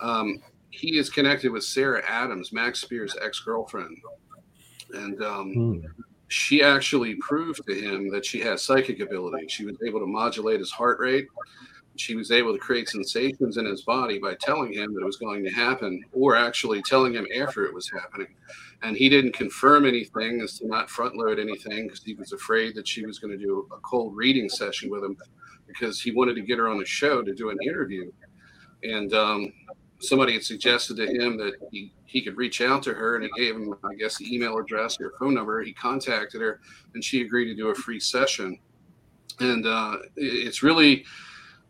[0.00, 0.40] Um,
[0.70, 3.98] he is connected with Sarah Adams, Max Spiers' ex girlfriend,
[4.94, 6.02] and um, Hmm.
[6.32, 9.46] She actually proved to him that she has psychic ability.
[9.48, 11.26] She was able to modulate his heart rate.
[11.96, 15.18] She was able to create sensations in his body by telling him that it was
[15.18, 18.28] going to happen, or actually telling him after it was happening.
[18.82, 22.74] And he didn't confirm anything as to not front load anything because he was afraid
[22.76, 25.18] that she was going to do a cold reading session with him
[25.66, 28.10] because he wanted to get her on the show to do an interview.
[28.82, 29.52] And um,
[30.02, 33.42] somebody had suggested to him that he, he could reach out to her and he
[33.42, 35.62] gave him, I guess, the email address or phone number.
[35.62, 36.60] He contacted her
[36.94, 38.58] and she agreed to do a free session.
[39.40, 41.04] And uh, it's really,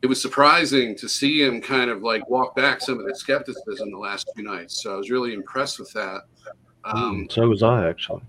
[0.02, 3.90] it was surprising to see him kind of like walk back some of the skepticism
[3.90, 4.82] the last few nights.
[4.82, 6.22] So I was really impressed with that.
[6.84, 8.22] Um, so was I actually.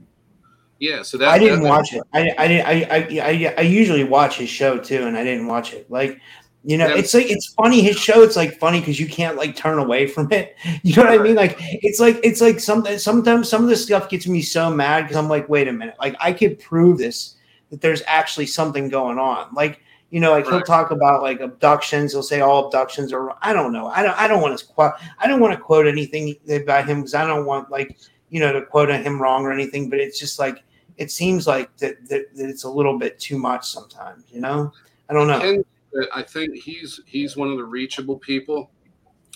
[0.80, 2.04] yeah, so that I didn't that- watch it.
[2.14, 2.46] I I.
[2.46, 5.90] I, I I I usually watch his show too, and I didn't watch it.
[5.90, 6.20] Like,
[6.66, 7.82] you know, it's like it's funny.
[7.82, 10.56] His show, it's like funny because you can't like turn away from it.
[10.84, 11.36] You know what I mean?
[11.36, 12.98] Like, it's like it's like something.
[12.98, 15.96] Sometimes some of this stuff gets me so mad because I'm like, wait a minute.
[16.00, 17.36] Like, I could prove this
[17.70, 19.54] that there's actually something going on.
[19.54, 22.14] Like, you know, like he'll talk about like abductions.
[22.14, 23.36] He'll say all abductions are.
[23.42, 23.88] I don't know.
[23.88, 24.18] I don't.
[24.18, 24.94] I don't want to quote.
[25.20, 27.98] I don't want to quote anything about him because I don't want like
[28.30, 29.90] you know to quote him wrong or anything.
[29.90, 30.64] But it's just like
[30.98, 34.24] it seems like that, that, that it's a little bit too much sometimes.
[34.32, 34.72] You know,
[35.10, 35.40] I don't know.
[35.40, 35.66] Ken,
[36.02, 38.72] uh, I think he's he's one of the reachable people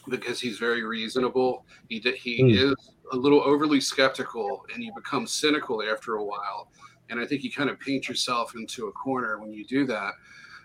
[0.10, 1.66] because he's very reasonable.
[1.89, 2.72] He he Hmm.
[2.72, 2.76] is
[3.12, 6.72] a little overly skeptical, and you become cynical after a while.
[7.10, 10.14] And I think you kind of paint yourself into a corner when you do that.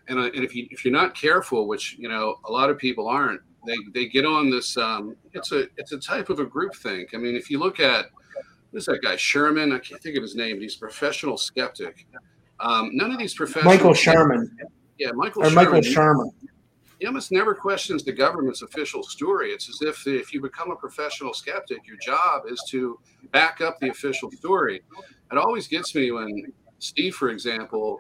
[0.09, 2.79] And, uh, and if you if you're not careful, which you know a lot of
[2.79, 4.77] people aren't, they they get on this.
[4.77, 7.15] Um, it's a it's a type of a group think.
[7.15, 8.07] I mean, if you look at
[8.73, 9.73] who's that guy Shermer?
[9.73, 10.57] I can't think of his name.
[10.57, 12.07] But he's a professional skeptic.
[12.59, 14.49] Um, none of these professional Michael Shermer
[15.03, 15.55] yeah, Michael or Shermer.
[15.55, 15.81] Michael
[17.07, 19.51] almost never questions the government's official story.
[19.51, 22.99] It's as if if you become a professional skeptic, your job is to
[23.33, 24.83] back up the official story.
[25.31, 27.99] It always gets me when Steve, for example,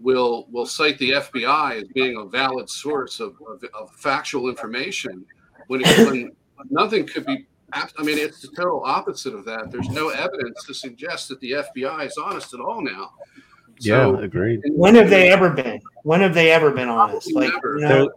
[0.00, 5.24] will will cite the FBI as being a valid source of, of, of factual information
[5.68, 6.32] when, it, when
[6.70, 7.46] nothing could be.
[7.74, 9.70] I mean, it's the total opposite of that.
[9.70, 13.12] There's no evidence to suggest that the FBI is honest at all now.
[13.80, 14.60] Yeah, agreed.
[14.72, 15.80] When have they ever been?
[16.04, 17.32] When have they ever been honest?
[17.34, 17.78] Like, Never.
[17.78, 18.10] you know,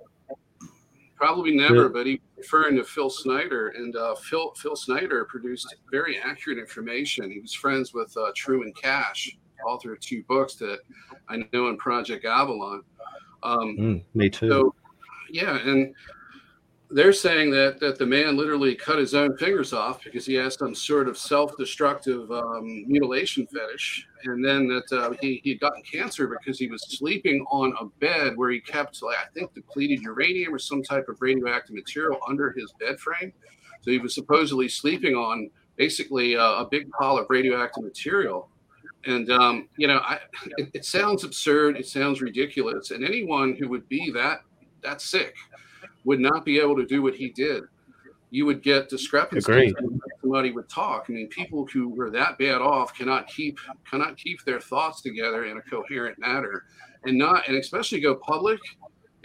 [1.15, 1.89] Probably never, Yeah.
[1.93, 7.31] but he referring to Phil Schneider, and uh, Phil Phil Schneider produced very accurate information.
[7.31, 10.79] He was friends with uh, Truman Cash, author of two books that
[11.29, 12.83] I know in Project Avalon.
[13.43, 14.49] Um, Mm, me too.
[14.49, 14.75] so,
[15.31, 15.93] yeah, and
[16.95, 20.55] they're saying that that the man literally cut his own fingers off because he has
[20.55, 25.83] some sort of self-destructive um, mutilation fetish, and then that uh, he he had gotten
[25.83, 30.03] cancer because he was sleeping on a bed where he kept, like, I think, depleted
[30.03, 33.33] uranium or some type of radioactive material under his bed frame.
[33.81, 38.47] So he was supposedly sleeping on basically uh, a big pile of radioactive material.
[39.05, 40.19] And um, you know, I,
[40.57, 41.75] it, it sounds absurd.
[41.75, 42.91] It sounds ridiculous.
[42.91, 44.43] And anyone who would be that
[44.81, 45.35] that sick
[46.05, 47.63] would not be able to do what he did.
[48.31, 49.47] You would get discrepancies.
[49.47, 49.75] Agreed.
[50.21, 51.05] Somebody would talk.
[51.09, 55.45] I mean, people who were that bad off cannot keep cannot keep their thoughts together
[55.45, 56.65] in a coherent manner,
[57.03, 58.59] and not and especially go public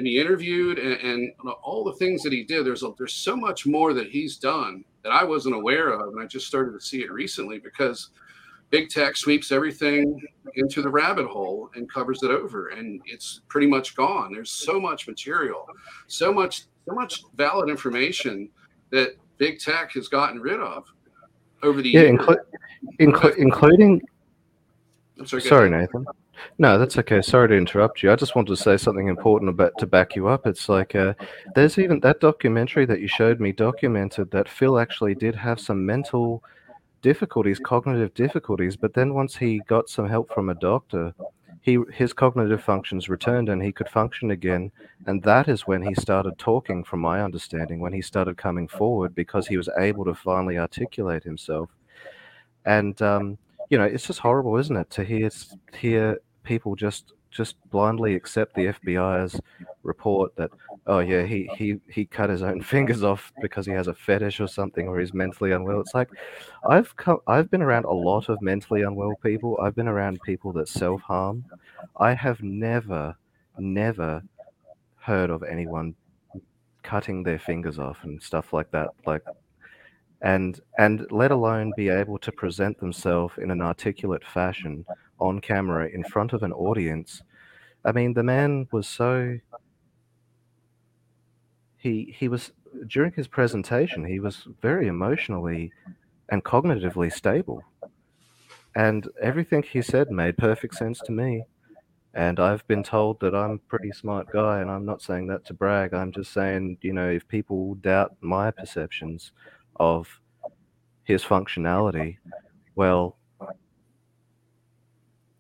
[0.01, 1.31] and he interviewed and, and
[1.63, 2.65] all the things that he did.
[2.65, 6.23] There's a, there's so much more that he's done that I wasn't aware of, and
[6.23, 8.09] I just started to see it recently because
[8.71, 10.21] big tech sweeps everything
[10.55, 14.81] into the rabbit hole and covers it over and it's pretty much gone there's so
[14.81, 15.67] much material
[16.07, 18.49] so much so much valid information
[18.91, 20.85] that big tech has gotten rid of
[21.63, 22.19] over the yeah, years.
[22.21, 22.37] inclu-
[23.01, 24.03] inclu- including.
[25.25, 25.71] Sorry, Sorry.
[25.71, 26.07] Nathan.
[26.59, 27.21] No, that's okay.
[27.21, 28.11] Sorry to interrupt you.
[28.11, 30.47] I just wanted to say something important about to back you up.
[30.47, 31.13] It's like uh,
[31.55, 35.85] there's even that documentary that you showed me documented that Phil actually did have some
[35.85, 36.43] mental
[37.03, 41.15] difficulties, cognitive difficulties, but then once he got some help from a doctor,
[41.63, 44.73] he his cognitive functions returned and he could function again.
[45.07, 49.15] And that is when he started talking, from my understanding, when he started coming forward
[49.15, 51.69] because he was able to finally articulate himself.
[52.65, 53.39] And um,
[53.69, 55.31] you know, it's just horrible, isn't it, to hear
[55.77, 59.41] hear people just just blindly accept the FBI's
[59.83, 60.51] report that
[60.87, 64.41] oh yeah he he he cut his own fingers off because he has a fetish
[64.41, 65.81] or something or he's mentally unwell.
[65.81, 66.11] It's like
[66.69, 69.59] I've come I've been around a lot of mentally unwell people.
[69.63, 71.45] I've been around people that self harm.
[71.97, 73.17] I have never
[73.59, 74.23] never
[74.97, 75.95] heard of anyone
[76.83, 79.23] cutting their fingers off and stuff like that like
[80.23, 84.85] and and let alone be able to present themselves in an articulate fashion
[85.21, 87.23] on camera in front of an audience
[87.85, 89.39] i mean the man was so
[91.77, 92.53] he he was
[92.87, 95.73] during his presentation, he was very emotionally
[96.29, 97.63] and cognitively stable.
[98.75, 101.45] And everything he said made perfect sense to me.
[102.15, 105.45] And I've been told that I'm a pretty smart guy, and I'm not saying that
[105.47, 105.95] to brag.
[105.95, 109.33] I'm just saying, you know, if people doubt my perceptions
[109.77, 110.21] of
[111.05, 112.19] his functionality,
[112.75, 113.17] well,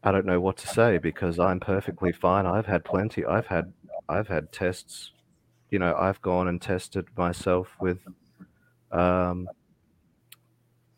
[0.03, 2.46] I don't know what to say because I'm perfectly fine.
[2.46, 3.24] I've had plenty.
[3.24, 3.72] I've had
[4.09, 5.12] I've had tests.
[5.70, 7.98] You know, I've gone and tested myself with
[8.90, 9.48] um,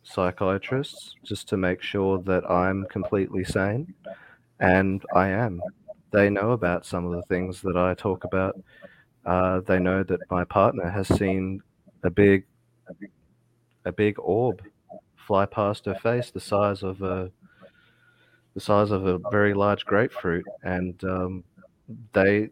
[0.03, 3.95] psychiatrists just to make sure that I'm completely sane,
[4.61, 5.61] and I am.
[6.11, 8.59] They know about some of the things that I talk about.
[9.25, 11.63] Uh, they know that my partner has seen
[12.03, 12.45] a big,
[13.85, 14.63] a big orb
[15.17, 17.31] fly past her face, the size of a,
[18.55, 21.45] the size of a very large grapefruit, and um,
[22.13, 22.51] they,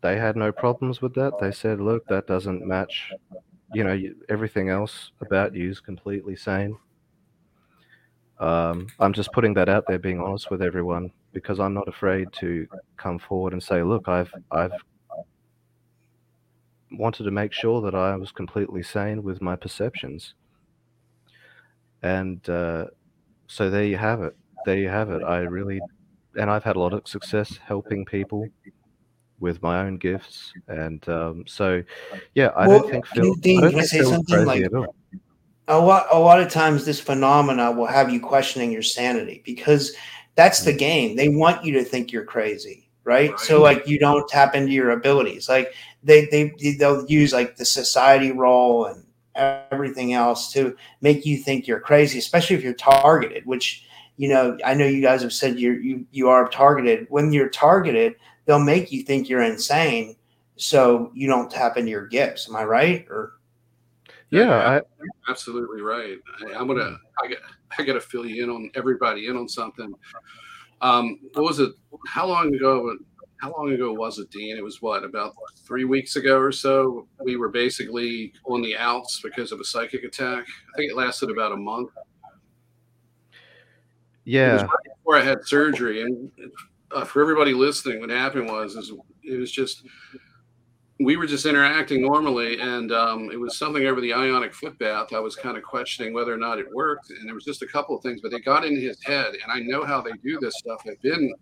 [0.00, 1.38] they had no problems with that.
[1.40, 3.12] They said, "Look, that doesn't match
[3.72, 6.76] you know you, everything else about you is completely sane.
[8.38, 12.28] Um, i'm just putting that out there being honest with everyone because i'm not afraid
[12.34, 12.66] to
[12.98, 14.72] come forward and say look i've i've
[16.90, 20.34] wanted to make sure that i was completely sane with my perceptions.
[22.02, 22.86] And uh,
[23.48, 24.36] so there you have it
[24.66, 25.22] there you have it.
[25.24, 25.80] I really
[26.38, 28.46] and i've had a lot of success helping people
[29.40, 31.82] with my own gifts, and um, so
[32.34, 33.34] yeah, I Well, don't think can Phil.
[33.36, 34.44] Dean, I don't can I say Phil's something?
[34.46, 34.88] crazy Like-
[35.68, 39.94] a lot a lot of times this phenomena will have you questioning your sanity because
[40.36, 41.16] that's the game.
[41.16, 44.90] They want you to think you're crazy right, so like you don't tap into your
[44.90, 45.48] abilities.
[45.48, 49.02] Like they they they'll use like the society role and
[49.34, 53.84] everything else to make you think you're crazy especially if you're targeted which
[54.16, 57.48] you know i know you guys have said you're you you are targeted when you're
[57.48, 58.14] targeted
[58.44, 60.16] they'll make you think you're insane
[60.56, 63.34] so you don't tap into your gifts am i right or
[64.30, 64.80] Yeah, I,
[65.30, 66.18] absolutely right.
[66.40, 67.38] I, I'm gonna, I got,
[67.78, 69.94] I gotta fill you in on everybody in on something.
[70.80, 71.72] Um, what was it?
[72.08, 72.96] How long ago?
[73.40, 74.56] How long ago was it, Dean?
[74.56, 77.06] It was what about three weeks ago or so.
[77.22, 80.44] We were basically on the outs because of a psychic attack.
[80.74, 81.90] I think it lasted about a month.
[84.26, 86.30] It was yeah, right before I had surgery, and
[86.90, 89.84] uh, for everybody listening, what happened was is it was just
[90.98, 95.12] we were just interacting normally, and um, it was something over the ionic foot bath.
[95.12, 97.66] I was kind of questioning whether or not it worked, and there was just a
[97.66, 100.38] couple of things, but they got in his head, and I know how they do
[100.40, 100.82] this stuff.
[100.88, 101.34] I've been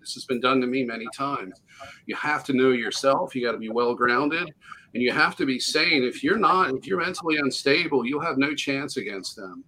[0.00, 1.60] this has been done to me many times.
[2.06, 3.36] You have to know yourself.
[3.36, 4.52] You got to be well grounded,
[4.94, 6.02] and you have to be sane.
[6.02, 9.62] If you're not, if you're mentally unstable, you'll have no chance against them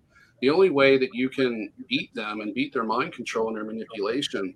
[0.45, 3.65] the only way that you can beat them and beat their mind control and their
[3.65, 4.55] manipulation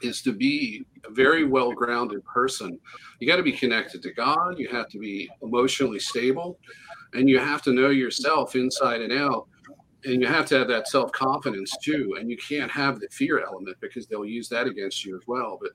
[0.00, 2.80] is to be a very well grounded person.
[3.18, 6.58] You got to be connected to God, you have to be emotionally stable,
[7.12, 9.46] and you have to know yourself inside and out.
[10.06, 12.16] And you have to have that self confidence too.
[12.18, 15.58] And you can't have the fear element because they'll use that against you as well.
[15.60, 15.72] But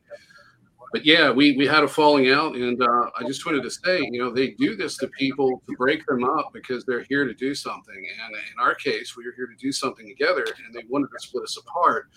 [0.96, 4.00] but yeah, we, we had a falling out, and uh, I just wanted to say,
[4.10, 7.34] you know, they do this to people to break them up because they're here to
[7.34, 7.94] do something.
[7.94, 11.20] And in our case, we were here to do something together, and they wanted to
[11.20, 12.12] split us apart.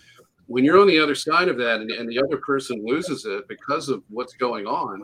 [0.45, 3.49] When you're on the other side of that, and, and the other person loses it
[3.49, 5.03] because of what's going on,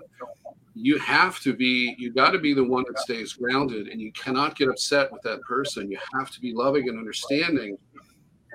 [0.74, 4.14] you have to be, you got to be the one that stays grounded, and you
[4.14, 5.92] cannot get upset with that person.
[5.92, 7.78] You have to be loving and understanding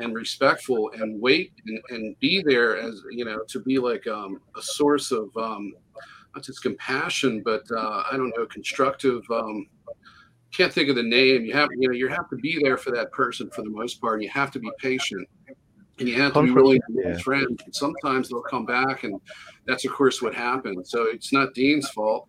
[0.01, 4.41] and respectful and wait and, and be there as you know to be like um,
[4.57, 5.73] a source of um,
[6.35, 9.67] not just compassion but uh, i don't know constructive um,
[10.53, 11.45] can't think of the name.
[11.45, 14.01] You have you know you have to be there for that person for the most
[14.01, 15.29] part and you have to be patient.
[15.99, 17.15] And you have to be Comfort- willing to be yeah.
[17.15, 19.21] a friend sometimes they'll come back and
[19.67, 20.87] that's of course what happened.
[20.87, 22.29] So it's not dean's fault.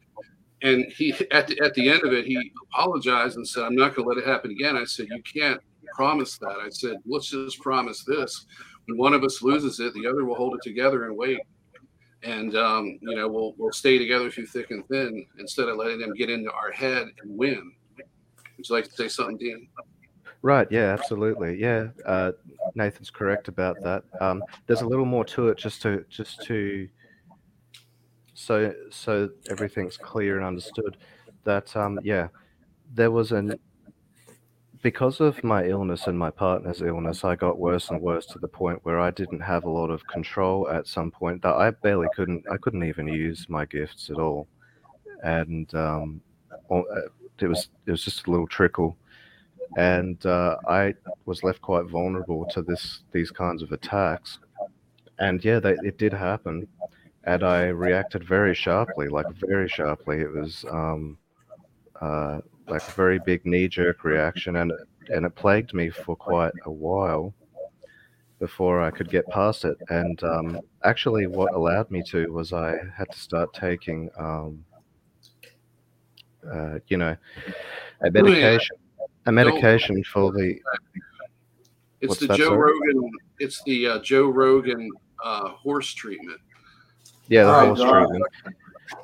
[0.62, 3.96] And he at the, at the end of it he apologized and said i'm not
[3.96, 4.78] going to let it happen again.
[4.78, 5.62] I said you can't
[5.94, 6.58] promise that.
[6.64, 8.46] I said, let's just promise this.
[8.88, 11.40] When one of us loses it, the other will hold it together and wait.
[12.24, 16.00] And um, you know, we'll we'll stay together through thick and thin instead of letting
[16.00, 17.72] them get into our head and win.
[17.98, 19.68] Would you like to say something, Dean?
[20.44, 20.68] right.
[20.70, 21.60] Yeah, absolutely.
[21.60, 22.32] Yeah, uh,
[22.76, 24.04] Nathan's correct about that.
[24.20, 26.88] Um, there's a little more to it, just to just to
[28.34, 30.98] so so everything's clear and understood.
[31.44, 32.28] That um, yeah,
[32.94, 33.60] there was an
[34.82, 38.48] because of my illness and my partner's illness, I got worse and worse to the
[38.48, 41.42] point where I didn't have a lot of control at some point.
[41.44, 44.48] That I barely couldn't, I couldn't even use my gifts at all,
[45.24, 46.22] and um,
[46.70, 46.82] uh,
[47.40, 48.98] it was it was just a little trickle,
[49.78, 54.40] and uh, I was left quite vulnerable to this these kinds of attacks,
[55.20, 56.68] and yeah, they, it did happen,
[57.26, 60.22] and I reacted very sharply, like very sharply.
[60.22, 60.66] It was.
[60.70, 61.18] Um,
[62.00, 62.42] uh,
[62.72, 64.72] like a very big knee jerk reaction, and
[65.10, 67.34] and it plagued me for quite a while
[68.40, 69.78] before I could get past it.
[69.90, 74.66] And um, actually, what allowed me to was I had to start taking, um,
[76.52, 77.18] uh, you know, a
[78.06, 78.12] Oh, yeah.
[78.14, 78.76] medication,
[79.28, 80.60] a medication for the
[82.00, 82.56] It's the Joe sir?
[82.58, 83.12] Rogan.
[83.40, 84.90] It's the uh, Joe Rogan
[85.24, 86.40] uh, horse treatment.
[87.28, 87.92] yeah the Oh, horse God.
[87.92, 88.24] treatment.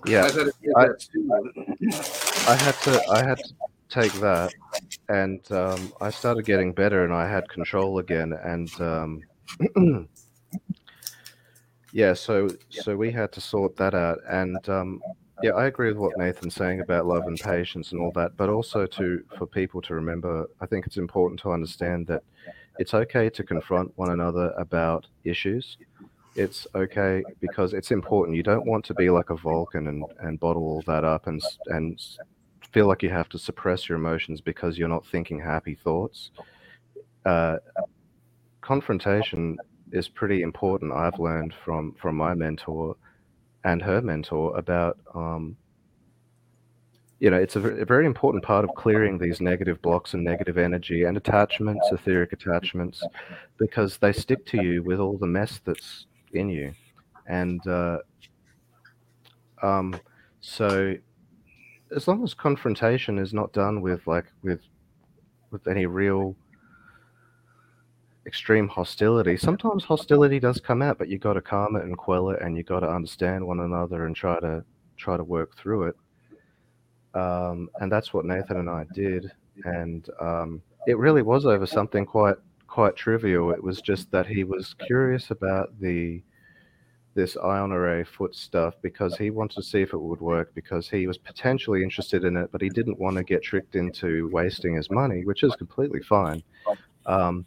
[0.08, 3.54] Yeah, I've had to take I- I had to I had to
[3.90, 4.54] take that,
[5.10, 9.22] and um, I started getting better, and I had control again, and um,
[11.92, 15.02] yeah, so so we had to sort that out, and um,
[15.44, 18.50] yeah, I agree with what Nathan's saying about love and patience and all that, but
[18.50, 22.24] also to for people to remember, I think it's important to understand that
[22.80, 25.78] it's okay to confront one another about issues.
[26.36, 28.38] It's okay because it's important.
[28.38, 31.42] You don't want to be like a Vulcan and, and bottle all that up and
[31.68, 32.00] and
[32.78, 36.30] feel like you have to suppress your emotions because you're not thinking happy thoughts.
[37.26, 37.58] Uh,
[38.62, 39.58] confrontation
[39.92, 40.94] is pretty important.
[40.94, 42.96] I've learned from from my mentor
[43.64, 45.58] and her mentor about um,
[47.20, 50.60] you know it's a, a very important part of clearing these negative blocks and negative
[50.60, 53.04] energy and attachments, etheric attachments,
[53.58, 56.72] because they stick to you with all the mess that's in you,
[57.26, 57.98] and uh,
[59.64, 60.00] um,
[60.42, 60.96] so
[61.96, 64.62] as long as confrontation is not done with like with
[65.52, 66.36] with any real
[68.26, 72.30] extreme hostility sometimes hostility does come out but you got to calm it and quell
[72.30, 74.64] it and you got to understand one another and try to
[74.98, 75.96] try to work through it.
[77.14, 79.32] Um, and that's what nathan and i did
[79.64, 82.36] and um, it really was over something quite
[82.68, 83.52] quite trivial.
[83.52, 86.22] It was just that he was curious about the
[87.18, 90.88] this ion array foot stuff because he wanted to see if it would work because
[90.88, 94.76] he was potentially interested in it, but he didn't want to get tricked into wasting
[94.76, 96.44] his money, which is completely fine.
[97.08, 97.44] Um,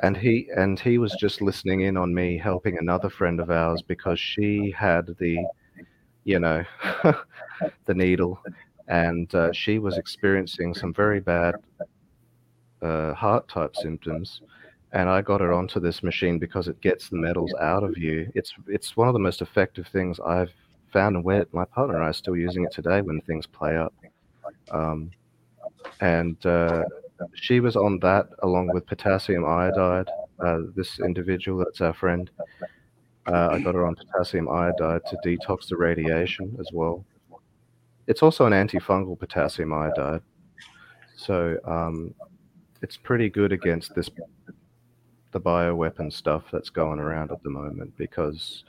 [0.00, 3.80] and he and he was just listening in on me helping another friend of ours
[3.80, 5.42] because she had the,
[6.24, 6.62] you know,
[7.86, 8.38] the needle,
[8.88, 11.54] and uh, she was experiencing some very bad
[12.82, 14.42] uh, heart type symptoms
[14.94, 18.30] and I got her onto this machine because it gets the metals out of you.
[18.34, 20.52] It's it's one of the most effective things I've
[20.92, 23.76] found, and where my partner and I are still using it today when things play
[23.76, 23.92] up.
[24.70, 25.10] Um,
[26.00, 26.84] and uh,
[27.34, 30.08] she was on that along with potassium iodide.
[30.38, 32.30] Uh, this individual, that's our friend.
[33.26, 37.04] Uh, I got her on potassium iodide to detox the radiation as well.
[38.06, 40.22] It's also an antifungal potassium iodide,
[41.16, 42.14] so um,
[42.80, 44.10] it's pretty good against this
[45.34, 48.64] the bioweapon stuff that's going around at the moment because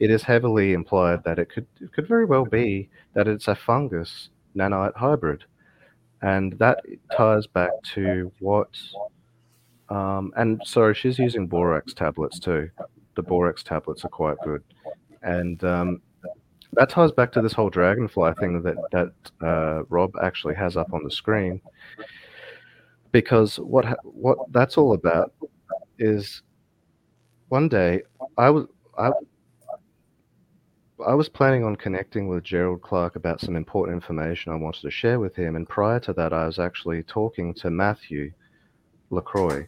[0.00, 3.54] it is heavily implied that it could it could very well be that it's a
[3.54, 5.44] fungus nanite hybrid,
[6.20, 6.84] and that
[7.16, 8.76] ties back to what.
[9.88, 12.70] Um, and sorry, she's using borax tablets too.
[13.16, 14.62] The borax tablets are quite good,
[15.22, 16.02] and um,
[16.72, 20.92] that ties back to this whole dragonfly thing that that uh, Rob actually has up
[20.92, 21.60] on the screen.
[23.12, 25.32] Because what ha- what that's all about
[26.00, 26.42] is
[27.48, 28.02] one day
[28.36, 28.66] I was
[28.98, 29.10] I
[31.06, 34.90] I was planning on connecting with Gerald Clark about some important information I wanted to
[34.90, 38.32] share with him, and prior to that, I was actually talking to Matthew
[39.10, 39.66] Lacroix,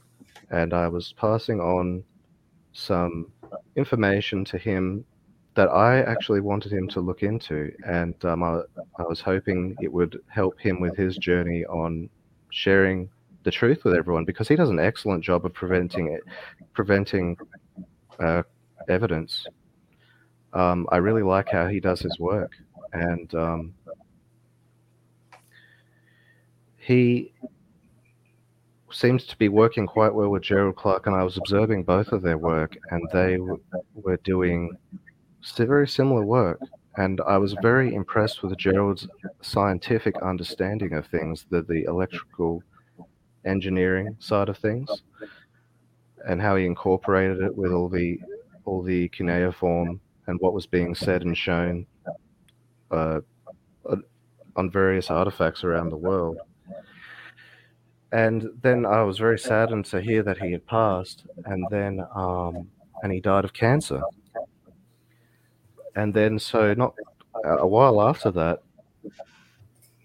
[0.51, 2.05] and I was passing on
[2.72, 3.33] some
[3.76, 5.05] information to him
[5.55, 8.61] that I actually wanted him to look into, and um, I,
[8.99, 12.09] I was hoping it would help him with his journey on
[12.51, 13.09] sharing
[13.45, 16.22] the truth with everyone because he does an excellent job of preventing it,
[16.73, 17.36] preventing
[18.20, 18.43] uh,
[18.89, 19.47] evidence.
[20.52, 22.52] Um, I really like how he does his work,
[22.93, 23.74] and um,
[26.77, 27.32] he
[28.90, 31.06] seems to be working quite well with Gerald Clark.
[31.06, 33.60] And I was observing both of their work, and they w-
[33.94, 34.77] were doing
[35.56, 36.60] very similar work.
[36.98, 39.09] And I was very impressed with Gerald's
[39.40, 42.62] scientific understanding of things, the the electrical
[43.44, 44.89] engineering side of things,
[46.27, 48.19] and how he incorporated it with all the
[48.64, 51.85] all the cuneiform and what was being said and shown
[52.93, 53.20] uh,
[54.56, 56.39] on- various artifacts around the world.
[58.12, 62.69] And then I was very saddened to hear that he had passed, and then um,
[63.02, 64.01] and he died of cancer.
[65.97, 66.94] And then, so not
[67.44, 68.62] a while after that,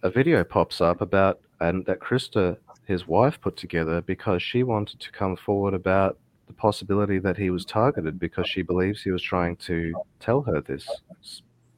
[0.03, 2.57] a video pops up about and that Krista,
[2.87, 7.49] his wife, put together because she wanted to come forward about the possibility that he
[7.49, 10.87] was targeted because she believes he was trying to tell her this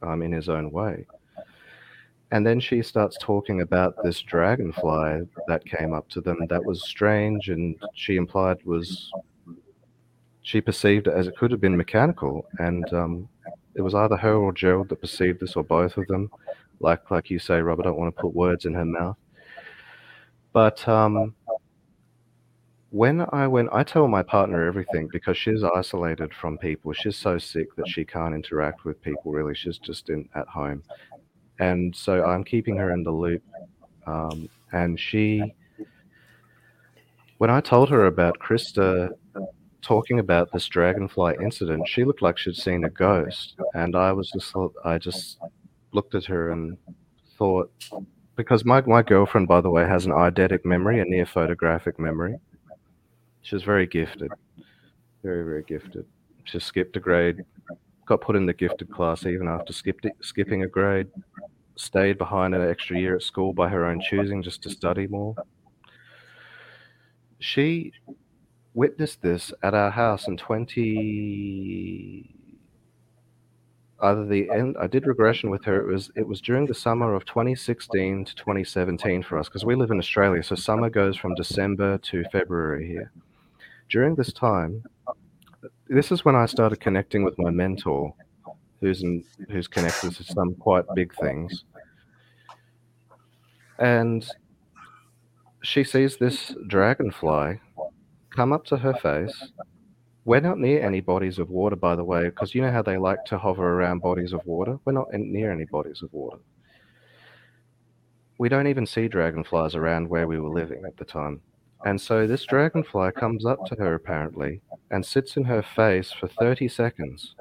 [0.04, 1.06] um, in his own way.
[2.32, 6.88] and then she starts talking about this dragonfly that came up to them that was
[6.88, 9.12] strange and she implied was
[10.44, 13.28] she perceived it as it could have been mechanical and um,
[13.76, 16.30] it was either her or gerald that perceived this or both of them
[16.80, 19.18] like like you say rob i don't want to put words in her mouth
[20.54, 21.34] but um,
[22.92, 26.92] when i went i tell my partner everything because she's isolated from people.
[26.94, 29.54] She's so sick that she can't interact with people really.
[29.56, 30.84] She's just in at home.
[31.60, 33.44] And so I'm keeping her in the loop.
[34.08, 35.54] Um, and she,
[37.38, 39.10] when I told her about Krista
[39.82, 44.30] talking about this dragonfly incident, she looked like she'd seen a ghost, and I was
[44.32, 44.54] just,
[44.84, 45.40] I just
[45.92, 46.78] looked at her and
[47.38, 47.72] thought,
[48.40, 52.38] because my my girlfriend, by the way, has an eidetic memory, a near photographic memory.
[53.42, 54.32] She's very gifted,
[55.24, 56.06] very very gifted.
[56.46, 57.44] She skipped a grade,
[58.06, 61.10] got put in the gifted class even after skipped it, skipping a grade,
[61.76, 65.36] stayed behind an extra year at school by her own choosing just to study more.
[67.40, 67.92] She
[68.74, 72.39] witnessed this at our house in 20
[74.02, 74.54] either the oh.
[74.54, 78.26] end I did regression with her it was it was during the summer of 2016
[78.26, 82.24] to 2017 for us because we live in Australia so summer goes from December to
[82.32, 83.12] February here.
[83.90, 84.84] During this time
[85.90, 88.14] this is when I started connecting with my mentor,
[88.80, 91.66] who's in, who's connected to some quite big things.
[93.80, 94.26] And
[95.62, 97.60] she sees this dragonfly
[98.30, 99.52] come up to her face.
[100.26, 102.98] We're not near any bodies of water, by the way, because you know how they
[102.98, 104.78] like to hover around bodies of water.
[104.86, 106.40] We're not near any bodies of water.
[108.38, 111.42] We don't even see dragonflies around where we were living at the time.
[111.86, 116.28] And so this dragonfly comes up to her apparently and sits in her face for
[116.28, 117.36] 30 seconds,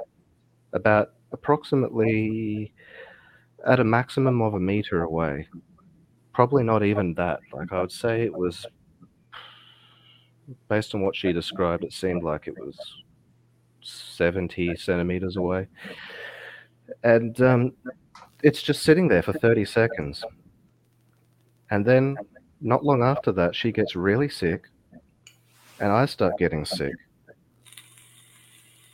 [0.73, 2.73] about approximately
[3.67, 5.49] at a maximum of a meter away.
[6.33, 7.41] Probably not even that.
[7.53, 8.65] Like I would say it was,
[10.69, 12.79] based on what she described, it seemed like it was
[13.83, 15.67] 70 centimeters away.
[17.03, 17.73] And um,
[18.43, 20.25] it's just sitting there for 30 seconds.
[21.71, 22.17] And then
[22.61, 24.69] not long after that, she gets really sick,
[25.81, 26.95] and I start getting sick.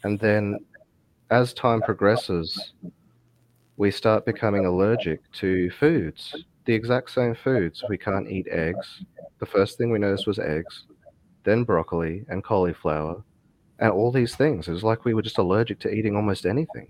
[0.02, 0.58] And then,
[1.30, 2.72] as time progresses,
[3.76, 7.82] we start becoming allergic to foods, the exact same foods.
[7.88, 9.02] We can't eat eggs.
[9.38, 10.84] The first thing we noticed was eggs,
[11.44, 13.22] then broccoli and cauliflower,
[13.78, 14.68] and all these things.
[14.68, 16.88] It was like we were just allergic to eating almost anything.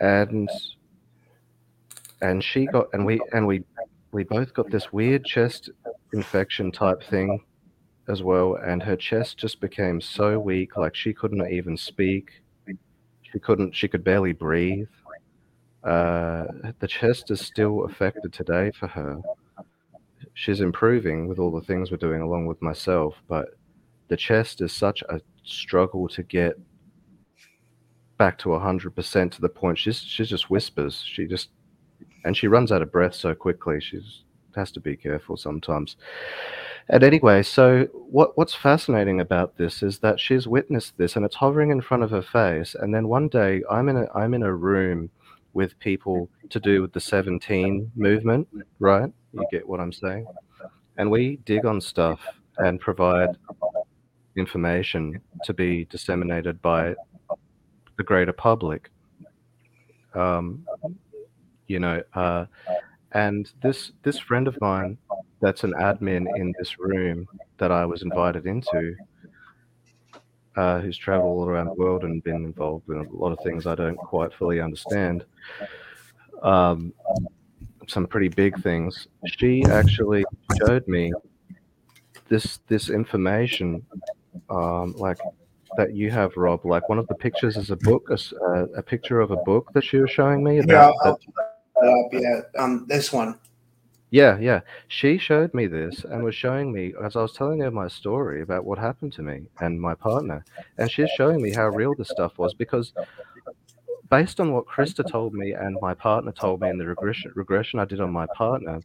[0.00, 0.48] And
[2.22, 3.62] and she got and we and we
[4.12, 5.70] we both got this weird chest
[6.12, 7.40] infection type thing
[8.08, 12.42] as well and her chest just became so weak like she couldn't even speak
[13.22, 14.88] she couldn't she could barely breathe
[15.84, 16.46] uh,
[16.80, 19.20] the chest is still affected today for her
[20.36, 23.48] she's improving with all the things we're doing along with myself but
[24.08, 26.54] the chest is such a struggle to get
[28.18, 31.48] back to 100% to the point she's she just whispers she just
[32.26, 33.80] and she runs out of breath so quickly.
[33.80, 34.24] She's
[34.56, 35.96] has to be careful sometimes.
[36.88, 41.36] And anyway, so what what's fascinating about this is that she's witnessed this, and it's
[41.36, 42.74] hovering in front of her face.
[42.74, 45.10] And then one day, I'm in a I'm in a room
[45.56, 48.46] with people to do with the 17 movement,
[48.78, 49.10] right?
[49.32, 50.26] You get what I'm saying?
[50.98, 52.20] And we dig on stuff
[52.58, 53.30] and provide
[54.36, 56.94] information to be disseminated by
[57.96, 58.90] the greater public.
[60.14, 60.64] Um,
[61.66, 62.46] you know uh,
[63.12, 64.98] and this this friend of mine
[65.40, 67.26] that's an admin in this room
[67.58, 68.94] that i was invited into
[70.56, 73.66] uh, who's traveled all around the world and been involved in a lot of things
[73.66, 75.24] i don't quite fully understand
[76.42, 76.92] um,
[77.86, 80.24] some pretty big things she actually
[80.58, 81.12] showed me
[82.28, 83.84] this this information
[84.50, 85.18] um, like
[85.76, 89.20] that you have rob like one of the pictures is a book a, a picture
[89.20, 91.20] of a book that she was showing me about Yeah, that I'll-
[91.78, 92.40] up, yeah.
[92.58, 93.38] Um, this one.
[94.10, 94.60] Yeah, yeah.
[94.88, 98.40] She showed me this and was showing me as I was telling her my story
[98.42, 100.44] about what happened to me and my partner.
[100.78, 102.92] And she's showing me how real this stuff was because
[104.10, 107.80] based on what Krista told me and my partner told me in the regression regression
[107.80, 108.80] I did on my partner,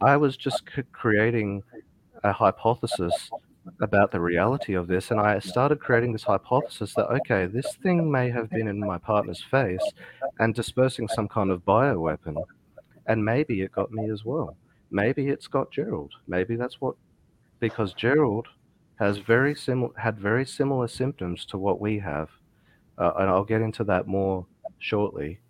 [0.00, 1.62] I was just c- creating
[2.24, 3.30] a hypothesis
[3.80, 8.10] about the reality of this and I started creating this hypothesis that okay, this thing
[8.10, 9.92] may have been in my partner's face
[10.38, 12.44] and dispersing some kind of bioweapon
[13.06, 14.56] and maybe it got me as well.
[14.90, 16.12] Maybe it's got Gerald.
[16.26, 16.96] Maybe that's what
[17.60, 18.48] because Gerald
[18.96, 22.30] has very similar had very similar symptoms to what we have,
[22.98, 24.46] uh, and I'll get into that more
[24.78, 25.40] shortly.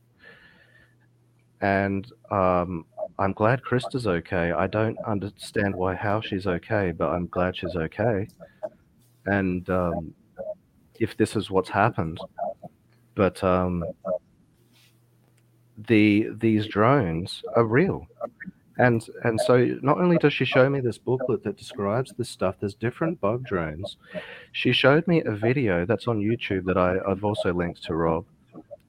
[1.60, 2.84] and um,
[3.18, 4.52] I'm glad Krista's okay.
[4.52, 8.28] I don't understand why how she's okay, but I'm glad she's okay.
[9.26, 10.14] And um,
[11.00, 12.18] if this is what's happened,
[13.14, 13.84] but um,
[15.76, 18.06] the these drones are real.
[18.76, 22.56] And and so not only does she show me this booklet that describes this stuff,
[22.58, 23.96] there's different bug drones.
[24.52, 28.24] She showed me a video that's on YouTube that I, I've also linked to Rob,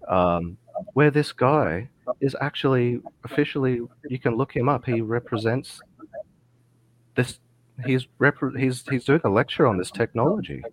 [0.07, 0.57] um,
[0.94, 1.88] where this guy
[2.20, 4.86] is actually officially you can look him up.
[4.86, 5.82] He represents
[7.16, 7.40] this.
[7.86, 10.64] He's rep- he's he's doing a lecture on this technology.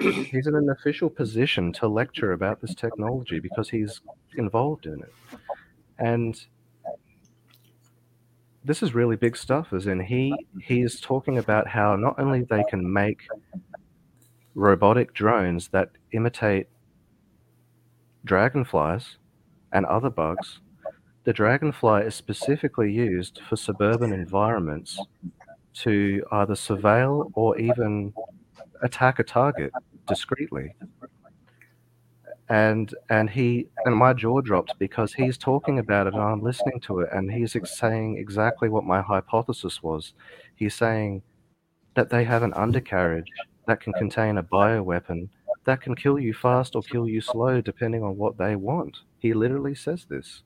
[0.00, 4.00] He's in an official position to lecture about this technology because he's
[4.36, 5.12] involved in it,
[5.98, 6.46] and
[8.64, 9.72] this is really big stuff.
[9.72, 13.22] As in he he is talking about how not only they can make
[14.54, 16.68] robotic drones that imitate
[18.24, 19.18] dragonflies
[19.72, 20.60] and other bugs,
[21.24, 24.98] the dragonfly is specifically used for suburban environments
[25.74, 28.12] to either surveil or even
[28.84, 29.72] attack a target
[30.06, 30.74] discreetly.
[32.50, 36.78] And and he and my jaw dropped because he's talking about it and I'm listening
[36.80, 40.12] to it and he's ex- saying exactly what my hypothesis was.
[40.54, 41.22] He's saying
[41.94, 43.30] that they have an undercarriage
[43.66, 45.30] that can contain a bioweapon
[45.64, 48.98] that can kill you fast or kill you slow depending on what they want.
[49.18, 50.42] He literally says this.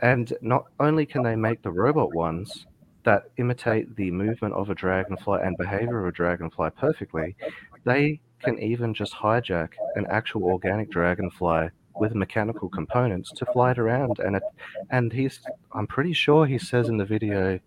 [0.00, 2.66] And not only can they make the robot ones
[3.04, 7.36] that imitate the movement of a dragonfly and behavior of a dragonfly perfectly,
[7.84, 13.78] they can even just hijack an actual organic dragonfly with mechanical components to fly it
[13.78, 14.42] around and it
[14.90, 15.40] and he's
[15.72, 17.60] I'm pretty sure he says in the video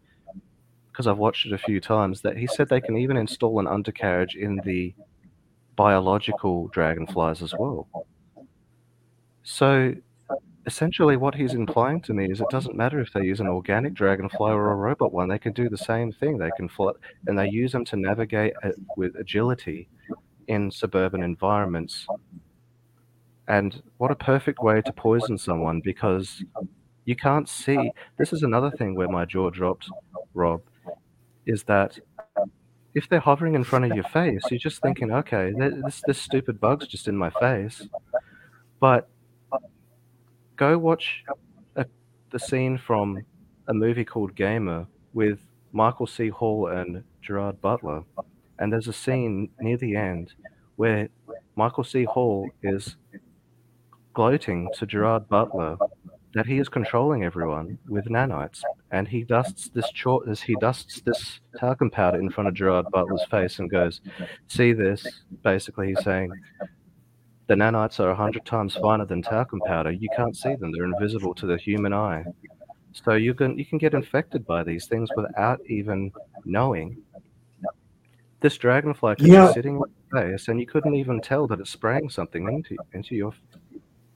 [0.92, 3.68] because I've watched it a few times that he said they can even install an
[3.68, 4.94] undercarriage in the
[5.76, 7.88] biological dragonflies as well.
[9.44, 9.94] So
[10.66, 13.94] essentially what he's implying to me is it doesn't matter if they use an organic
[13.94, 16.38] dragonfly or a robot one they can do the same thing.
[16.38, 16.92] They can fly
[17.28, 19.88] and they use them to navigate uh, with agility
[20.48, 22.08] in suburban environments.
[23.48, 26.44] And what a perfect way to poison someone because
[27.06, 29.88] you can't see this is another thing where my jaw dropped
[30.34, 30.62] rob
[31.46, 32.00] is that
[32.96, 36.60] if they're hovering in front of your face you're just thinking okay this this stupid
[36.60, 37.88] bug's just in my face.
[38.80, 39.08] But
[40.56, 41.24] go watch
[41.76, 41.86] a,
[42.32, 43.22] the scene from
[43.68, 45.40] a movie called Gamer with
[45.72, 46.30] Michael C.
[46.30, 48.04] Hall and Gerard Butler.
[48.60, 50.34] And there's a scene near the end
[50.76, 51.10] where
[51.56, 52.04] Michael C.
[52.06, 52.96] Hall is
[54.14, 55.78] gloating to Gerard Butler
[56.34, 58.62] that he is controlling everyone with nanites,
[58.92, 62.86] and he dusts this chalk, as he dusts this talcum powder in front of Gerard
[62.92, 64.02] Butler's face and goes,
[64.48, 66.32] "See this?" Basically, he's saying,
[67.48, 69.92] the nanites are a hundred times finer than talcum powder.
[69.92, 72.26] You can't see them; they're invisible to the human eye.
[72.94, 76.12] So you can you can get infected by these things without even
[76.46, 76.98] knowing.
[78.42, 79.48] This dragonfly could Yeah.
[79.48, 82.78] be sitting on your face, and you couldn't even tell that it's spraying something into
[82.94, 83.34] into your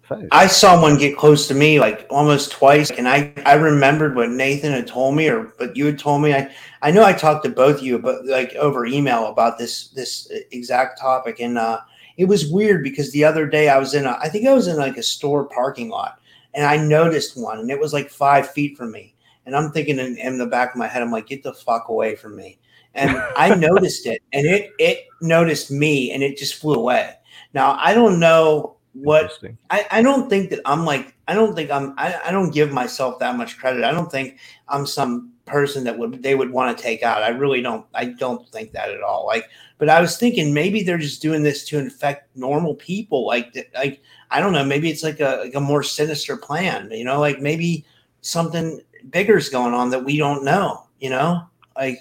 [0.03, 0.27] face.
[0.31, 4.29] I saw one get close to me like almost twice, and I I remembered what
[4.29, 6.33] Nathan had told me, or but you had told me.
[6.33, 6.49] I
[6.81, 10.31] I know I talked to both of you, but like over email about this this
[10.51, 11.79] exact topic, and uh,
[12.19, 14.67] it was weird because the other day I was in a I think I was
[14.67, 16.19] in like a store parking lot,
[16.53, 19.15] and I noticed one, and it was like five feet from me,
[19.45, 21.87] and I'm thinking in, in the back of my head, I'm like, get the fuck
[21.87, 22.59] away from me,
[22.93, 27.15] and I noticed it, and it it noticed me, and it just flew away.
[27.53, 29.31] Now I don't know what
[29.69, 32.73] I, I don't think that I'm like I don't think I'm I, I don't give
[32.73, 33.85] myself that much credit.
[33.85, 37.23] I don't think I'm some person that would they would want to take out.
[37.23, 39.25] I really don't I don't think that at all.
[39.25, 39.45] Like
[39.79, 43.25] but I was thinking maybe they're just doing this to infect normal people.
[43.25, 47.03] Like like I don't know, maybe it's like a like a more sinister plan, you
[47.05, 47.85] know, like maybe
[48.21, 51.47] something bigger's going on that we don't know, you know?
[51.77, 51.97] Like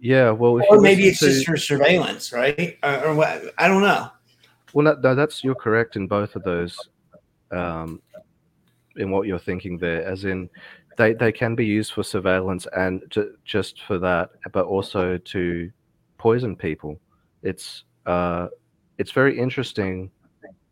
[0.00, 2.78] Yeah, well, or maybe it's to- just for surveillance, right?
[2.82, 4.08] Or, or what I don't know.
[4.72, 6.78] Well, no, no, that's you're correct in both of those,
[7.50, 8.00] um,
[8.96, 10.02] in what you're thinking there.
[10.02, 10.48] As in,
[10.96, 15.70] they they can be used for surveillance and ju- just for that, but also to
[16.16, 16.98] poison people.
[17.42, 18.48] It's uh,
[18.98, 20.10] it's very interesting.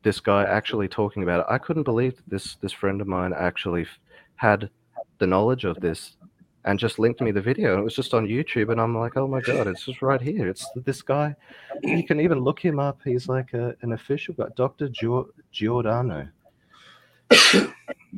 [0.03, 1.47] This guy actually talking about it.
[1.49, 3.87] I couldn't believe that this this friend of mine actually
[4.37, 4.71] had
[5.19, 6.17] the knowledge of this
[6.65, 7.79] and just linked me the video.
[7.79, 10.49] It was just on YouTube, and I'm like, oh my god, it's just right here.
[10.49, 11.35] It's this guy.
[11.83, 13.01] You can even look him up.
[13.05, 14.89] He's like a, an official guy, Dr.
[15.51, 16.29] Giordano.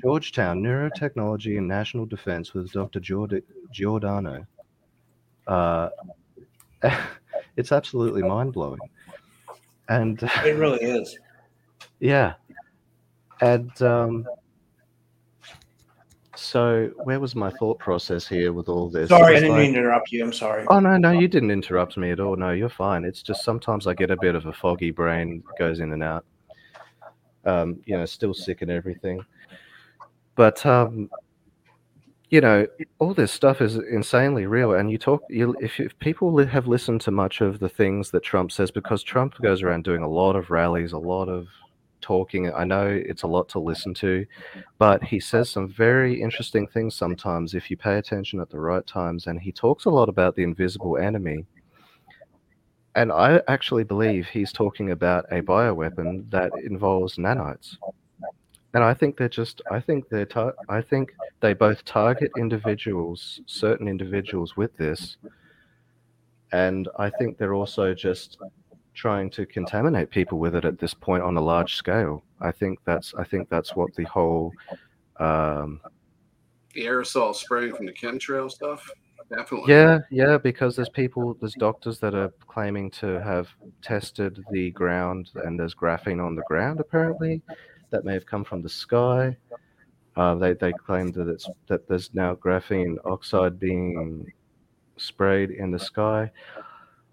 [0.03, 2.99] Georgetown Neurotechnology and National Defense with Dr.
[2.99, 4.47] Giord- Giordano.
[5.47, 5.91] Uh,
[7.57, 8.81] it's absolutely mind blowing.
[9.89, 11.19] And It really is.
[12.01, 12.35] yeah.
[13.41, 14.27] And um,
[16.35, 19.09] So where was my thought process here with all this?
[19.11, 20.25] Sorry, I didn't like- mean to interrupt you.
[20.25, 20.65] I'm sorry.
[20.69, 22.37] Oh no, no, you didn't interrupt me at all.
[22.37, 23.05] No, you're fine.
[23.05, 26.25] It's just sometimes I get a bit of a foggy brain, goes in and out.
[27.45, 29.21] Um, you know, still sick and everything.
[30.37, 31.11] But um,
[32.33, 32.67] you know,
[32.99, 34.73] all this stuff is insanely real.
[34.73, 38.23] And you talk, you if, if people have listened to much of the things that
[38.23, 41.47] Trump says, because Trump goes around doing a lot of rallies, a lot of
[42.01, 42.51] talking.
[42.51, 44.25] I know it's a lot to listen to,
[44.79, 48.87] but he says some very interesting things sometimes if you pay attention at the right
[48.87, 49.27] times.
[49.27, 51.45] And he talks a lot about the invisible enemy.
[52.95, 57.77] And I actually believe he's talking about a bioweapon that involves nanites.
[58.75, 63.41] And I think they're just, I think they're, tar- I think they both target individuals,
[63.47, 65.19] certain individuals with this.
[66.53, 68.39] And I think they're also just
[68.95, 72.25] trying to contaminate people with it at this point on a large scale.
[72.41, 74.53] I think that's, I think that's what the whole,
[75.19, 75.81] um,
[76.75, 78.91] The aerosol spraying from the chemtrail stuff.
[79.29, 79.73] Definitely.
[79.73, 83.49] Yeah, yeah, because there's people, there's doctors that are claiming to have
[83.81, 87.41] tested the ground, and there's graphene on the ground apparently
[87.93, 89.37] that may have come from the sky.
[90.17, 94.27] Uh, they they claim that it's that there's now graphene oxide being
[94.97, 96.31] sprayed in the sky.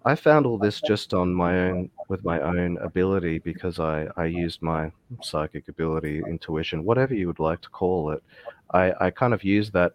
[0.04, 4.24] I found all this just on my own with my own ability because I I
[4.26, 4.90] used my
[5.22, 8.22] psychic ability, intuition, whatever you would like to call it.
[8.72, 9.92] I I kind of used that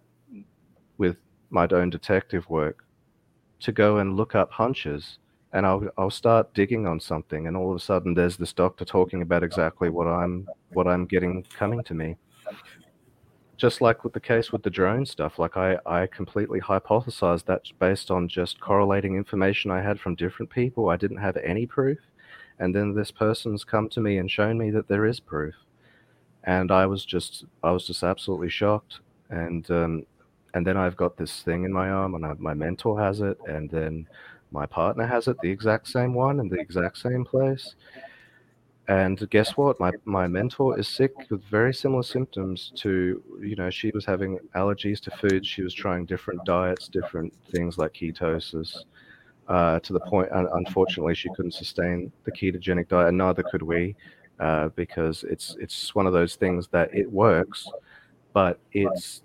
[0.98, 1.18] with
[1.49, 2.86] my own detective work
[3.60, 5.20] to go and look up hunches
[5.53, 8.85] and I'll I'll start digging on something and all of a sudden there's this doctor
[8.85, 12.15] talking about exactly what I'm what I'm getting coming to me.
[13.57, 17.61] Just like with the case with the drone stuff, like I, I completely hypothesized that
[17.80, 20.89] based on just correlating information I had from different people.
[20.89, 21.99] I didn't have any proof.
[22.59, 25.55] And then this person's come to me and shown me that there is proof.
[26.43, 28.99] And I was just I was just absolutely shocked.
[29.30, 30.05] And um,
[30.53, 33.38] and then I've got this thing in my arm, and I, my mentor has it,
[33.45, 34.07] and then
[34.51, 37.76] my partner has it, the exact same one, in the exact same place.
[38.88, 39.80] And guess what?
[39.80, 44.38] My my mentor is sick with very similar symptoms to you know she was having
[44.55, 45.45] allergies to food.
[45.45, 48.77] She was trying different diets, different things like ketosis.
[49.47, 53.61] Uh, to the point, un- unfortunately, she couldn't sustain the ketogenic diet, and neither could
[53.63, 53.95] we,
[54.39, 57.67] uh, because it's it's one of those things that it works,
[58.34, 59.23] but it's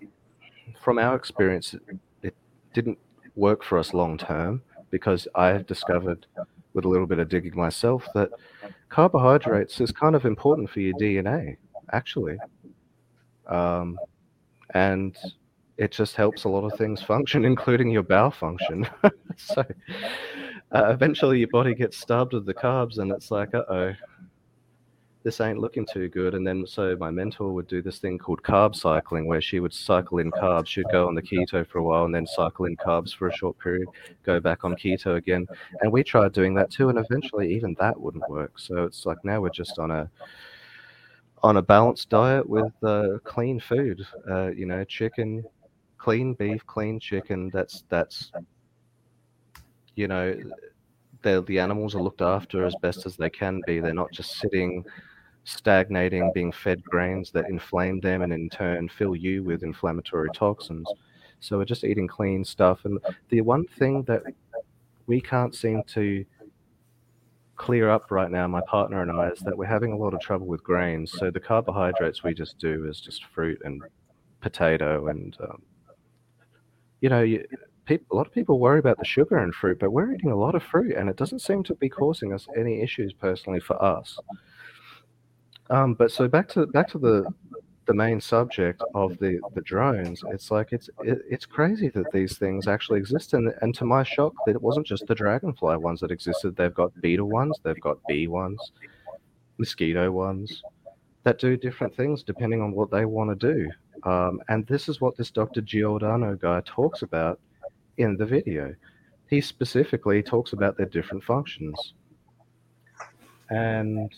[0.81, 1.75] from our experience,
[2.23, 2.35] it
[2.73, 2.97] didn't
[3.35, 4.61] work for us long term
[4.91, 6.27] because I discovered
[6.73, 8.29] with a little bit of digging myself that
[8.89, 11.57] carbohydrates is kind of important for your DNA,
[11.91, 12.37] actually.
[13.47, 13.97] Um,
[14.73, 15.17] and
[15.77, 18.87] it just helps a lot of things function, including your bowel function.
[19.37, 19.65] so
[20.71, 23.93] uh, eventually your body gets starved of the carbs, and it's like, uh oh,
[25.23, 26.33] this ain't looking too good.
[26.33, 29.73] And then so my mentor would do this thing called carb cycling, where she would
[29.73, 30.67] cycle in carbs.
[30.67, 33.33] She'd go on the keto for a while and then cycle in carbs for a
[33.33, 33.87] short period,
[34.23, 35.47] go back on keto again.
[35.81, 38.57] And we tried doing that too, and eventually even that wouldn't work.
[38.57, 40.09] So it's like now we're just on a
[41.43, 44.05] on a balanced diet with uh, clean food.
[44.29, 45.43] Uh, you know, chicken,
[45.97, 47.49] clean beef, clean chicken.
[47.53, 48.31] That's that's
[49.95, 50.35] you know,
[51.21, 53.79] the the animals are looked after as best as they can be.
[53.79, 54.83] They're not just sitting
[55.43, 60.87] stagnating, being fed grains that inflame them and in turn fill you with inflammatory toxins.
[61.39, 62.85] So we're just eating clean stuff.
[62.85, 62.99] And
[63.29, 64.23] the one thing that
[65.07, 66.23] we can't seem to
[67.55, 70.21] clear up right now, my partner and I, is that we're having a lot of
[70.21, 71.11] trouble with grains.
[71.11, 73.81] So the carbohydrates we just do is just fruit and
[74.41, 75.61] potato and um,
[76.99, 77.45] you know you,
[77.85, 80.35] people, a lot of people worry about the sugar in fruit, but we're eating a
[80.35, 83.81] lot of fruit, and it doesn't seem to be causing us any issues personally for
[83.83, 84.17] us.
[85.71, 87.25] Um, but so back to back to the
[87.87, 90.21] the main subject of the the drones.
[90.27, 94.03] It's like it's it, it's crazy that these things actually exist, and and to my
[94.03, 96.55] shock, that it wasn't just the dragonfly ones that existed.
[96.55, 98.59] They've got beetle ones, they've got bee ones,
[99.57, 100.61] mosquito ones
[101.23, 103.69] that do different things depending on what they want to do.
[104.09, 105.61] Um, and this is what this Dr.
[105.61, 107.39] Giordano guy talks about
[107.97, 108.73] in the video.
[109.29, 111.93] He specifically talks about their different functions.
[113.49, 114.11] And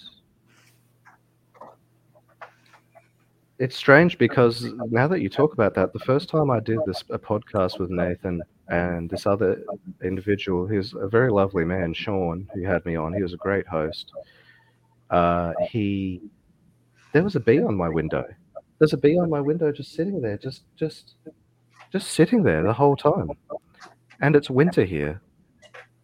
[3.60, 7.04] it's strange because now that you talk about that, the first time I did this
[7.10, 9.64] a podcast with Nathan and this other
[10.04, 13.14] individual, he's a very lovely man, Sean, who had me on.
[13.14, 14.12] He was a great host.
[15.10, 16.22] Uh, he
[17.12, 18.26] there was a bee on my window.
[18.80, 21.16] There's a bee on my window just sitting there, just just
[21.92, 23.30] just sitting there the whole time.
[24.20, 25.22] And it's winter here.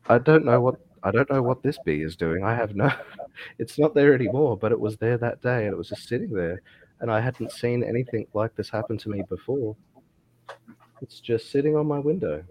[0.07, 2.43] I don't know what I don't know what this bee is doing.
[2.43, 2.91] I have no
[3.57, 6.31] it's not there anymore, but it was there that day and it was just sitting
[6.31, 6.61] there.
[7.01, 9.76] And I hadn't seen anything like this happen to me before.
[11.01, 12.43] It's just sitting on my window.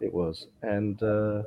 [0.00, 1.42] It was, and uh,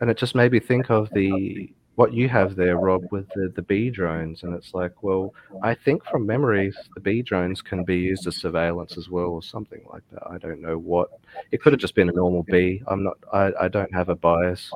[0.00, 3.52] and it just made me think of the what you have there, Rob, with the
[3.54, 7.84] the bee drones, and it's like, well, I think from memories, the bee drones can
[7.84, 10.22] be used as surveillance as well, or something like that.
[10.28, 11.10] I don't know what.
[11.50, 12.82] It could have just been a normal bee.
[12.86, 13.18] I'm not.
[13.32, 14.72] I, I don't have a bias.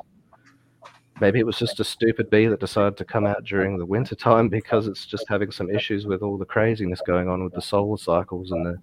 [1.19, 4.15] Maybe it was just a stupid bee that decided to come out during the winter
[4.15, 7.61] time because it's just having some issues with all the craziness going on with the
[7.61, 8.77] solar cycles and the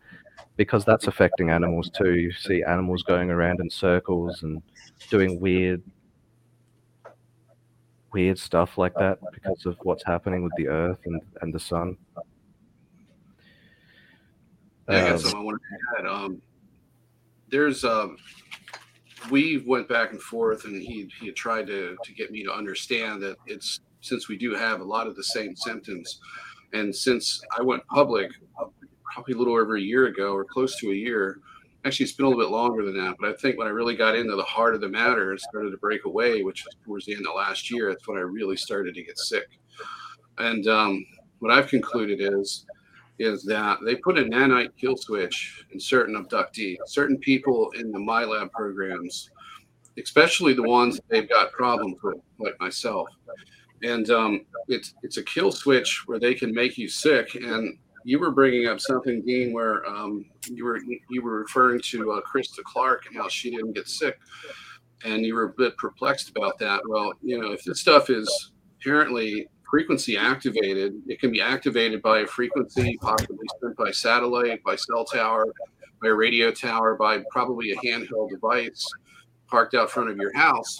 [0.57, 2.15] because that's affecting animals too.
[2.15, 4.63] You see animals going around in circles and
[5.11, 5.83] doing weird
[8.13, 11.97] weird stuff like that because of what's happening with the earth and, and the sun.
[14.89, 16.07] Yeah, I got Um, something I wanted to add.
[16.07, 16.43] Um,
[17.49, 18.17] there's um,
[19.31, 22.53] we went back and forth, and he he had tried to to get me to
[22.53, 26.21] understand that it's since we do have a lot of the same symptoms,
[26.73, 28.31] and since I went public
[29.15, 31.39] probably a little over a year ago or close to a year.
[31.85, 33.95] Actually, it's been a little bit longer than that, but I think when I really
[33.95, 37.05] got into the heart of the matter and started to break away, which was towards
[37.05, 39.47] the end of last year, that's when I really started to get sick.
[40.39, 41.05] And um,
[41.41, 42.65] what I've concluded is
[43.19, 47.99] is that they put a nanite kill switch in certain abductees, certain people in the
[47.99, 49.31] MILAB programs,
[50.03, 53.09] especially the ones they've got problems with, like myself.
[53.83, 57.35] And um, it's it's a kill switch where they can make you sick.
[57.35, 60.81] And you were bringing up something, Dean, where um, you were
[61.11, 64.19] you were referring to uh, Krista Clark and how she didn't get sick,
[65.05, 66.81] and you were a bit perplexed about that.
[66.89, 71.03] Well, you know, if this stuff is apparently frequency activated.
[71.09, 75.47] It can be activated by a frequency, possibly sent by satellite, by cell tower,
[76.01, 78.87] by a radio tower, by probably a handheld device
[79.49, 80.79] parked out front of your house.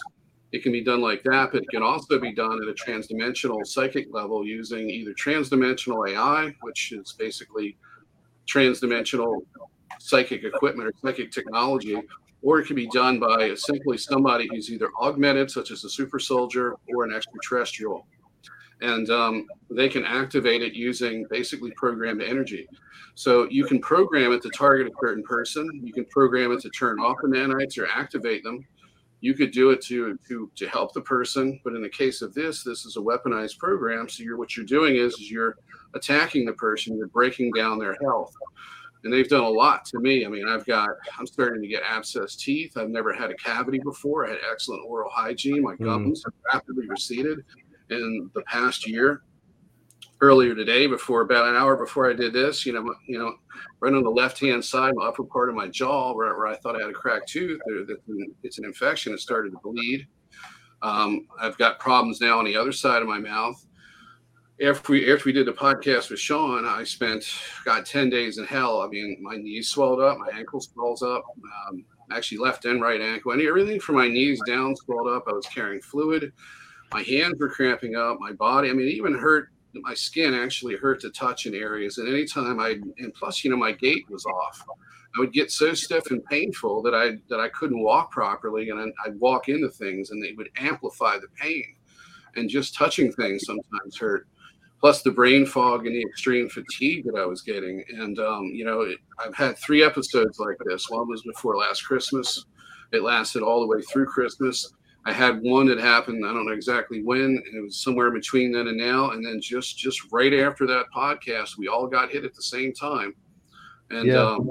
[0.53, 3.67] It can be done like that, but it can also be done at a transdimensional
[3.67, 7.75] psychic level using either transdimensional AI, which is basically
[8.47, 9.41] transdimensional
[9.99, 12.01] psychic equipment or psychic technology,
[12.41, 16.17] or it can be done by simply somebody who's either augmented, such as a super
[16.17, 18.07] soldier, or an extraterrestrial
[18.81, 22.67] and um, they can activate it using basically programmed energy.
[23.15, 25.69] So you can program it to target a certain person.
[25.83, 28.65] You can program it to turn off the nanites or activate them.
[29.21, 32.33] You could do it to to to help the person, but in the case of
[32.33, 34.09] this, this is a weaponized program.
[34.09, 35.57] So you're what you're doing is, is you're
[35.93, 36.97] attacking the person.
[36.97, 38.33] You're breaking down their health.
[39.03, 40.25] And they've done a lot to me.
[40.25, 40.89] I mean, I've got,
[41.19, 42.75] I'm starting to get abscessed teeth.
[42.75, 44.25] I've never had a cavity before.
[44.25, 45.61] I had excellent oral hygiene.
[45.61, 47.45] My gums have rapidly receded
[47.89, 49.21] in the past year.
[50.21, 53.35] Earlier today, before about an hour before I did this, you know, you know,
[53.81, 56.77] right on the left-hand side, my upper part of my jaw, where, where I thought
[56.77, 57.59] I had a cracked tooth,
[58.41, 59.13] it's an infection.
[59.13, 60.07] It started to bleed.
[60.81, 63.61] Um, I've got problems now on the other side of my mouth.
[64.65, 67.25] After we after we did the podcast with Sean, I spent
[67.65, 68.81] got ten days in hell.
[68.81, 71.25] I mean, my knees swelled up, my ankle swells up,
[71.67, 75.25] um, actually left and right ankle, and everything from my knees down swelled up.
[75.27, 76.31] I was carrying fluid
[76.93, 79.49] my hands were cramping up my body i mean even hurt
[79.81, 83.57] my skin actually hurt to touch in areas and anytime i and plus you know
[83.57, 84.63] my gait was off.
[85.17, 88.93] I would get so stiff and painful that i that i couldn't walk properly and
[89.05, 91.63] i'd walk into things and they would amplify the pain.
[92.37, 94.27] And just touching things sometimes hurt.
[94.81, 97.83] Plus the brain fog and the extreme fatigue that i was getting.
[97.89, 100.89] And um, you know it, i've had three episodes like this.
[100.89, 102.45] One was before last christmas.
[102.91, 104.73] It lasted all the way through christmas
[105.07, 106.25] I had one that happened.
[106.25, 107.21] I don't know exactly when.
[107.21, 109.11] and It was somewhere between then and now.
[109.11, 112.73] And then just just right after that podcast, we all got hit at the same
[112.73, 113.13] time,
[113.91, 114.17] and Yeah.
[114.23, 114.49] um,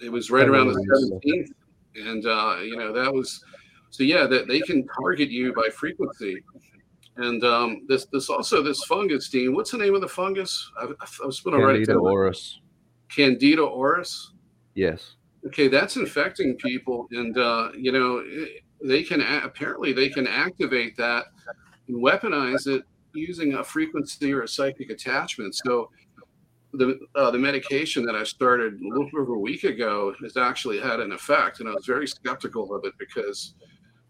[0.00, 1.52] it was right around the seventeenth.
[1.96, 3.42] And uh, you know that was
[3.90, 6.42] so yeah that they can target you by frequency.
[7.16, 9.54] And um, this this also this fungus, Dean.
[9.54, 10.72] What's the name of the fungus?
[10.76, 12.02] I, I was going to write it Candida down.
[12.02, 12.54] auris.
[13.08, 14.30] Candida auris
[14.74, 15.14] Yes.
[15.46, 20.96] okay that's infecting people and uh, you know it- they can apparently they can activate
[20.96, 21.26] that
[21.88, 22.84] and weaponize it
[23.14, 25.88] using a frequency or a psychic attachment so
[26.76, 30.80] the uh, the medication that I started a little over a week ago has actually
[30.80, 33.54] had an effect, and I was very skeptical of it because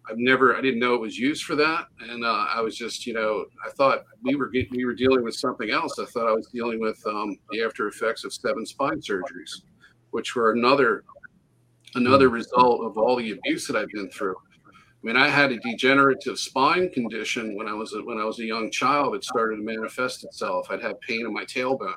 [0.09, 3.06] I've never I didn't know it was used for that, and uh, I was just
[3.06, 5.98] you know I thought we were we were dealing with something else.
[5.98, 9.62] I thought I was dealing with um, the after effects of seven spine surgeries,
[10.10, 11.05] which were another
[11.96, 14.36] another result of all the abuse that I've been through.
[15.05, 18.40] I mean, I had a degenerative spine condition when I was a, when I was
[18.40, 19.14] a young child.
[19.14, 20.68] It started to manifest itself.
[20.70, 21.93] I'd have pain in my tailbone,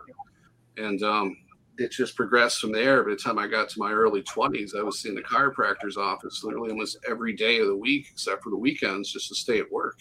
[0.75, 1.37] and um,
[1.77, 3.05] it just progressed from there.
[3.05, 6.43] By the time I got to my early twenties, I was in the chiropractor's office
[6.43, 9.71] literally almost every day of the week, except for the weekends, just to stay at
[9.71, 9.99] work.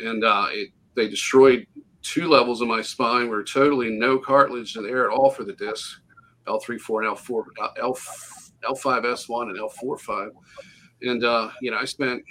[0.00, 1.68] And uh, it, they destroyed
[2.02, 5.52] two levels of my spine where totally no cartilage in there at all for the
[5.52, 6.00] disc,
[6.48, 7.44] L34 and L4,
[7.80, 7.96] L,
[8.64, 10.30] L5S1 and L45.
[11.04, 12.22] And, uh, you know, I spent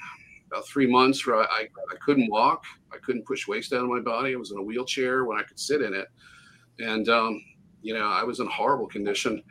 [0.47, 2.63] about three months where I, I, I couldn't walk.
[2.91, 4.33] I couldn't push waste out of my body.
[4.33, 6.07] I was in a wheelchair when I could sit in it.
[6.79, 7.43] And, um,
[7.81, 9.41] you know, I was in horrible condition.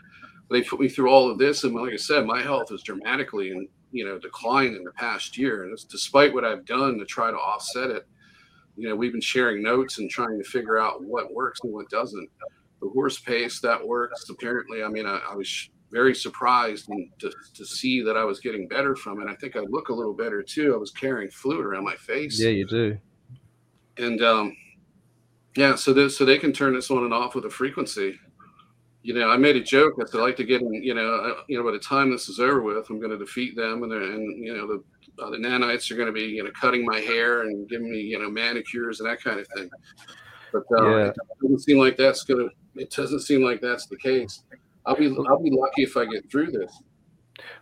[0.50, 1.64] They put me through all of this.
[1.64, 5.36] And like I said, my health is dramatically and, you know, declined in the past
[5.38, 5.64] year.
[5.64, 8.06] And it's despite what I've done to try to offset it
[8.76, 11.90] you know, we've been sharing notes and trying to figure out what works and what
[11.90, 12.28] doesn't.
[12.80, 14.28] The horse pace that works.
[14.28, 18.40] Apparently, I mean, I, I was very surprised and to, to see that I was
[18.40, 19.28] getting better from it.
[19.28, 20.74] I think I look a little better too.
[20.74, 22.40] I was carrying fluid around my face.
[22.40, 22.98] Yeah, you do.
[23.98, 24.56] And um,
[25.54, 28.18] yeah, so this so they can turn this on and off with a frequency.
[29.02, 29.94] You know, I made a joke.
[30.00, 30.72] I said I like to get in.
[30.72, 33.18] You know, uh, you know, by the time this is over with, I'm going to
[33.18, 36.42] defeat them, and and you know the uh, the nanites are going to be you
[36.42, 39.68] know cutting my hair and giving me you know manicures and that kind of thing.
[40.52, 41.06] But uh, Yeah.
[41.08, 42.48] it doesn't seem like that's gonna.
[42.76, 44.44] It doesn't seem like that's the case.
[44.86, 46.82] I'll be I'll be lucky if I get through this.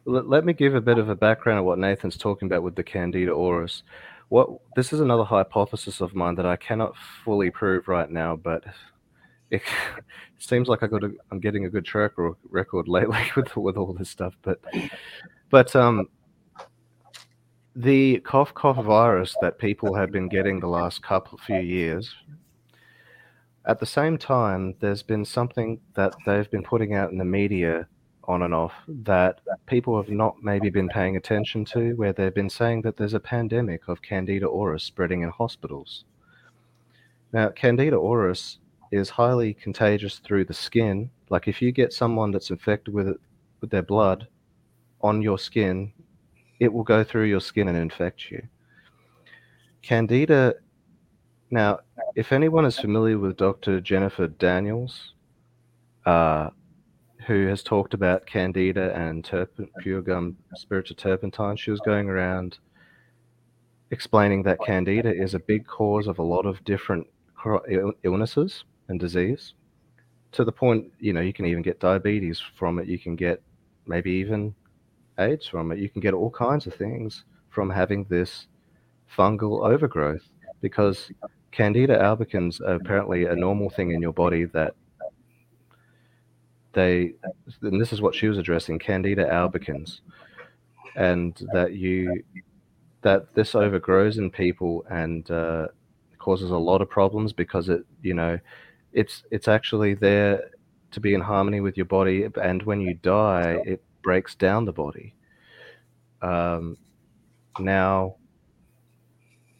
[0.05, 2.83] Let, me give a bit of a background of what Nathan's talking about with the
[2.83, 3.83] Candida auris.
[4.29, 6.95] What this is another hypothesis of mine that I cannot
[7.25, 8.65] fully prove right now, but
[9.51, 9.63] it
[10.39, 12.13] seems like I got a, I'm getting a good track
[12.49, 14.35] record lately with with all this stuff.
[14.43, 14.61] But
[15.51, 16.09] but um,
[17.75, 22.15] the cough cough virus that people have been getting the last couple few years.
[23.67, 27.87] At the same time, there's been something that they've been putting out in the media
[28.25, 32.49] on and off that people have not maybe been paying attention to, where they've been
[32.51, 36.05] saying that there's a pandemic of Candida auris spreading in hospitals.
[37.33, 38.57] Now, Candida auris
[38.93, 41.11] is highly contagious through the skin.
[41.29, 43.21] Like if you get someone that's infected with it
[43.61, 44.27] with their blood
[45.03, 45.93] on your skin,
[46.61, 48.43] it will go through your skin and infect you.
[49.83, 50.55] Candida.
[51.51, 51.81] Now,
[52.15, 53.81] if anyone is familiar with Dr.
[53.81, 55.15] Jennifer Daniels,
[56.07, 56.51] uh,
[57.27, 61.57] who has talked about candida and terp- pure gum spiritual turpentine.
[61.57, 62.59] She was going around
[63.91, 67.07] explaining that candida is a big cause of a lot of different
[68.03, 69.55] illnesses and disease.
[70.33, 72.87] To the point, you know, you can even get diabetes from it.
[72.87, 73.43] You can get
[73.87, 74.55] maybe even
[75.19, 75.79] AIDS from it.
[75.79, 78.47] You can get all kinds of things from having this
[79.17, 80.29] fungal overgrowth
[80.61, 81.11] because
[81.53, 84.75] Candida albicans are apparently a normal thing in your body that
[86.73, 87.15] they
[87.63, 90.03] and this is what she was addressing candida albicans
[90.95, 92.23] and that you
[93.03, 95.67] that this overgrows in people and uh,
[96.19, 98.39] causes a lot of problems because it you know
[98.93, 100.51] it's it's actually there
[100.93, 104.73] to be in harmony with your body and when you die it breaks down the
[104.73, 105.15] body.
[106.23, 106.77] Um,
[107.59, 108.17] now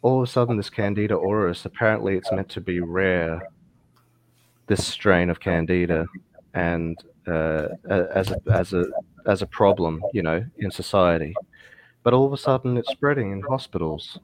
[0.01, 3.41] all of a sudden this candida auris apparently it's meant to be rare
[4.67, 6.05] this strain of candida
[6.53, 8.85] and uh, as a as a
[9.27, 11.33] as a problem, you know, in society.
[12.03, 14.19] But all of a sudden, it's spreading in hospitals,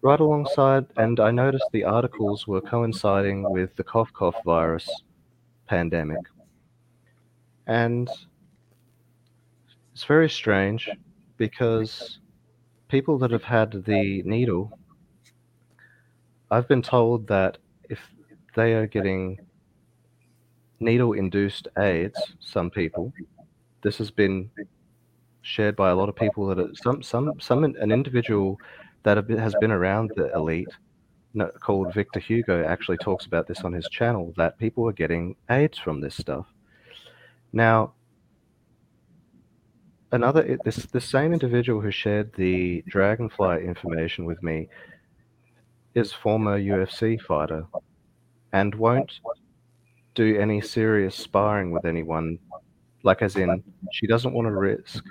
[0.00, 0.86] right alongside.
[0.96, 4.88] And I noticed the articles were coinciding with the cough cough virus
[5.66, 6.24] pandemic,
[7.66, 8.08] and
[9.92, 10.88] it's very strange
[11.36, 12.20] because
[12.88, 14.72] people that have had the needle,
[16.50, 17.58] I've been told that
[17.88, 18.00] if
[18.54, 19.38] they are getting
[20.80, 23.12] needle induced AIDS, some people.
[23.82, 24.50] This has been
[25.42, 28.58] shared by a lot of people that some some some an individual
[29.02, 30.68] that has been around the elite
[31.60, 35.78] called Victor Hugo actually talks about this on his channel that people are getting AIDS
[35.78, 36.46] from this stuff.
[37.52, 37.92] Now,
[40.10, 44.68] another this this same individual who shared the dragonfly information with me
[45.94, 47.66] is former UFC fighter
[48.52, 49.20] and won't
[50.14, 52.38] do any serious sparring with anyone
[53.02, 53.62] like as in
[53.92, 55.04] she doesn't want to risk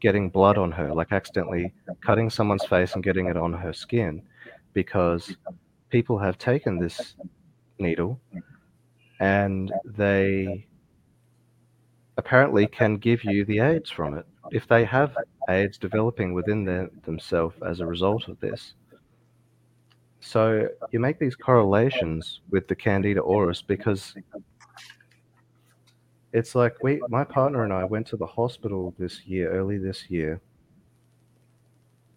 [0.00, 4.22] getting blood on her like accidentally cutting someone's face and getting it on her skin
[4.72, 5.36] because
[5.90, 7.14] people have taken this
[7.78, 8.18] needle
[9.20, 10.66] and they
[12.16, 15.16] apparently can give you the AIDS from it if they have
[15.48, 18.74] AIDS developing within their, themselves as a result of this.
[20.26, 24.12] So you make these correlations with the Candida auris because
[26.32, 30.10] it's like we, my partner and I went to the hospital this year, early this
[30.10, 30.40] year,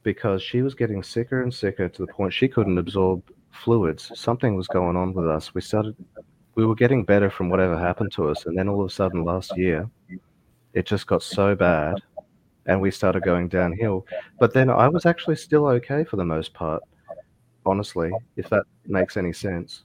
[0.01, 3.21] because she was getting sicker and sicker to the point she couldn't absorb
[3.51, 4.11] fluids.
[4.15, 5.53] Something was going on with us.
[5.53, 5.95] We started,
[6.55, 9.23] we were getting better from whatever happened to us, and then all of a sudden
[9.23, 9.87] last year,
[10.73, 12.01] it just got so bad,
[12.65, 14.07] and we started going downhill.
[14.39, 16.81] But then I was actually still okay for the most part,
[17.69, 19.83] honestly, if that makes any sense.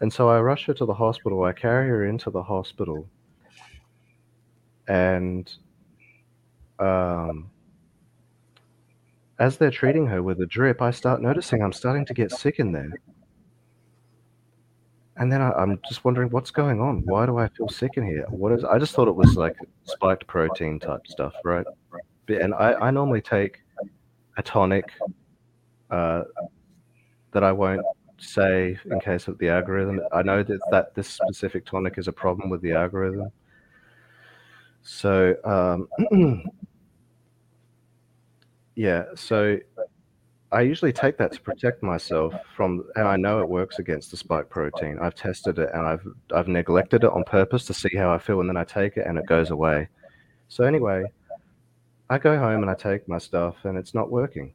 [0.00, 1.44] And so I rush her to the hospital.
[1.44, 3.08] I carry her into the hospital.
[4.88, 5.52] And
[6.80, 7.50] um,
[9.38, 12.58] as they're treating her with a drip, I start noticing I'm starting to get sick
[12.58, 12.92] in there.
[15.16, 17.02] And then I, I'm just wondering what's going on.
[17.04, 18.24] Why do I feel sick in here?
[18.28, 18.64] What is?
[18.64, 21.66] I just thought it was like spiked protein type stuff, right?
[22.28, 23.60] And I, I normally take
[24.36, 24.90] a tonic
[25.90, 26.22] uh,
[27.32, 27.84] that I won't
[28.18, 30.00] say in case of the algorithm.
[30.12, 33.30] I know that, that this specific tonic is a problem with the algorithm.
[34.82, 35.88] So, um,
[38.74, 39.58] yeah, so
[40.50, 44.16] I usually take that to protect myself from, and I know it works against the
[44.16, 44.98] spike protein.
[45.00, 48.40] I've tested it and I've I've neglected it on purpose to see how I feel,
[48.40, 49.88] and then I take it and it goes away.
[50.48, 51.04] So anyway,
[52.10, 54.52] I go home and I take my stuff, and it's not working.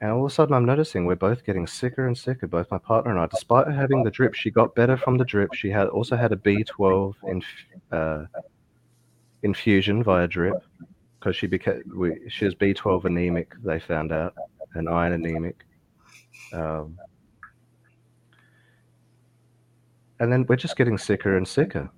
[0.00, 2.78] And all of a sudden, I'm noticing we're both getting sicker and sicker, both my
[2.78, 3.26] partner and I.
[3.26, 5.54] Despite having the drip, she got better from the drip.
[5.54, 7.44] She had also had a B12 inf-
[7.92, 8.24] uh,
[9.42, 10.62] infusion via drip
[11.18, 13.54] because she became we, she was B12 anemic.
[13.62, 14.34] They found out,
[14.74, 15.64] and iron anemic.
[16.52, 16.98] Um,
[20.20, 21.90] and then we're just getting sicker and sicker.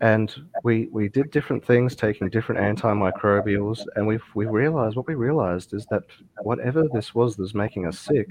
[0.00, 5.16] And we we did different things, taking different antimicrobials, and we we realized what we
[5.16, 6.04] realized is that
[6.42, 8.28] whatever this was that was making us sick,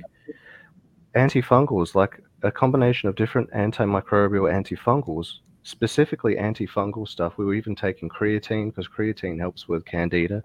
[1.15, 7.37] antifungals, like a combination of different antimicrobial antifungals, specifically antifungal stuff.
[7.37, 10.41] We were even taking creatine because creatine helps with candida.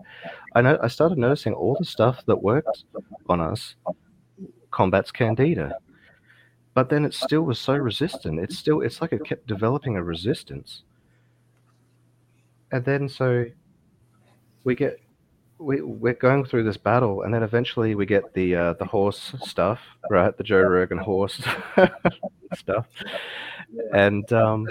[0.57, 2.85] I know I started noticing all the stuff that worked
[3.29, 3.77] on us
[4.73, 5.77] combats candida.
[6.75, 8.41] But then it still was so resistant.
[8.41, 10.83] It's still it's like it kept developing a resistance.
[12.73, 13.45] And then so
[14.65, 14.99] we get
[15.59, 19.35] we we're going through this battle and then eventually we get the uh, the horse
[19.43, 19.81] stuff,
[20.11, 20.37] right?
[20.37, 21.41] The Joe Rogan horse
[22.55, 22.87] stuff.
[23.93, 24.67] And um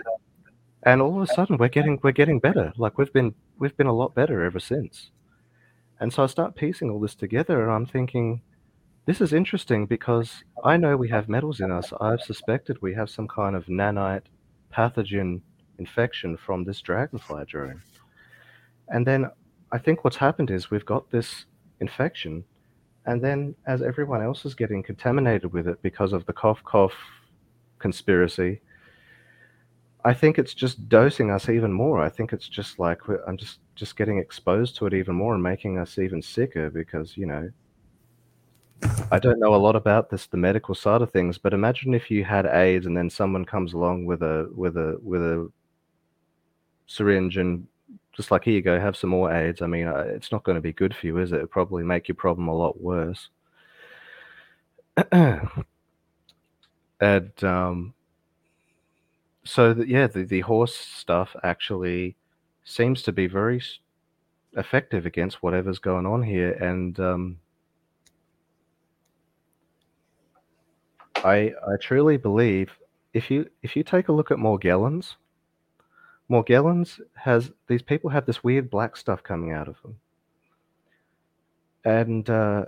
[0.84, 2.74] and all of a sudden we're getting we're getting better.
[2.76, 5.12] Like we've been we've been a lot better ever since.
[6.00, 8.42] And so I start piecing all this together and I'm thinking
[9.06, 11.94] this is interesting because I know we have metals in us.
[12.02, 14.24] I've suspected we have some kind of nanite
[14.74, 15.42] pathogen
[15.78, 17.82] infection from this dragonfly drone.
[18.92, 19.30] And then
[19.72, 21.46] I think what's happened is we've got this
[21.80, 22.44] infection,
[23.06, 26.94] and then as everyone else is getting contaminated with it because of the cough cough
[27.80, 28.62] conspiracy,
[30.04, 32.02] I think it's just dosing us even more.
[32.02, 35.42] I think it's just like I'm just just getting exposed to it even more and
[35.42, 37.50] making us even sicker because you know
[39.12, 42.10] I don't know a lot about this, the medical side of things, but imagine if
[42.10, 45.50] you had AIDS and then someone comes along with a with a with a
[46.88, 47.68] syringe and
[48.14, 49.62] just like here you go, have some more AIDS.
[49.62, 51.36] I mean, uh, it's not going to be good for you, is it?
[51.36, 53.30] It'll probably make your problem a lot worse.
[55.12, 55.64] and
[57.44, 57.94] um,
[59.44, 62.16] so the, yeah, the, the horse stuff actually
[62.64, 63.62] seems to be very
[64.58, 67.38] effective against whatever's going on here, and um,
[71.16, 72.72] I I truly believe
[73.14, 75.16] if you if you take a look at Morgellons,
[76.32, 79.96] Morgellons has these people have this weird black stuff coming out of them,
[81.84, 82.66] and uh,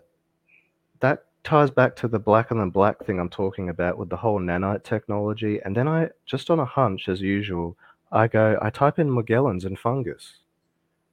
[0.99, 4.39] that ties back to the blacker than black thing I'm talking about with the whole
[4.39, 5.59] nanite technology.
[5.63, 7.77] And then I just on a hunch, as usual,
[8.11, 10.39] I go I type in Morgellons and fungus,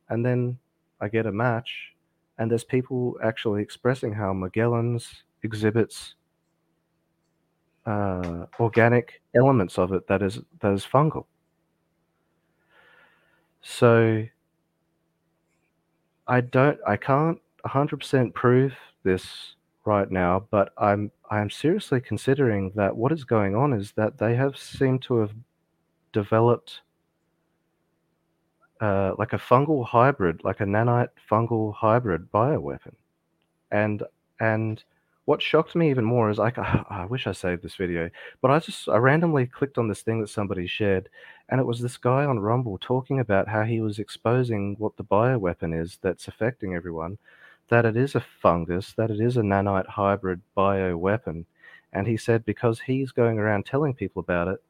[0.09, 0.59] and then
[1.01, 1.95] I get a match,
[2.39, 5.07] and there's people actually expressing how Morgellons
[5.45, 6.17] exhibits
[7.87, 11.27] uh, organic elements of it that is that is fungal.
[13.63, 14.27] So
[16.27, 19.55] I don't I can't 100% prove this
[19.85, 24.35] right now, but I'm I'm seriously considering that what is going on is that they
[24.37, 25.33] have seemed to have
[26.13, 26.81] developed
[28.81, 32.95] uh, like a fungal hybrid, like a nanite fungal hybrid bioweapon,
[33.71, 34.03] and
[34.41, 34.83] and
[35.31, 38.59] what shocked me even more is like I wish I saved this video, but I
[38.59, 41.09] just I randomly clicked on this thing that somebody shared,
[41.49, 45.05] and it was this guy on Rumble talking about how he was exposing what the
[45.05, 47.17] bioweapon is that's affecting everyone,
[47.69, 51.45] that it is a fungus, that it is a nanite hybrid bioweapon,
[51.93, 54.61] and he said because he's going around telling people about it,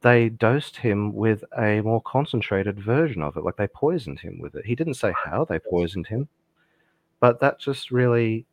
[0.00, 4.56] they dosed him with a more concentrated version of it, like they poisoned him with
[4.56, 4.66] it.
[4.66, 6.26] He didn't say how they poisoned him,
[7.20, 8.46] but that just really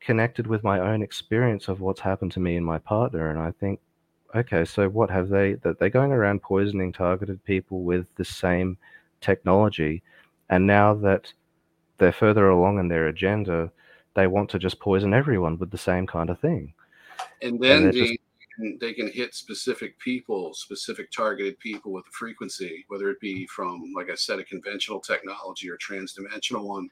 [0.00, 3.50] connected with my own experience of what's happened to me and my partner and i
[3.60, 3.78] think
[4.34, 8.76] okay so what have they that they're going around poisoning targeted people with the same
[9.20, 10.02] technology
[10.48, 11.32] and now that
[11.98, 13.70] they're further along in their agenda
[14.14, 16.72] they want to just poison everyone with the same kind of thing
[17.42, 18.20] And then they're the just-
[18.56, 23.46] can they can hit specific people, specific targeted people with a frequency, whether it be
[23.46, 26.90] from, like I said, a conventional technology or transdimensional one.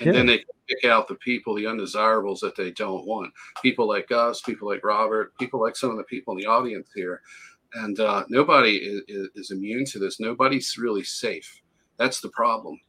[0.00, 3.32] And then they pick out the people, the undesirables that they don't want.
[3.62, 6.88] People like us, people like Robert, people like some of the people in the audience
[6.94, 7.22] here.
[7.74, 10.20] And uh, nobody is, is, immune to this.
[10.20, 11.60] Nobody's really safe.
[11.98, 12.80] That's the problem.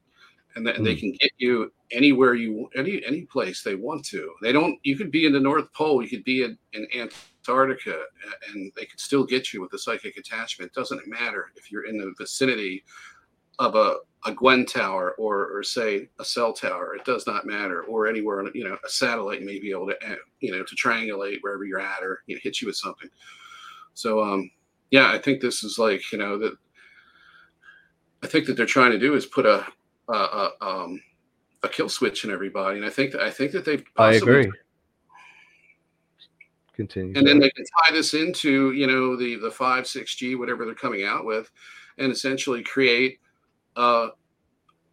[0.56, 4.34] And, th- they can get you anywhere you any any place they want to.
[4.41, 4.80] They don't.
[4.84, 6.02] You could be in the North Pole.
[6.02, 8.03] You could be in, in Antarctica,
[8.52, 10.72] and they could still get you with a psychic attachment.
[10.72, 12.84] It doesn't matter if you're in the vicinity
[13.60, 16.95] of a a Gwen tower or or say a cell tower.
[16.95, 17.84] It does not matter.
[17.84, 21.38] Or anywhere you know a satellite may be able to uh, you know to triangulate
[21.41, 23.10] wherever you're at or you know, hit you with something.
[23.94, 24.49] So um
[24.91, 26.53] yeah, I think this is like you know that.
[28.22, 29.65] I think that they're trying to do is put a
[30.10, 31.02] a, a, um,
[31.64, 33.84] a kill switch in everybody, and I think that I think that they.
[33.98, 34.52] I agree.
[36.73, 37.14] Continue.
[37.18, 40.65] And then they can tie this into you know the the five six G whatever
[40.65, 41.52] they're coming out with,
[41.98, 43.19] and essentially create,
[43.80, 44.10] uh,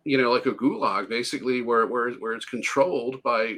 [0.05, 3.57] you know, like a gulag basically where where where it's controlled by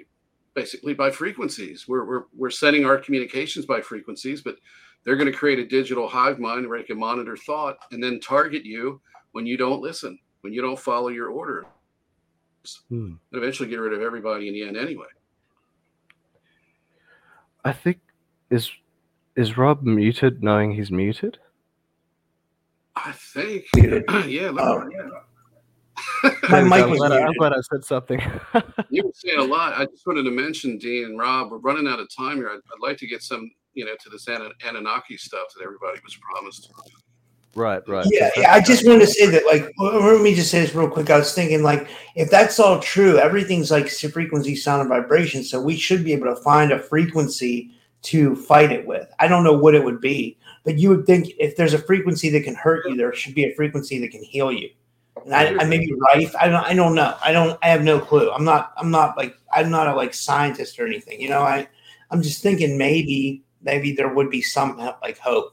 [0.55, 1.87] basically by frequencies.
[1.87, 4.57] We're we're we're setting our communications by frequencies, but
[5.05, 8.19] they're going to create a digital hive mind where they can monitor thought and then
[8.21, 9.01] target you
[9.33, 11.67] when you don't listen, when you don't follow your order,
[12.89, 13.13] Hmm.
[13.31, 15.07] and eventually get rid of everybody in the end anyway.
[17.65, 17.99] I think
[18.51, 18.71] is
[19.37, 21.39] is Rob muted knowing he's muted?
[23.05, 24.05] I think, Muted.
[24.27, 24.51] yeah.
[24.51, 24.89] Look, Oh.
[24.91, 25.09] yeah.
[26.49, 26.85] My mic go.
[26.85, 28.20] I'm was glad, I, I'm glad I said something.
[28.91, 29.75] You were saying a lot.
[29.75, 31.51] I just wanted to mention Dean and Rob.
[31.51, 32.49] We're running out of time here.
[32.49, 36.01] I'd, I'd like to get some, you know, to this Ana- Anunnaki stuff that everybody
[36.03, 36.70] was promised.
[37.55, 38.07] right, right.
[38.11, 40.75] Yeah, yeah, I just wanted to say that, like, well, let me just say this
[40.75, 41.11] real quick.
[41.11, 45.45] I was thinking, like, if that's all true, everything's like frequency, sound, and vibration.
[45.45, 47.73] So we should be able to find a frequency
[48.03, 49.07] to fight it with.
[49.20, 52.29] I don't know what it would be, but you would think if there's a frequency
[52.31, 54.71] that can hurt you, there should be a frequency that can heal you.
[55.25, 56.31] And I, I may be right.
[56.41, 56.65] I don't.
[56.65, 57.17] I don't know.
[57.23, 57.59] I don't.
[57.63, 58.31] I have no clue.
[58.31, 58.73] I'm not.
[58.77, 59.37] I'm not like.
[59.53, 61.21] I'm not a like scientist or anything.
[61.21, 61.43] You know.
[61.43, 61.69] I.
[62.11, 65.53] I'm just thinking maybe maybe there would be some like hope.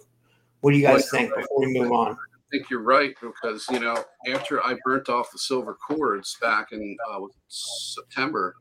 [0.62, 2.12] What do you guys Well, think before we move on?
[2.12, 2.16] I
[2.52, 6.96] think you're right because you know after I burnt off the silver cords back in
[7.12, 8.56] uh, September,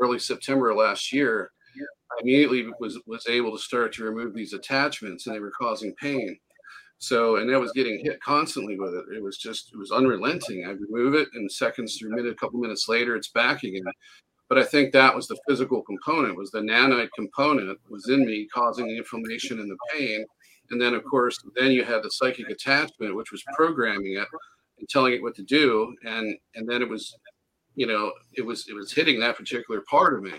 [0.00, 1.52] early September last year,
[2.20, 6.38] immediately was was able to start to remove these attachments, and they were causing pain.
[6.98, 9.04] So, and I was getting hit constantly with it.
[9.14, 10.64] It was just, it was unrelenting.
[10.64, 13.82] I remove it, and seconds through minute, a couple minutes later, it's back again.
[14.48, 18.46] But I think that was the physical component, was the nanite component was in me,
[18.54, 20.24] causing the inflammation and the pain.
[20.70, 24.28] And then, of course, then you had the psychic attachment, which was programming it
[24.78, 25.94] and telling it what to do.
[26.04, 27.14] And and then it was,
[27.74, 30.32] you know, it was it was hitting that particular part of me.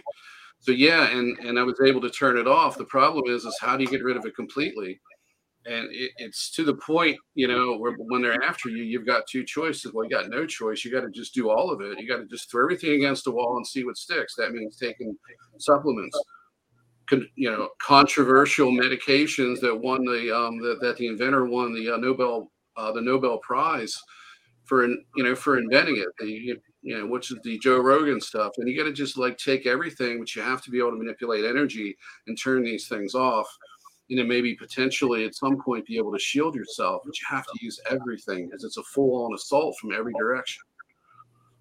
[0.65, 2.75] So yeah, and and I was able to turn it off.
[2.75, 4.99] The problem is, is how do you get rid of it completely?
[5.67, 9.27] And it, it's to the point, you know, where when they're after you, you've got
[9.27, 9.93] two choices.
[9.93, 10.83] Well, you got no choice.
[10.83, 11.99] You got to just do all of it.
[11.99, 14.33] You got to just throw everything against the wall and see what sticks.
[14.35, 15.15] That means taking
[15.59, 16.19] supplements,
[17.07, 21.93] con, you know, controversial medications that won the um, that, that the inventor won the
[21.93, 23.95] uh, Nobel uh, the Nobel Prize
[24.63, 26.07] for you know for inventing it.
[26.17, 26.55] The
[26.85, 28.53] you know which is the Joe Rogan stuff.
[28.57, 30.97] And you got to just like take everything, but you have to be able to
[30.97, 31.97] manipulate energy
[32.27, 33.47] and turn these things off.
[34.07, 37.43] You know, maybe potentially at some point be able to shield yourself, but you have
[37.43, 40.61] to use everything because it's a full-on assault from every direction.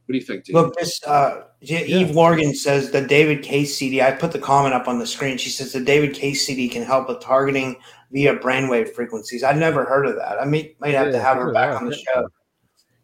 [0.04, 0.56] What do you think, Dean?
[0.56, 2.00] Look, this uh, J- Yeah.
[2.00, 4.02] Eve Lorgen says the David Case CD.
[4.02, 5.38] I put the comment up on the screen.
[5.38, 7.76] She says the David Case CD can help with targeting
[8.12, 9.42] via brainwave frequencies.
[9.42, 10.38] I've never heard of that.
[10.38, 12.28] I may, might have to have her back on the show.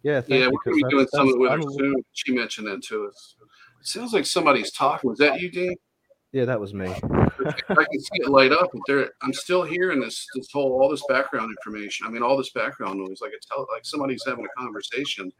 [0.02, 2.04] Yeah, thank yeah, you, we're going to be doing some of with her soon.
[2.12, 3.36] She mentioned that to us.
[3.80, 5.10] It sounds like somebody's talking.
[5.10, 5.74] Was that you, Dean?
[6.32, 6.86] Yeah, that was me.
[6.86, 10.88] I can see it light up, but there, I'm still hearing this, this whole, all
[10.88, 12.06] this background information.
[12.06, 15.32] I mean, all this background noise, like it's tell, like somebody's having a conversation.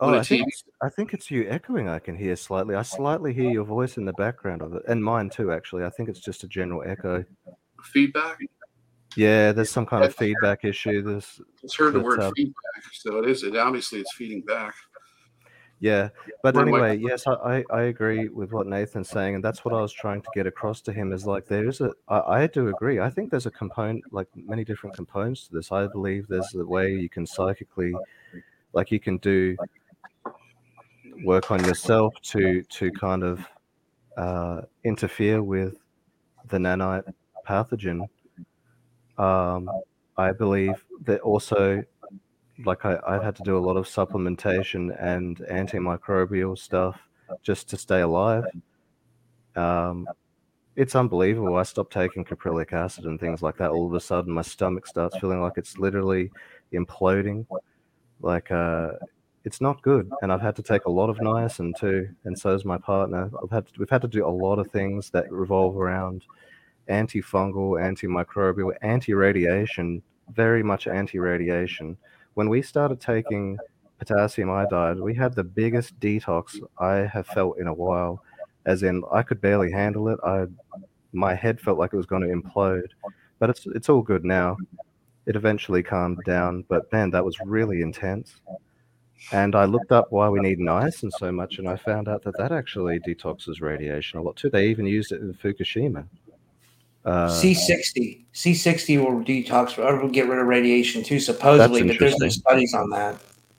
[0.00, 0.48] Oh, I think,
[0.82, 1.88] I think it's you echoing.
[1.88, 2.74] I can hear slightly.
[2.74, 5.52] I slightly hear your voice in the background of it, and mine too.
[5.52, 7.24] Actually, I think it's just a general echo.
[7.84, 8.40] Feedback.
[9.16, 11.02] Yeah, there's some kind of feedback issue.
[11.02, 13.42] There's It's heard the word um, feedback, so it is.
[13.42, 14.74] It obviously it's feeding back.
[15.80, 16.10] Yeah,
[16.44, 19.42] but Where am I- anyway, yes, I, I, I agree with what Nathan's saying, and
[19.42, 21.12] that's what I was trying to get across to him.
[21.12, 23.00] Is like there is a, I, I do agree.
[23.00, 25.72] I think there's a component, like many different components to this.
[25.72, 27.92] I believe there's a way you can psychically,
[28.72, 29.56] like you can do
[31.24, 33.44] work on yourself to to kind of
[34.16, 35.78] uh, interfere with
[36.48, 37.12] the nanite
[37.44, 38.08] pathogen.
[39.18, 39.70] Um,
[40.16, 41.82] I believe that also
[42.64, 47.00] like I, I've had to do a lot of supplementation and antimicrobial stuff
[47.42, 48.44] just to stay alive.
[49.56, 50.06] Um,
[50.76, 51.56] it's unbelievable.
[51.56, 53.70] I stopped taking caprylic acid and things like that.
[53.70, 56.30] All of a sudden, my stomach starts feeling like it's literally
[56.72, 57.46] imploding.
[58.20, 58.92] Like, uh,
[59.44, 60.10] it's not good.
[60.22, 63.30] And I've had to take a lot of niacin too, and so has my partner.
[63.42, 66.24] I've had to, we've had to do a lot of things that revolve around
[66.88, 70.02] antifungal, antimicrobial, anti-radiation,
[70.34, 71.96] very much anti-radiation.
[72.34, 73.58] When we started taking
[73.98, 78.22] potassium iodide, we had the biggest detox I have felt in a while.
[78.66, 80.18] As in, I could barely handle it.
[80.24, 80.46] I,
[81.12, 82.88] my head felt like it was going to implode,
[83.38, 84.56] but it's it's all good now.
[85.26, 88.36] It eventually calmed down, but man, that was really intense.
[89.30, 92.36] And I looked up why we need niacin so much, and I found out that
[92.38, 94.50] that actually detoxes radiation a lot too.
[94.50, 96.06] They even used it in Fukushima.
[97.04, 98.24] Uh, C60.
[98.32, 102.74] C60 will detox or will get rid of radiation too, supposedly, but there's no studies
[102.74, 103.16] on that.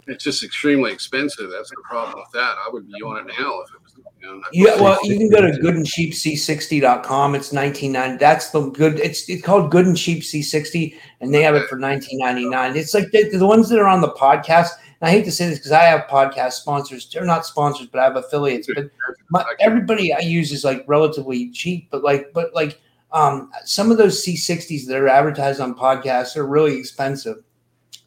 [0.07, 1.49] It's just extremely expensive.
[1.51, 2.55] That's the problem with that.
[2.65, 3.93] I would be on it now if it was.
[4.21, 6.81] You know, Yeah, well, you can go to C60.
[6.81, 7.35] goodandcheapc60.com.
[7.35, 8.17] It's 1990.
[8.17, 8.99] That's the good.
[8.99, 12.75] It's it's called Good and Cheap C60, and they have it for 19.99.
[12.75, 14.69] It's like the, the ones that are on the podcast.
[15.01, 17.09] And I hate to say this because I have podcast sponsors.
[17.09, 18.69] They're not sponsors, but I have affiliates.
[18.73, 18.89] But
[19.29, 21.89] my, everybody I use is like relatively cheap.
[21.91, 22.79] But like, but like,
[23.13, 27.37] um, some of those C60s that are advertised on podcasts are really expensive.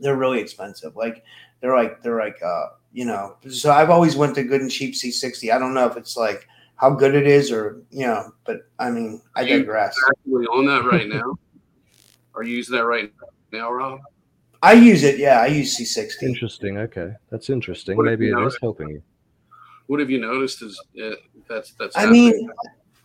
[0.01, 0.95] They're really expensive.
[0.97, 1.23] Like
[1.61, 3.37] they're like they're like uh you know.
[3.49, 5.53] So I've always went to Good and Cheap C60.
[5.53, 6.47] I don't know if it's like
[6.77, 9.97] how good it is or you know, but I mean I You- digress.
[10.11, 11.35] actually on that right now.
[12.35, 13.11] Are you using that right
[13.53, 14.01] now, Rob?
[14.62, 15.19] I use it.
[15.19, 16.23] Yeah, I use C60.
[16.23, 16.77] Interesting.
[16.78, 17.97] Okay, that's interesting.
[17.97, 19.03] What Maybe you it know is helping you.
[19.87, 20.62] What have you noticed?
[20.62, 21.11] Is uh,
[21.49, 21.97] that's that's.
[21.97, 22.33] I happening?
[22.33, 22.51] mean,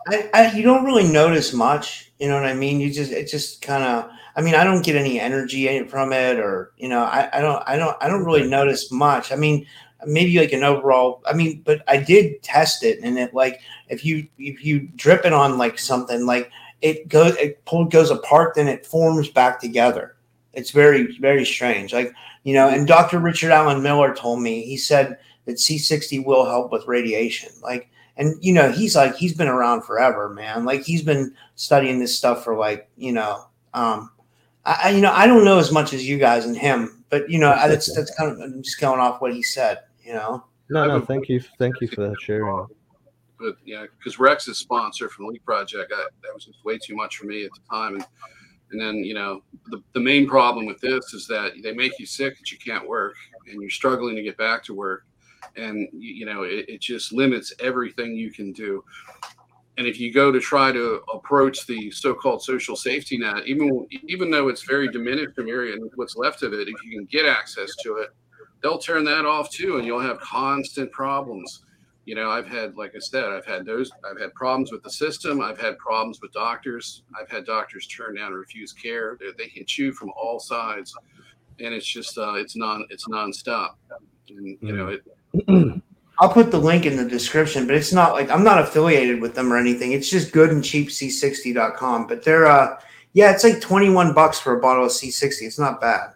[0.07, 2.11] I, I you don't really notice much.
[2.19, 2.80] You know what I mean?
[2.80, 4.10] You just it just kind of.
[4.34, 7.64] I mean, I don't get any energy from it, or you know, I, I don't
[7.68, 9.32] I don't I don't really notice much.
[9.32, 9.65] I mean,
[10.06, 11.22] maybe like an overall.
[11.26, 13.60] I mean, but I did test it, and it like
[13.90, 16.49] if you if you drip it on like something like
[16.82, 20.15] it goes it pull goes apart, then it forms back together.
[20.53, 21.94] It's very very strange.
[21.94, 22.14] Like
[22.44, 23.19] you know, and Dr.
[23.19, 27.52] Richard Alan Miller told me he said that C60 will help with radiation.
[27.61, 27.90] Like
[28.22, 32.15] and you know he's like he's been around forever man like he's been studying this
[32.15, 34.11] stuff for like you know um
[34.64, 37.30] I, I you know i don't know as much as you guys and him but
[37.30, 40.45] you know that's that's kind of I'm just going off what he said you know
[40.69, 41.02] No, no.
[41.02, 41.41] Thank you.
[41.60, 42.68] Thank you for that sharing.
[43.38, 46.95] but yeah, because Rex is sponsor from Leak Project, I, that was just way too
[46.95, 47.95] much for me at the time.
[47.95, 48.06] And
[48.72, 52.06] and then you know the, the main problem with this is that they make you
[52.06, 53.15] sick that you can't work,
[53.48, 55.03] and you're struggling to get back to work,
[55.56, 58.84] and you, you know it, it just limits everything you can do.
[59.78, 64.30] And if you go to try to approach the so-called social safety net, even even
[64.30, 67.26] though it's very diminished from area and what's left of it, if you can get
[67.26, 68.10] access to it,
[68.61, 71.64] they'll turn that off too, and you'll have constant problems.
[72.06, 74.90] You know i've had like i said i've had those i've had problems with the
[74.90, 79.18] system i've had problems with doctors i've had doctors turn down and refuse care.
[79.19, 80.95] They, they hit you from all sides
[81.60, 83.76] and it's just uh it's non it's nonstop.
[84.30, 85.03] And you know it
[86.20, 89.34] i'll put the link in the description but it's not like i'm not affiliated with
[89.36, 89.94] them or anything.
[89.94, 92.80] It's just good and cheap c60.com but they're uh
[93.14, 96.14] yeah it's like 21 bucks for a bottle of c60 it's not bad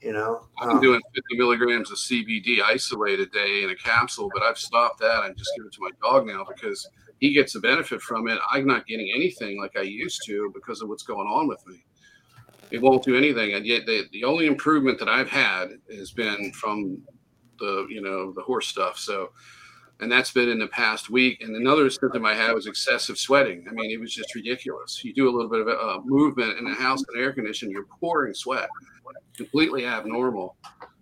[0.00, 0.46] you know?
[0.58, 4.58] I'm Um, doing 50 milligrams of cbd isolate a day in a capsule but i've
[4.58, 6.88] stopped that i just give it to my dog now because
[7.20, 8.38] he gets a benefit from it.
[8.50, 11.82] I'm not getting anything like i used to because of what's going on with me.
[12.70, 16.52] It won't do anything and yet the, the only improvement that i've had has been
[16.52, 16.98] from
[17.58, 18.98] the you know the horse stuff.
[18.98, 19.30] So
[20.00, 21.42] and that's been in the past week.
[21.42, 23.66] And another symptom i had was excessive sweating.
[23.68, 25.04] I mean it was just ridiculous.
[25.04, 27.86] You do a little bit of uh, movement in the house and air conditioning you're
[28.00, 28.68] pouring sweat
[29.36, 30.56] completely abnormal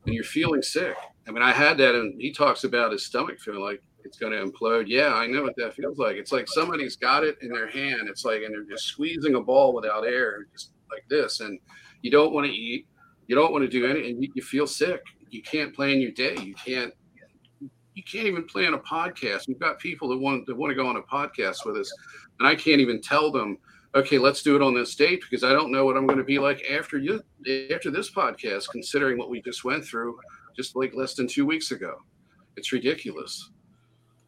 [0.06, 0.96] and you're feeling sick.
[1.26, 4.32] I mean i had that and he talks about his stomach feeling like it's going
[4.32, 4.84] to implode.
[4.88, 6.16] Yeah i know what that feels like.
[6.16, 8.08] It's like somebody's got it in their hand.
[8.08, 11.40] It's like and they're just squeezing a ball without air just like this.
[11.40, 11.58] And
[12.02, 12.86] you don't want to eat.
[13.28, 15.02] You don't want to do anything you feel sick
[15.32, 16.36] you can't plan your day.
[16.40, 16.92] You can't
[17.94, 19.48] you can't even plan a podcast.
[19.48, 21.92] We've got people that want that want to go on a podcast with us
[22.42, 23.56] and i can't even tell them
[23.94, 26.24] okay let's do it on this date because i don't know what i'm going to
[26.24, 27.22] be like after you
[27.72, 30.18] after this podcast considering what we just went through
[30.56, 31.96] just like less than two weeks ago.
[32.58, 33.50] It's ridiculous.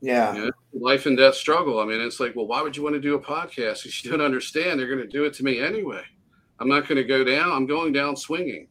[0.01, 0.35] Yeah.
[0.35, 1.81] You know, life and death struggle.
[1.81, 3.85] I mean it's like well why would you want to do a podcast?
[3.85, 6.03] If you don't understand they're going to do it to me anyway.
[6.61, 8.69] I'm not going to go down i'm going down swinging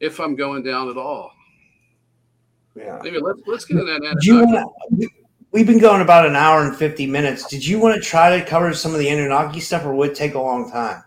[0.00, 1.32] if i'm going down at all
[2.76, 4.00] yeah Maybe let's let's get into that.
[4.20, 4.70] Did you want
[5.00, 5.08] to?
[5.50, 7.48] We've been going about an hour and fifty minutes.
[7.48, 10.14] Did you want to try to cover some of the Anunnaki stuff, or would it
[10.14, 11.02] take a long time?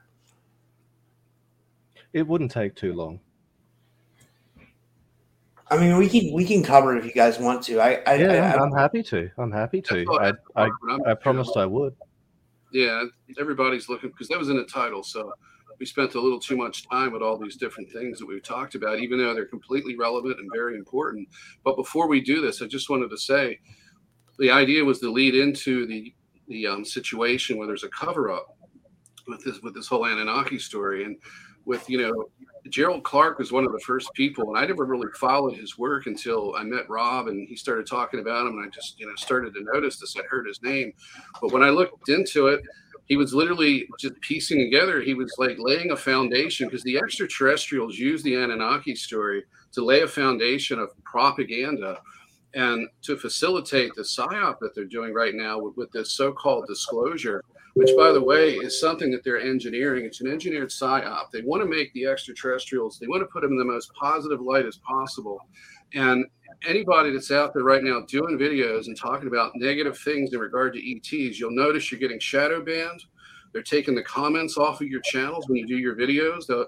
[2.11, 3.19] It wouldn't take too long.
[5.69, 7.79] I mean, we can we can cover it if you guys want to.
[7.79, 9.29] I I, Yeah, I, I'm, I'm happy to.
[9.37, 10.05] I'm happy to.
[10.19, 10.29] I.
[10.57, 11.95] I, I'm- I promised I would.
[12.73, 13.05] Yeah,
[13.39, 15.03] everybody's looking because that was in the title.
[15.03, 15.31] So
[15.81, 18.75] we spent a little too much time with all these different things that we've talked
[18.75, 21.27] about, even though they're completely relevant and very important.
[21.63, 23.59] But before we do this, I just wanted to say
[24.37, 26.13] the idea was to lead into the
[26.47, 28.55] the um, situation where there's a cover up
[29.27, 31.17] with this with this whole Anunnaki story and
[31.65, 32.29] with you know
[32.69, 36.05] Gerald Clark was one of the first people, and I never really followed his work
[36.05, 39.15] until I met Rob and he started talking about him, and I just you know
[39.15, 40.15] started to notice this.
[40.15, 40.93] I heard his name,
[41.41, 42.61] but when I looked into it,
[43.11, 45.01] he was literally just piecing together.
[45.01, 49.43] He was like laying a foundation because the extraterrestrials use the Anunnaki story
[49.73, 51.99] to lay a foundation of propaganda
[52.53, 57.43] and to facilitate the psyop that they're doing right now with, with this so-called disclosure
[57.73, 61.63] which by the way is something that they're engineering it's an engineered psyop they want
[61.63, 64.77] to make the extraterrestrials they want to put them in the most positive light as
[64.77, 65.39] possible
[65.93, 66.25] and
[66.67, 70.73] anybody that's out there right now doing videos and talking about negative things in regard
[70.73, 73.03] to ets you'll notice you're getting shadow banned
[73.51, 76.67] they're taking the comments off of your channels when you do your videos the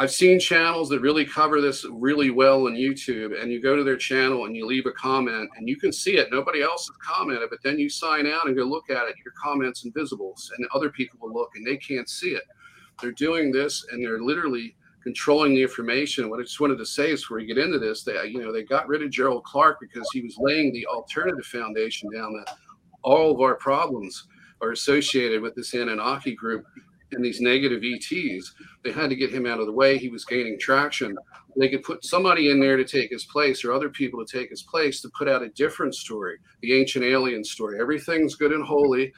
[0.00, 3.84] I've seen channels that really cover this really well on YouTube, and you go to
[3.84, 6.28] their channel and you leave a comment, and you can see it.
[6.30, 9.16] Nobody else has commented, but then you sign out and go look at it.
[9.22, 12.44] Your comment's invisible, and other people will look and they can't see it.
[13.02, 16.28] They're doing this, and they're literally controlling the information.
[16.30, 18.52] What I just wanted to say is, before we get into this, they you know
[18.52, 22.54] they got rid of Gerald Clark because he was laying the alternative foundation down that
[23.02, 24.26] all of our problems
[24.60, 26.64] are associated with this Anunnaki group
[27.12, 28.54] and these negative ETs.
[28.84, 29.98] They had to get him out of the way.
[29.98, 31.16] He was gaining traction.
[31.56, 34.50] They could put somebody in there to take his place or other people to take
[34.50, 37.80] his place to put out a different story, the ancient alien story.
[37.80, 39.12] Everything's good and holy.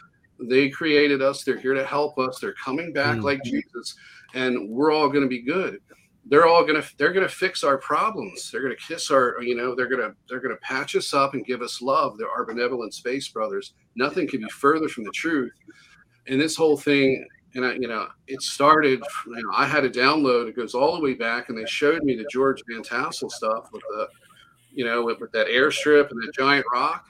[0.49, 1.45] They created us.
[1.45, 2.39] They're here to help us.
[2.41, 3.25] They're coming back Mm.
[3.25, 3.95] like Jesus,
[4.35, 5.81] and we're all going to be good.
[6.25, 8.49] They're all gonna they're gonna fix our problems.
[8.49, 11.63] They're gonna kiss our you know they're gonna they're gonna patch us up and give
[11.63, 12.17] us love.
[12.17, 13.75] They're our benevolent space brothers.
[13.97, 15.53] Nothing could be further from the truth.
[16.29, 19.03] And this whole thing and I, you know, it started.
[19.27, 20.49] You know, I had a download.
[20.49, 23.69] It goes all the way back, and they showed me the George Van Tassel stuff
[23.73, 24.09] with the,
[24.73, 27.05] you know, with, with that airstrip and that giant rock.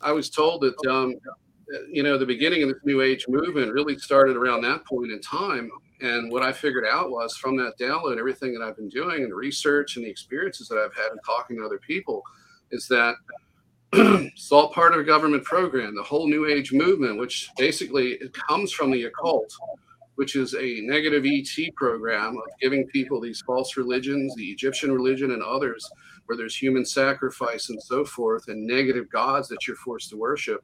[0.00, 1.14] I was told that, um,
[1.90, 5.20] you know, the beginning of this New Age movement really started around that point in
[5.20, 5.70] time.
[6.00, 9.34] And what I figured out was from that download, everything that I've been doing and
[9.34, 12.22] research and the experiences that I've had and talking to other people,
[12.70, 13.14] is that
[13.92, 15.96] it's all part of a government program.
[15.96, 19.52] The whole New Age movement, which basically it comes from the occult,
[20.16, 25.30] which is a negative ET program of giving people these false religions, the Egyptian religion
[25.30, 25.88] and others,
[26.26, 30.62] where there's human sacrifice and so forth, and negative gods that you're forced to worship.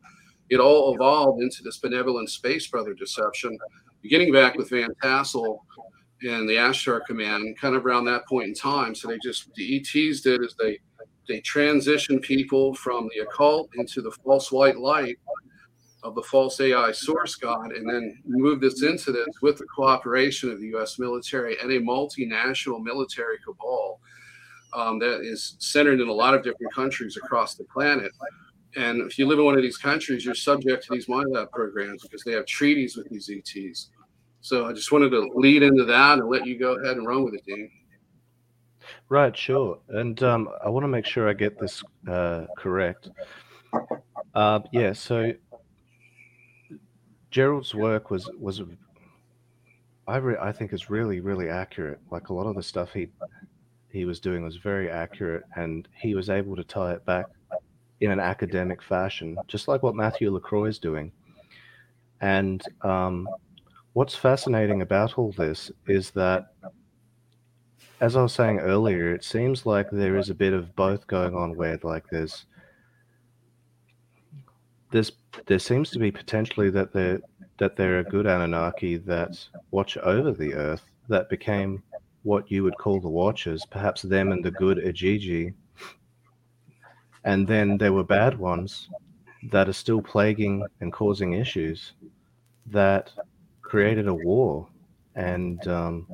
[0.50, 3.56] It all evolved into this benevolent space brother deception,
[4.04, 5.64] beginning back with Van Tassel
[6.22, 8.94] and the Ashtar Command, kind of around that point in time.
[8.94, 10.78] So they just the ETs did is they
[11.26, 15.16] they transition people from the occult into the false white light
[16.02, 20.52] of the false AI source god, and then move this into this with the cooperation
[20.52, 20.98] of the U.S.
[20.98, 24.00] military and a multinational military cabal
[24.74, 28.12] um, that is centered in a lot of different countries across the planet.
[28.76, 31.50] And if you live in one of these countries, you're subject to these mind lab
[31.50, 33.90] programs because they have treaties with these ETs.
[34.40, 37.24] So I just wanted to lead into that and let you go ahead and run
[37.24, 37.70] with it, Dean.
[39.08, 39.78] Right, sure.
[39.88, 43.10] And um, I want to make sure I get this uh, correct.
[44.34, 45.32] Uh, yeah, so
[47.30, 48.62] Gerald's work was was
[50.06, 52.00] I re- I think is really really accurate.
[52.10, 53.08] Like a lot of the stuff he
[53.90, 57.26] he was doing was very accurate, and he was able to tie it back
[58.00, 61.12] in an academic fashion, just like what Matthew Lacroix is doing.
[62.20, 63.28] And um,
[63.92, 66.52] what's fascinating about all this is that
[68.00, 71.34] as I was saying earlier, it seems like there is a bit of both going
[71.34, 72.46] on where like there's
[74.90, 75.12] there's
[75.46, 77.20] there seems to be potentially that there
[77.58, 79.38] that there are good Anunnaki that
[79.70, 81.82] watch over the earth that became
[82.22, 85.54] what you would call the watchers, perhaps them and the good Igigi.
[87.24, 88.88] And then there were bad ones
[89.50, 91.92] that are still plaguing and causing issues
[92.66, 93.12] that
[93.62, 94.68] created a war
[95.14, 96.06] and um,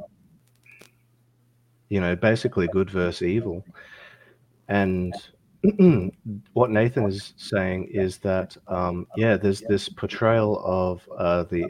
[1.90, 3.64] you know, basically good versus evil.
[4.68, 5.12] And
[6.52, 11.66] what Nathan is saying is that, um, yeah, there's this portrayal of uh, the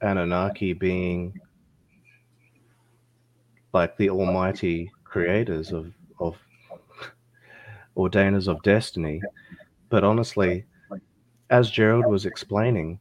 [0.00, 1.38] Anunnaki being
[3.72, 6.36] like the almighty creators of, of
[7.96, 9.20] ordainers of destiny.
[9.88, 10.64] But honestly,
[11.50, 12.98] as Gerald was explaining,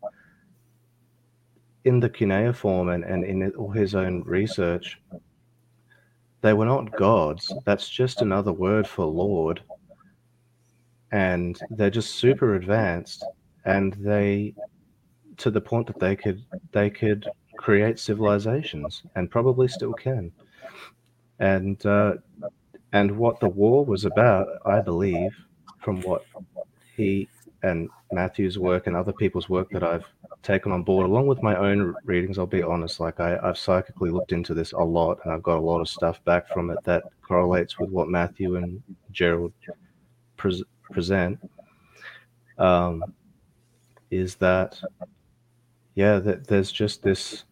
[1.84, 5.00] in the cuneiform and, and in all his own research,
[6.42, 7.52] they were not gods.
[7.66, 9.64] That's just another word for Lord.
[11.12, 13.26] And they're just super advanced
[13.66, 14.54] and they
[15.38, 17.28] to the point that they could they could
[17.58, 20.32] create civilizations and probably still can.
[21.40, 22.14] And uh,
[22.94, 25.32] and what the war was about, I believe,
[25.84, 26.26] from what
[26.96, 27.28] he
[27.64, 30.06] and Matthew's work and other people's work that I've
[30.44, 32.38] taken on board, along with my own readings.
[32.38, 35.58] I'll be honest, like I, I've psychically looked into this a lot, and I've got
[35.58, 38.82] a lot of stuff back from it that correlates with what Matthew and
[39.12, 39.54] Gerald
[40.38, 41.40] pres present.
[42.58, 43.04] Um,
[44.10, 44.82] is that
[45.96, 46.20] yeah?
[46.20, 47.46] That there's just this.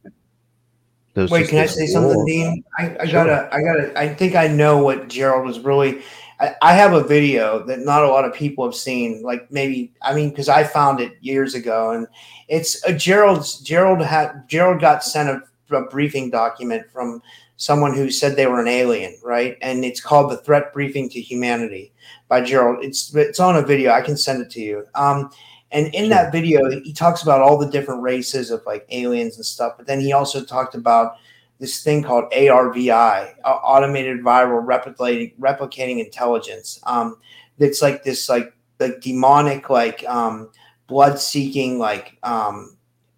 [1.28, 2.26] Wait, can I say something, war.
[2.26, 2.64] Dean?
[2.78, 3.26] I, I Sure.
[3.26, 6.02] gotta, I gotta, I think I know what Gerald was really.
[6.40, 9.22] I, I have a video that not a lot of people have seen.
[9.24, 12.08] Like maybe, I mean, because I found it years ago, and
[12.48, 13.60] it's a Gerald's.
[13.60, 17.22] Gerald had Gerald got sent a, a briefing document from
[17.58, 19.58] someone who said they were an alien, right?
[19.62, 21.92] And it's called the Threat Briefing to Humanity
[22.30, 22.84] by Gerald.
[22.86, 23.92] It's it's on a video.
[23.92, 24.86] I can send it to you.
[24.96, 25.30] Um,
[25.72, 29.46] and in that video, he talks about all the different races of like aliens and
[29.46, 29.74] stuff.
[29.78, 31.18] But then he also talked about
[31.60, 36.80] this thing called ARVI, Automated Viral Replicating Replicating Intelligence.
[36.84, 37.18] Um,
[37.60, 40.50] it's like this like like demonic like um,
[40.88, 42.78] blood seeking like um,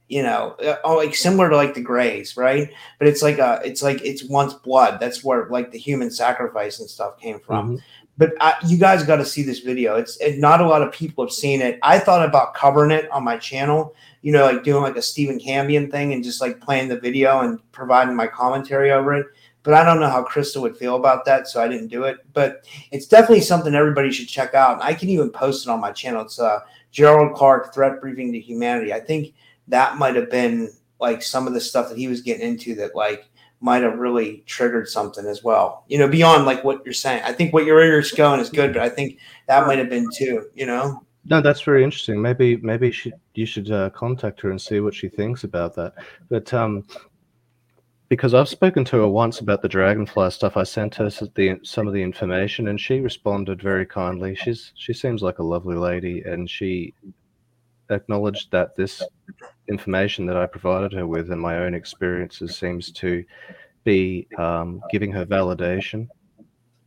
[0.09, 2.69] you know uh, oh, like similar to like the Greys, right?
[2.99, 4.99] But it's like a it's like it's once blood.
[4.99, 7.81] That's where like the human sacrifice and stuff came from Mhm.
[8.21, 9.95] But I, you guys got to see this video.
[9.95, 11.79] It's it, not a lot of people have seen it.
[11.81, 15.39] I thought about covering it on my channel, you know, like doing like a Stephen
[15.39, 19.25] Cambion thing and just like playing the video and providing my commentary over it.
[19.63, 22.17] But I don't know how Krista would feel about that, so I didn't do it.
[22.31, 24.73] But it's definitely something everybody should check out.
[24.73, 26.21] And I can even post it on my channel.
[26.21, 26.59] It's uh,
[26.91, 28.93] Gerald Clark Threat Briefing to Humanity.
[28.93, 29.33] I think
[29.67, 30.69] that might have been
[30.99, 33.30] like some of the stuff that he was getting into that like
[33.61, 35.85] might have really triggered something as well.
[35.87, 37.21] You know, beyond like what you're saying.
[37.23, 40.09] I think what your ears going is good, but I think that might have been
[40.13, 40.47] too.
[40.55, 42.21] You know, No, that's very interesting.
[42.21, 45.93] Maybe maybe she, you should uh, contact her and see what she thinks about that.
[46.29, 46.85] But um,
[48.09, 51.87] because I've spoken to her once about the dragonfly stuff, I sent her the some
[51.87, 54.35] of the information, and she responded very kindly.
[54.35, 56.93] She's she seems like a lovely lady, and she
[57.91, 59.03] acknowledged that this
[59.71, 63.23] information that I provided her with and my own experiences seems to
[63.83, 66.07] be um, giving her validation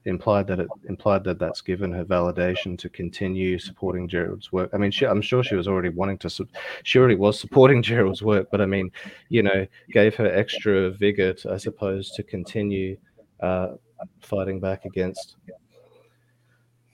[0.07, 4.71] implied that it implied that that's given her validation to continue supporting Gerald's work.
[4.75, 6.49] I mean, she, I'm sure she was already wanting to.
[6.83, 8.91] She already was supporting Gerald's work, but I mean,
[9.29, 12.97] you know, gave her extra vigor, to, I suppose, to continue
[13.41, 13.75] uh,
[14.21, 15.37] fighting back against,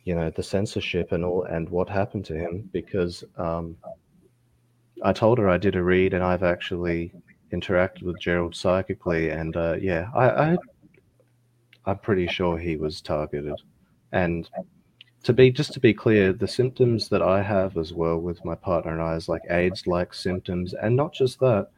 [0.05, 2.69] you know, the censorship and all, and what happened to him.
[2.73, 3.77] Because um,
[5.03, 7.13] I told her I did a read, and I've actually
[7.53, 10.57] interacted with Gerald psychically, and uh, yeah, I, I
[11.87, 13.55] I'm pretty sure he was targeted.
[14.13, 14.49] And
[15.25, 18.55] to be just to be clear, the symptoms that I have as well with my
[18.55, 21.69] partner and I is like AIDS-like symptoms, and not just that.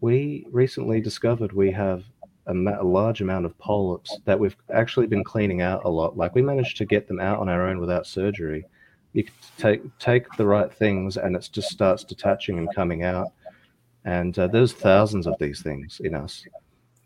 [0.00, 2.04] We recently discovered we have
[2.46, 6.16] a, ma- a large amount of polyps that we've actually been cleaning out a lot.
[6.16, 8.64] Like we managed to get them out on our own without surgery.
[9.12, 9.24] You
[9.56, 13.32] take take the right things, and it just starts detaching and coming out.
[14.04, 16.44] And uh, there's thousands of these things in us.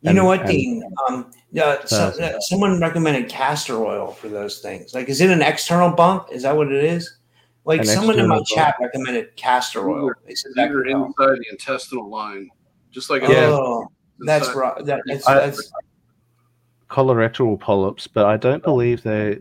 [0.03, 0.83] you know what, Dean?
[1.09, 1.31] Um,
[1.61, 4.95] uh, so, uh, someone recommended castor oil for those things.
[4.95, 6.29] Like, is it an external bump?
[6.31, 7.19] Is that what it is?
[7.65, 10.12] Like, someone in my external chat recommended castor oil.
[10.27, 11.07] They said that Either could help.
[11.09, 12.49] inside the intestinal line,
[12.91, 13.51] just like Yeah.
[13.51, 13.89] Oh,
[14.20, 14.85] that's right.
[14.85, 15.73] That, that's, I- that's
[16.91, 19.39] colorectal polyps, but I don't believe they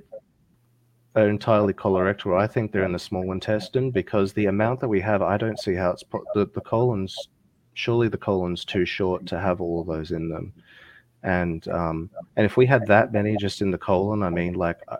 [1.15, 2.39] are entirely colorectal.
[2.39, 5.59] I think they're in the small intestine because the amount that we have, I don't
[5.59, 7.15] see how it's po- the, the colon's
[7.73, 10.53] surely the colon's too short to have all of those in them.
[11.23, 14.79] And um, and if we had that many just in the colon, I mean, like,
[14.87, 14.97] uh,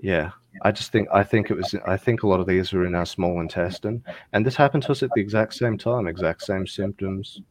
[0.00, 0.30] yeah,
[0.62, 2.94] I just think I think it was I think a lot of these were in
[2.94, 4.02] our small intestine,
[4.32, 7.42] and this happened to us at the exact same time, exact same symptoms.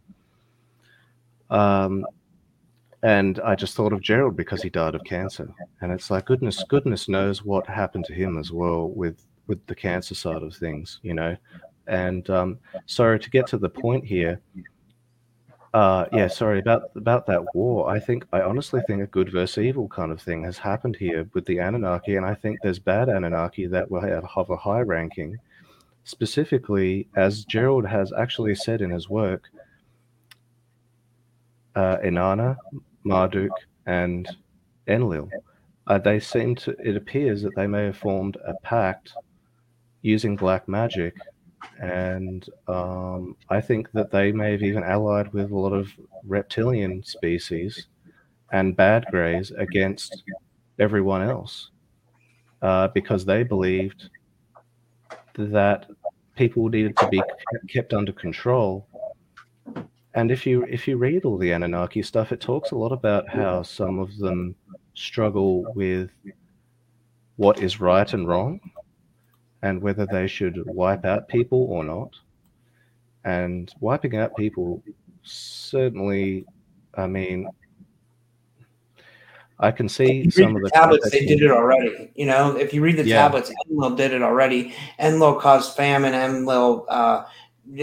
[1.49, 2.05] Um,
[3.03, 5.49] and I just thought of Gerald because he died of cancer,
[5.81, 9.75] and it's like goodness, goodness knows what happened to him as well with with the
[9.75, 11.35] cancer side of things, you know.
[11.87, 14.39] And um, so to get to the point here,
[15.73, 17.89] uh, yeah, sorry about about that war.
[17.89, 21.29] I think I honestly think a good versus evil kind of thing has happened here
[21.33, 24.81] with the Anunnaki, and I think there's bad Anunnaki that will have, have a high
[24.81, 25.37] ranking.
[26.03, 29.43] Specifically, as Gerald has actually said in his work,
[31.75, 32.57] uh, Inanna,
[33.09, 33.51] Marduk,
[33.85, 34.27] and
[34.87, 35.29] Enlil.
[35.87, 36.75] Uh, they seem to.
[36.83, 39.11] It appears that they may have formed a pact
[40.01, 41.15] using black magic,
[41.81, 45.91] and um, I think that they may have even allied with a lot of
[46.23, 47.87] reptilian species
[48.51, 50.23] and bad greys against
[50.79, 51.71] everyone else,
[52.61, 54.09] uh, because they believed
[55.37, 55.87] that
[56.35, 57.21] people needed to be
[57.67, 58.87] kept under control.
[60.15, 63.29] And if you if you read all the Anunnaki stuff, it talks a lot about
[63.29, 64.55] how some of them
[64.95, 66.09] struggle with
[67.37, 68.59] what is right and wrong,
[69.61, 72.15] and whether they should wipe out people or not.
[73.23, 74.81] And wiping out people
[75.23, 76.45] certainly,
[76.95, 77.49] I mean,
[79.59, 82.11] I can see some read of the the tablets, they did it already.
[82.15, 83.17] You know, if you read the Yeah.
[83.17, 84.73] tablets, Enlil did it already.
[84.99, 86.13] Enlil caused famine.
[86.13, 87.25] Enlil uh,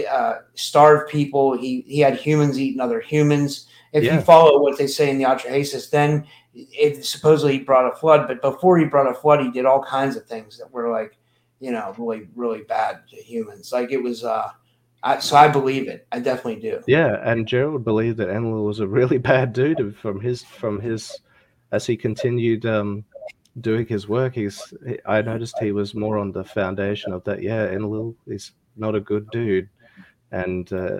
[0.09, 1.57] uh, starved people.
[1.57, 3.67] He he had humans eating other humans.
[3.93, 4.15] If Yeah.
[4.15, 8.27] you follow what they say in the Atrahasis, then it supposedly he brought a flood.
[8.27, 11.17] But before he brought a flood, he did all kinds of things that were like,
[11.59, 13.71] you know, really really bad to humans.
[13.71, 14.23] Like it was.
[14.23, 14.49] Uh,
[15.03, 16.07] I, so I believe it.
[16.11, 16.81] I definitely do.
[16.87, 21.19] Yeah, and Gerald believed that Enlil was a really bad dude from his from his
[21.71, 23.05] as he continued um,
[23.61, 24.33] doing his work.
[24.33, 24.73] He's
[25.05, 27.41] I noticed he was more on the foundation of that.
[27.41, 29.69] Yeah, Enlil is not a good dude
[30.31, 30.99] and uh,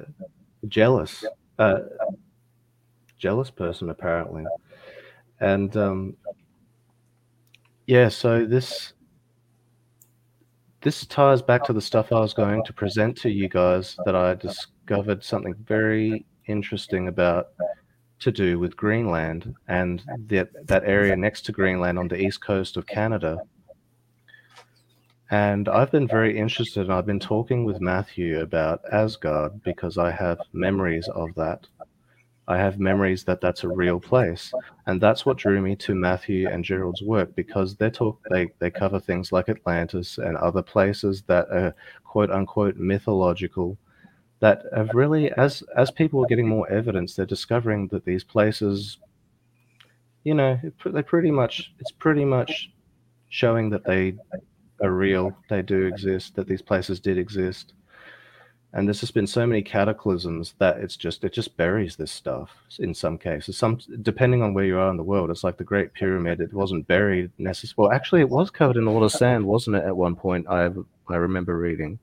[0.68, 1.26] jealous,
[1.60, 1.80] uh,
[3.18, 4.45] jealous person apparently,
[5.40, 6.18] and um,
[7.86, 8.10] yeah.
[8.10, 8.94] So this
[10.82, 14.16] this ties back to the stuff I was going to present to you guys that
[14.16, 17.49] I discovered something very interesting about
[18.20, 22.78] to do with Greenland and that that area next to Greenland on the east coast
[22.78, 23.38] of Canada.
[25.30, 30.12] And I've been very interested and I've been talking with Matthew about Asgard because I
[30.12, 31.68] have memories of that.
[32.48, 34.54] I have memories that that's a real place,
[34.86, 38.72] and that's what drew me to Matthew and Gerald's work because they talk they they
[38.72, 41.76] cover things like Atlantis and other places that are
[42.06, 43.78] quote unquote mythological
[44.40, 48.98] that have really as as people are getting more evidence they're discovering that these places
[50.24, 52.72] you know they pretty much it's pretty much
[53.30, 54.16] showing that they
[54.82, 55.36] are real.
[55.49, 57.74] They do exist that these places did exist.
[58.74, 62.52] And there's just been so many cataclysms that it's just it just buries this stuff
[62.80, 63.58] in some cases.
[63.58, 66.41] Some depending on where you are in the world it's like the great pyramid.
[66.41, 69.78] It wasn't buried necessarily well actually it was covered in a lot of sand wasn't
[69.78, 70.70] it at one point i
[71.10, 71.98] i remember reading.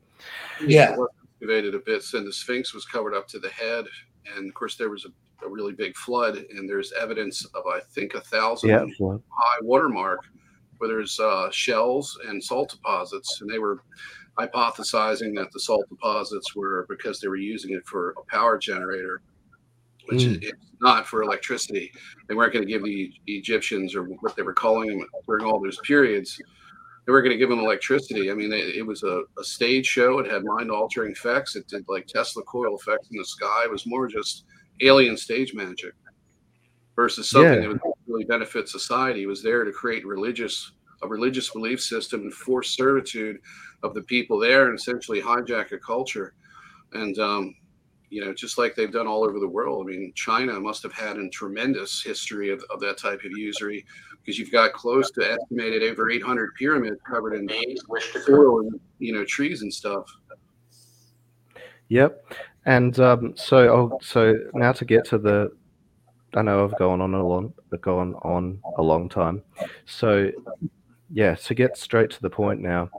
[0.67, 0.95] Yeah.
[0.95, 1.11] It was
[1.45, 3.85] excavated a bit, and the Sphinx was covered up to the head.
[4.35, 7.81] And of course, there was a, a really big flood, and there's evidence of I
[7.91, 10.21] think a thousand yeah well, high watermark
[10.85, 13.81] where there's uh, shells and salt deposits, and they were
[14.39, 19.23] hypothesizing that the salt deposits were because they were using it for a power generator,
[20.09, 20.43] which is Mm.
[20.43, 21.91] it's not for electricity.
[22.29, 25.63] They weren't going to give the Egyptians or what they were calling them during all
[25.63, 26.39] those periods.
[27.07, 28.31] They were going to give them electricity.
[28.31, 30.19] I mean, it, it was a, a stage show.
[30.19, 31.57] It had mind altering effects.
[31.57, 33.63] It did like Tesla coil effects in the sky.
[33.65, 34.45] It was more just
[34.83, 35.95] alien stage magic
[36.97, 37.61] versus something Yeah.
[37.61, 39.23] that would really benefit society.
[39.23, 40.73] It was there to create religious
[41.03, 43.39] a religious belief system and force servitude
[43.83, 46.35] of the people there and essentially hijack a culture.
[46.93, 47.55] And um,
[48.09, 49.85] you know, just like they've done all over the world.
[49.85, 53.85] I mean, China must have had a tremendous history of, of that type of usury
[54.21, 57.49] because you've got close to estimated over 800 pyramids covered in
[58.25, 60.07] soil and you know trees and stuff.
[61.89, 62.25] Yep.
[62.67, 65.53] And um, so, oh, so now to get to the,
[66.37, 69.43] I know I've gone on a long, gone on a long time.
[69.87, 70.31] So,
[71.11, 72.91] yeah, to get straight to the point now.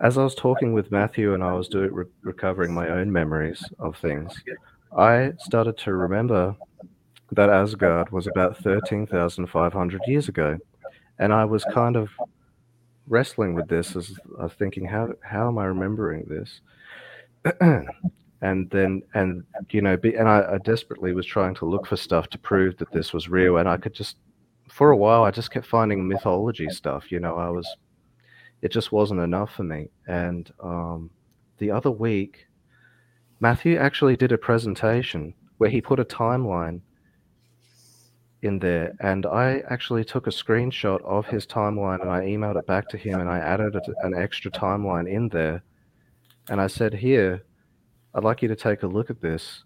[0.00, 3.64] As I was talking with Matthew and I was doing re- recovering my own memories
[3.78, 4.34] of things,
[4.96, 6.56] I started to remember
[7.30, 10.58] that Asgard was about thirteen thousand five hundred years ago,
[11.18, 12.10] and I was kind of
[13.06, 16.60] wrestling with this as I was thinking, how how am I remembering this?
[18.42, 21.96] and then and you know be, and I, I desperately was trying to look for
[21.96, 24.16] stuff to prove that this was real and i could just
[24.68, 27.66] for a while i just kept finding mythology stuff you know i was
[28.62, 29.88] it just wasn't enough for me.
[30.06, 31.10] And um,
[31.58, 32.46] the other week
[33.40, 36.80] matthew actually did a presentation where he put a timeline
[38.42, 42.66] in there and i actually took a screenshot of his timeline and i emailed it
[42.66, 45.62] back to him and i added an extra timeline in there.
[46.48, 47.44] And I said, Here,
[48.14, 49.64] I'd like you to take a look at this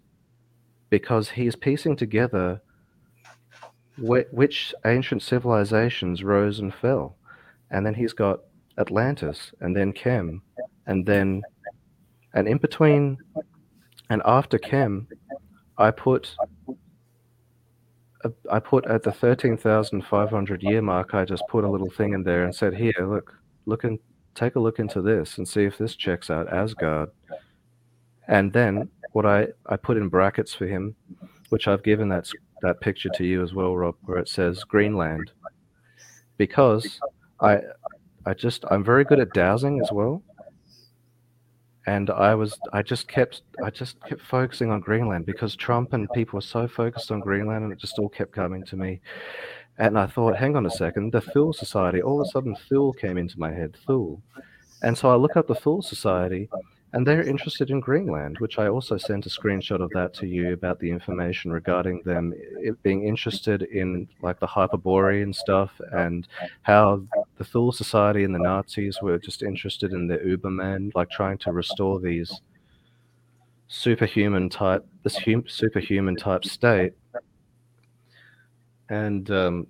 [0.89, 2.61] because he's piecing together
[3.97, 7.17] wh- which ancient civilizations rose and fell.
[7.71, 8.41] And then he's got
[8.77, 10.41] Atlantis and then Chem
[10.85, 11.41] and then,
[12.33, 13.17] and in between
[14.09, 15.07] and after Chem,
[15.77, 16.35] I put.
[18.51, 22.43] I put at the 13,500 year mark, I just put a little thing in there
[22.43, 23.33] and said, Here, look,
[23.65, 23.99] look and
[24.33, 27.09] take a look into this and see if this checks out Asgard.
[28.27, 30.95] And then what I, I put in brackets for him,
[31.49, 32.29] which I've given that
[32.61, 35.31] that picture to you as well, Rob, where it says Greenland,
[36.37, 36.99] because
[37.39, 37.61] I
[38.25, 40.21] I just I'm very good at dowsing as well,
[41.85, 46.09] and I was I just kept I just kept focusing on Greenland because Trump and
[46.11, 49.01] people were so focused on Greenland, and it just all kept coming to me.
[49.79, 52.01] And I thought, hang on a second, the Thule Society.
[52.01, 54.21] All of a sudden, Thule came into my head, Thule.
[54.81, 56.49] And so I look up the Thule Society,
[56.93, 60.53] and they're interested in Greenland, which I also sent a screenshot of that to you
[60.53, 62.33] about the information regarding them
[62.81, 66.27] being interested in like the Hyperborean stuff and
[66.61, 67.01] how
[67.37, 71.51] the Thule Society and the Nazis were just interested in the Uberman, like trying to
[71.51, 72.41] restore these
[73.67, 76.93] superhuman type, this hum, superhuman type state.
[78.89, 79.67] And um,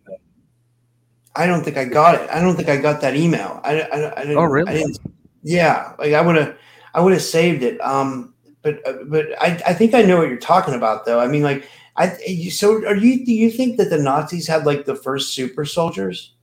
[1.36, 2.30] I don't think I got it.
[2.30, 3.60] I don't think I got that email.
[3.64, 4.72] I, I, I didn't, Oh, really?
[4.72, 5.00] I didn't,
[5.42, 6.58] yeah, like I would have,
[6.98, 7.80] I would have saved it.
[7.80, 8.34] Um,
[8.64, 11.20] but uh, but I, I think I know what you're talking about, though.
[11.20, 12.10] I mean, like, I
[12.50, 13.24] so are you?
[13.24, 16.34] Do you think that the Nazis had like the first super soldiers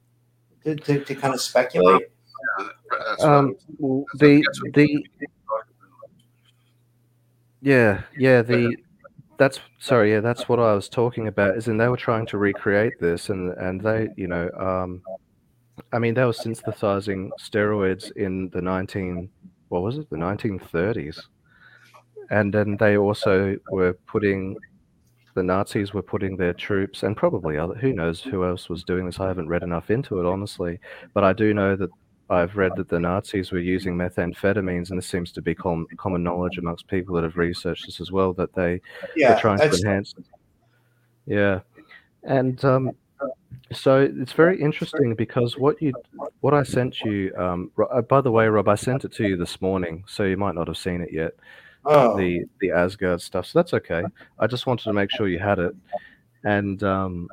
[0.63, 2.03] to, to, to kind of speculate?
[2.61, 4.87] Yeah, that's what I um, was- well, that's- the the
[5.19, 6.11] people talk about.
[7.61, 8.77] Yeah, yeah, the
[9.37, 11.57] that's sorry, yeah, that's what I was talking about.
[11.57, 15.03] Is in they were trying to recreate this, and and they, you know, um,
[15.93, 19.29] I mean, they were synthesizing steroids in the nineteen,
[19.75, 21.21] what was it, the nineteen thirties,
[22.31, 24.57] and then they also were putting,
[25.35, 29.05] the Nazis were putting their troops, and probably other, who knows who else was doing
[29.05, 29.19] this.
[29.19, 30.79] I haven't read enough into it, honestly,
[31.13, 31.91] but I do know that
[32.31, 36.23] I've read that the Nazis were using methamphetamines, and this seems to be com- common
[36.23, 38.33] knowledge amongst people that have researched this as well.
[38.33, 38.81] That they
[39.17, 40.15] Yeah, were trying to enhance.
[41.27, 41.61] Yeah,
[42.23, 42.93] and um,
[43.75, 45.93] so it's very interesting because what you,
[46.41, 47.33] what I sent you.
[47.37, 50.37] Um, uh, by the way, Rob, I sent it to you this morning, so you
[50.37, 51.33] might not have seen it yet.
[51.85, 54.03] oh The the Asgard stuff, so that's okay.
[54.39, 55.75] I just wanted to make sure you had it,
[56.45, 57.29] and um,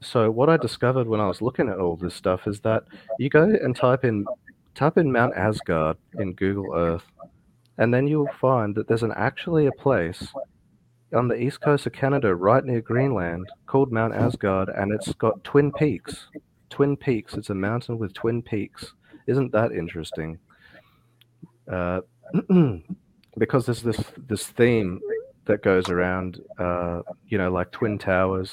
[0.00, 2.84] so what I discovered when I was looking at all this stuff is that
[3.18, 4.26] you go and type in
[4.74, 7.04] type in Mount Asgard in Google Earth,
[7.78, 10.32] and then you'll find that there's an actually a place
[11.14, 15.42] on the east coast of Canada, right near Greenland, called Mount Asgard, and it's got
[15.44, 16.26] twin peaks.
[16.70, 17.34] Twin peaks.
[17.34, 18.92] It's a mountain with twin peaks.
[19.26, 20.38] Isn't that interesting?
[21.70, 22.00] Uh,
[23.38, 25.00] because there's this this theme
[25.46, 28.52] that goes around, uh, you know, like twin towers,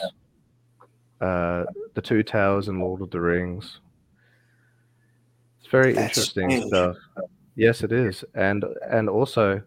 [1.21, 1.63] uh,
[1.93, 3.79] the two towers in Lord of the Rings.
[5.59, 6.67] It's very That's interesting strange.
[6.67, 6.95] stuff.
[7.55, 9.61] Yes, it is, and and also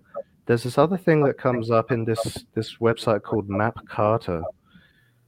[0.46, 4.42] there's this other thing that comes up in this this website called Map Carter,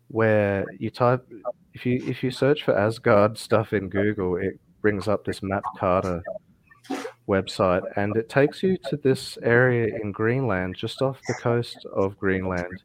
[0.09, 1.27] where you type
[1.75, 5.65] if you if you search for Asgard stuff in Google, it brings up this Map
[5.79, 6.23] Carter
[7.29, 12.19] website, and it takes you to this area in Greenland, just off the coast of
[12.19, 12.83] Greenland,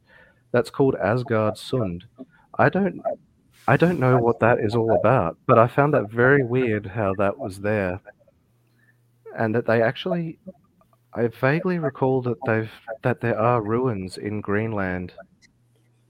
[0.50, 2.02] that's called Asgard Sund.
[2.58, 3.02] I don't
[3.68, 7.14] I don't know what that is all about, but I found that very weird how
[7.18, 8.00] that was there.
[9.38, 10.38] And that they actually
[11.14, 12.70] I vaguely recall that they've
[13.02, 15.12] that there are ruins in Greenland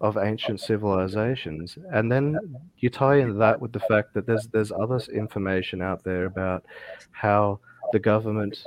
[0.01, 1.79] of ancient civilizations.
[1.93, 2.39] And then
[2.79, 6.65] you tie in that with the fact that there's there's other information out there about
[7.13, 7.61] how
[7.93, 8.59] the government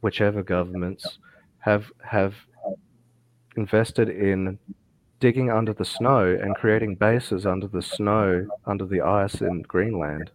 [0.00, 1.18] whichever governments
[1.58, 2.34] have have
[3.56, 4.58] invested in
[5.20, 10.30] digging under the snow and creating bases under the snow, under the ice in Greenland.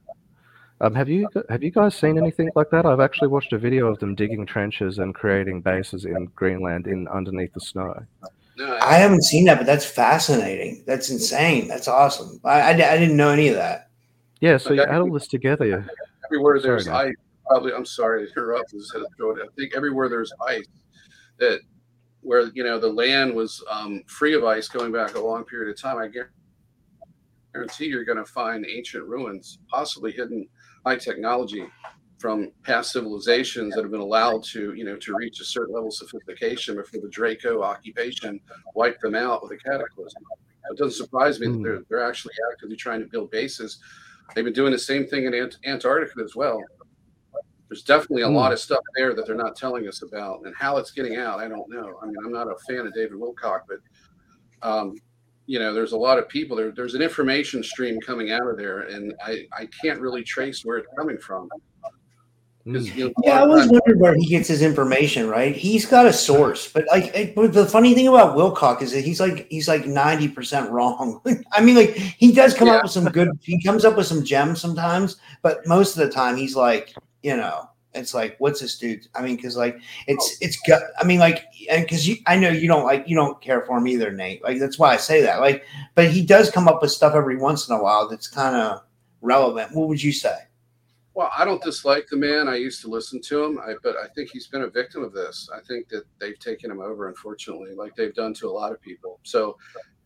[0.84, 2.86] Um, have you have you guys seen anything like that?
[2.86, 7.08] I've actually watched a video of them digging trenches and creating bases in Greenland in
[7.08, 7.96] underneath the snow.
[8.58, 10.84] No, I haven't seen that, but that's fascinating.
[10.86, 11.70] That's insane.
[11.70, 12.42] That's awesome.
[12.44, 13.88] I, I, I didn't know any of that.
[14.42, 14.92] Yeah, so you Okay.
[14.92, 15.66] add all this together.
[15.66, 15.86] you-
[16.28, 16.96] everywhere there's man.
[16.96, 17.14] ice,
[17.48, 18.74] probably I'm sorry to interrupt.
[18.74, 19.40] I just had to throw it.
[19.42, 20.68] I think everywhere there's ice,
[21.40, 21.62] that
[22.20, 25.70] where you know the land was um, free of ice going back a long period
[25.74, 25.98] of time.
[25.98, 26.10] I
[27.54, 30.46] guarantee you're going to find ancient ruins, possibly hidden
[30.86, 31.66] high technology
[32.20, 35.90] from past civilizations that have been allowed to you know to reach a certain level
[35.90, 38.40] of sophistication before the Draco occupation
[38.76, 40.24] wiped them out with a cataclysm.
[40.72, 41.64] It doesn't surprise me that Hmm.
[41.64, 43.80] they're they're actually actively trying to build bases
[44.34, 46.64] They've been doing the same thing in Ant- Antarctica as well.
[47.68, 48.36] There's definitely a Hmm.
[48.36, 51.40] lot of stuff there that they're not telling us about, and how it's getting out,
[51.40, 52.00] I don't know.
[52.02, 53.80] I mean, I'm not a fan of David Wilcock, but
[54.68, 54.96] um,
[55.46, 56.72] you know, there's a lot of people there.
[56.72, 60.78] There's an information stream coming out of there, and I I can't really trace where
[60.78, 61.50] it's coming from.
[62.66, 62.96] 'Cause, Mm.
[62.96, 65.28] you know, Yeah, I lot of always wondered where he gets his information.
[65.28, 65.54] Right?
[65.54, 69.02] He's got a source, but like, it- but the funny thing about Wilcock is that
[69.04, 71.20] he's like he's like ninety percent wrong.
[71.52, 72.76] I mean, like he does come Yeah.
[72.76, 73.28] up with some good.
[73.42, 77.36] He comes up with some gems sometimes, but most of the time he's like, you
[77.36, 79.08] know, it's like, what's this dude?
[79.16, 80.38] I mean, because like it's oh.
[80.42, 80.84] it's gut.
[81.00, 83.78] I mean, like, and because you, I know you don't like you don't care for
[83.78, 84.44] him either, Nate.
[84.44, 85.40] Like that's why I say that.
[85.40, 85.64] Like,
[85.96, 88.82] but he does come up with stuff every once in a while that's kind of
[89.22, 89.76] relevant.
[89.76, 90.36] What would you say?
[91.16, 92.48] Well, I don't dislike the man.
[92.48, 95.14] I used to listen to him, I, but I think he's been a victim of
[95.14, 95.48] this.
[95.54, 98.82] I think that they've taken him over, unfortunately, like they've done to a lot of
[98.82, 99.20] people.
[99.22, 99.56] So,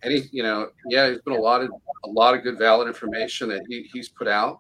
[0.04, 1.72] any, you know, yeah, there's been a lot of
[2.04, 4.60] a lot of good, valid information that he, he's put out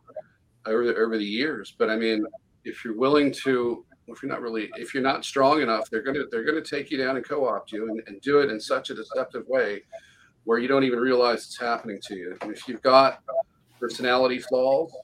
[0.65, 1.75] over the over the years.
[1.77, 2.25] But I mean,
[2.67, 6.23] if you're willing to, if you're not really, if you're not strong enough, they're gonna
[6.31, 8.95] they're gonna take you down and co-opt you and, and do it in such a
[8.95, 9.83] deceptive way
[10.43, 12.37] where you don't even realize it's happening to you.
[12.41, 13.21] And if you've got
[13.79, 14.95] personality flaws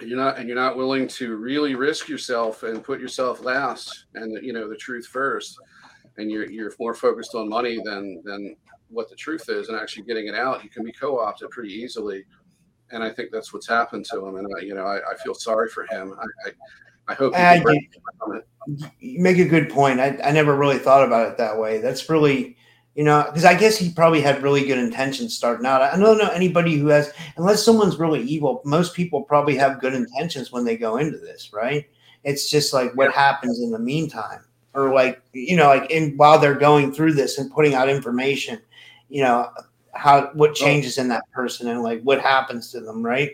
[0.00, 4.06] and you're not and you're not willing to really risk yourself and put yourself last
[4.14, 5.56] and you know the truth first
[6.18, 8.56] and you're you're more focused on money than than
[8.88, 12.24] what the truth is and actually getting it out you can be co-opted pretty easily
[12.92, 15.34] and i think that's what's happened to him and I, you know I, I feel
[15.34, 16.52] sorry for him i i,
[17.10, 17.98] I hope I can break do.
[18.18, 18.46] from it.
[19.00, 19.98] you make a good point.
[20.00, 21.78] I, I never really thought about it that way.
[21.78, 22.56] That's really,
[22.94, 25.82] you know, because I guess he probably had really good intentions starting out.
[25.82, 29.94] I don't know anybody who has, unless someone's really evil, most people probably have good
[29.94, 31.84] intentions when they go into this, right?
[32.22, 34.44] It's just like what happens in the meantime,
[34.74, 38.60] or like, you know, like in while they're going through this and putting out information,
[39.08, 39.50] you know,
[39.94, 43.32] how what changes in that person and like what happens to them, right?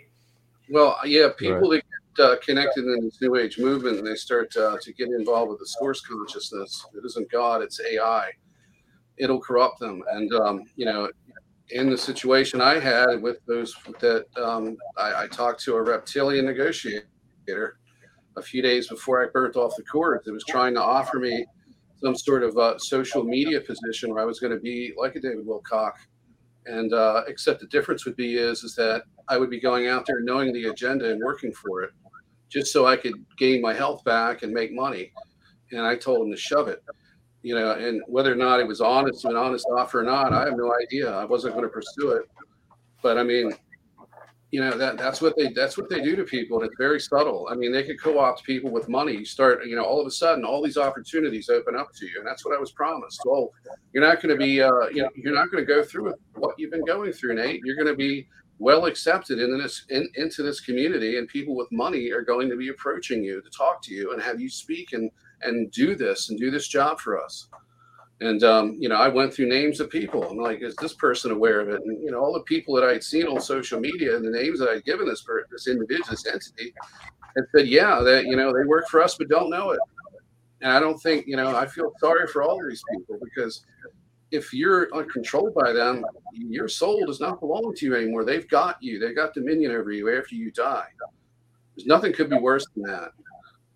[0.69, 1.83] Well, yeah, people that
[2.17, 5.51] get uh, connected in this new age movement and they start uh, to get involved
[5.51, 8.31] with the source consciousness, it isn't God, it's AI.
[9.17, 10.03] It'll corrupt them.
[10.11, 11.09] And, um, you know,
[11.71, 16.47] in the situation I had with those that um, I, I talked to a reptilian
[16.47, 17.79] negotiator
[18.37, 20.27] a few days before I burnt off the cords.
[20.27, 21.47] It was trying to offer me
[22.03, 25.21] some sort of uh, social media position where I was going to be like a
[25.21, 25.93] David Wilcock.
[26.67, 30.05] And uh, except the difference would be is is that I would be going out
[30.07, 31.91] there knowing the agenda and working for it,
[32.49, 35.13] just so I could gain my health back and make money.
[35.73, 36.83] And I told him to shove it,
[37.43, 37.73] you know.
[37.73, 40.73] And whether or not it was honest, an honest offer or not, I have no
[40.83, 41.11] idea.
[41.11, 42.29] I wasn't going to pursue it.
[43.03, 43.53] But I mean,
[44.53, 47.01] you know that that's what they that's what they do to people, and it's very
[47.01, 47.49] subtle.
[47.51, 49.13] I mean, they could co-opt people with money.
[49.13, 52.19] You start, you know, all of a sudden, all these opportunities open up to you,
[52.19, 53.21] and that's what I was promised.
[53.25, 53.53] Well,
[53.93, 56.55] you're not going to be, uh, you know, you're not going to go through what
[56.59, 57.61] you've been going through, Nate.
[57.65, 58.29] You're going to be
[58.59, 62.57] well accepted in this in, into this community, and people with money are going to
[62.57, 65.11] be approaching you to talk to you and have you speak and
[65.43, 67.49] and do this and do this job for us.
[68.21, 70.23] And um, you know, I went through names of people.
[70.25, 71.83] I'm like, is this person aware of it?
[71.85, 74.59] And you know, all the people that I'd seen on social media and the names
[74.61, 76.73] that I'd given this this individual, this entity,
[77.37, 79.81] and said, yeah, that you know, they work for us but don't know it.
[80.63, 83.65] And I don't think, you know, I feel sorry for all these people because
[84.31, 88.25] if you're controlled by them, your soul does not belong to you anymore.
[88.25, 88.99] They've got you.
[88.99, 90.87] They've got dominion over you after you die.
[91.77, 93.11] There's nothing could be worse than that.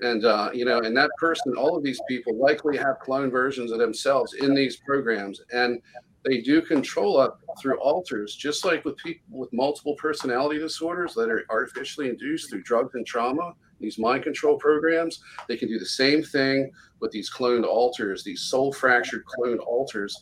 [0.02, 3.70] And uh, you know, and that person, all of these people likely have clone versions
[3.70, 5.80] of themselves in these programs, and
[6.24, 11.30] they do control us through alters, just like with people with multiple personality disorders that
[11.30, 13.52] are artificially induced through drugs and trauma.
[13.80, 16.70] These mind control programs, they can do the same thing
[17.00, 20.14] with these cloned alters, these soul fractured cloned alters.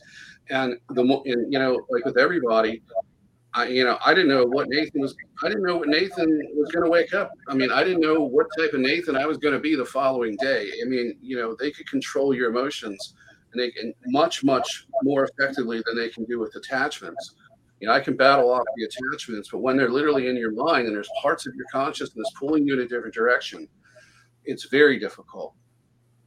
[0.51, 2.83] And the mo- and you know, like with everybody,
[3.59, 5.17] I you know, I didn't know what Nathan was.
[5.43, 7.33] I didn't know what Nathan was going to wake up.
[7.49, 9.85] I mean, I didn't know what type of Nathan I was going to be the
[9.85, 10.71] following day.
[10.81, 13.15] I mean, you know, they could control your emotions,
[13.53, 17.35] and they can much, much more effectively than they can do with attachments.
[17.81, 20.87] You know, I can battle off the attachments, but when they're literally in your mind
[20.87, 23.67] and there's parts of your consciousness pulling you in a different direction,
[24.45, 25.55] it's very difficult.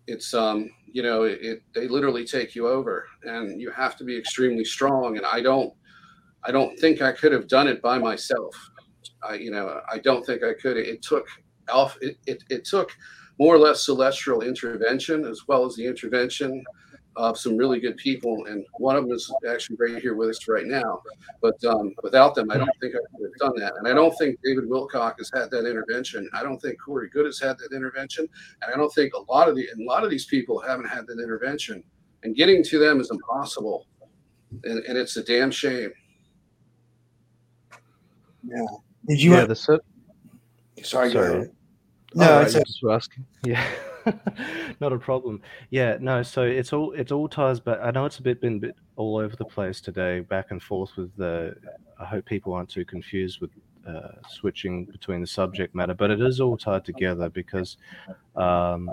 [0.07, 4.03] It's um, you know, it, it they literally take you over, and you have to
[4.03, 5.15] be extremely strong.
[5.15, 5.73] And I don't,
[6.43, 8.55] I don't think I could have done it by myself.
[9.23, 10.77] I, you know, I don't think I could.
[10.77, 11.27] It took
[11.69, 11.97] alpha.
[12.01, 12.95] It, it, it took
[13.39, 16.63] more or less celestial intervention as well as the intervention
[17.17, 20.47] of some really good people, and one of them is actually right here with us
[20.47, 21.01] right now.
[21.41, 23.73] But um, without them, I don't think I could have done that.
[23.77, 26.29] And I don't think David Wilcock has had that intervention.
[26.33, 28.27] I don't think Corey Goode has had that intervention,
[28.61, 31.05] and I don't think a lot of the a lot of these people haven't had
[31.07, 31.83] that intervention.
[32.23, 33.87] And getting to them is impossible,
[34.63, 35.91] and, and it's a damn shame.
[38.43, 38.65] Yeah.
[39.07, 39.31] Did you?
[39.31, 39.79] yeah, want- the cer-
[40.83, 41.11] sorry.
[41.11, 41.49] Sorry.
[42.13, 43.25] No, Oh, it's a, just asking.
[43.45, 43.65] Yeah,
[44.81, 45.41] not a problem.
[45.69, 46.23] Yeah, no.
[46.23, 48.75] So it's all it's all ties but I know it's a bit been a bit
[48.95, 51.55] all over the place today, back and forth with the.
[51.99, 53.51] I hope people aren't too confused with
[53.87, 57.77] uh, switching between the subject matter, but it is all tied together because
[58.35, 58.91] um,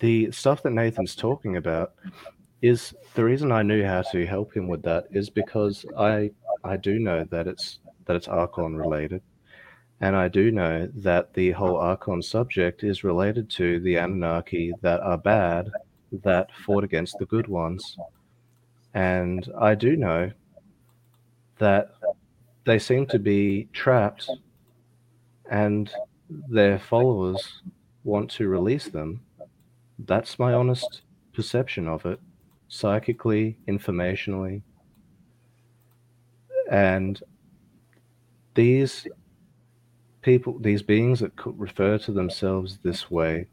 [0.00, 1.92] the stuff that Nathan's talking about
[2.62, 6.30] is the reason I knew how to help him with that is because I
[6.64, 9.22] I do know that it's that it's Archon related.
[10.00, 15.00] And I do know that the whole Archon subject is related to the Anunnaki that
[15.00, 15.70] are bad,
[16.24, 17.96] that fought against the good ones.
[18.94, 20.32] And I do know
[21.58, 21.94] that
[22.64, 24.30] they seem to be trapped
[25.50, 25.90] and
[26.48, 27.62] their followers
[28.04, 29.20] want to release them.
[29.98, 31.02] That's my honest
[31.34, 32.20] perception of it,
[32.68, 34.62] psychically, informationally.
[36.70, 37.20] And
[38.54, 39.06] these
[40.22, 43.46] people, these beings that could refer to themselves this way,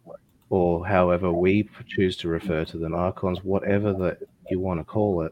[0.49, 4.19] or however we choose to refer to them, archons, whatever that
[4.49, 5.31] you want to call it,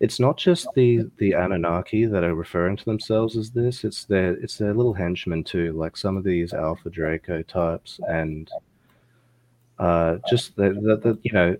[0.00, 3.84] it's not just the the Anunnaki that are referring to themselves as this.
[3.84, 8.48] It's their it's their little henchmen too, like some of these Alpha Draco types, and
[9.78, 10.70] uh, just the,
[11.02, 11.56] the you know,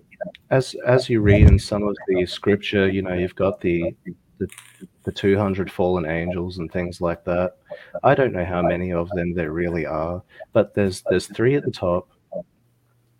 [0.51, 3.93] as as you read in some of the scripture, you know, you've got the
[4.37, 4.47] the,
[5.09, 7.53] the 200 fallen angels and things like that.
[8.03, 10.21] I don't know how many of them there really are,
[10.53, 12.11] but there's there's three at the top.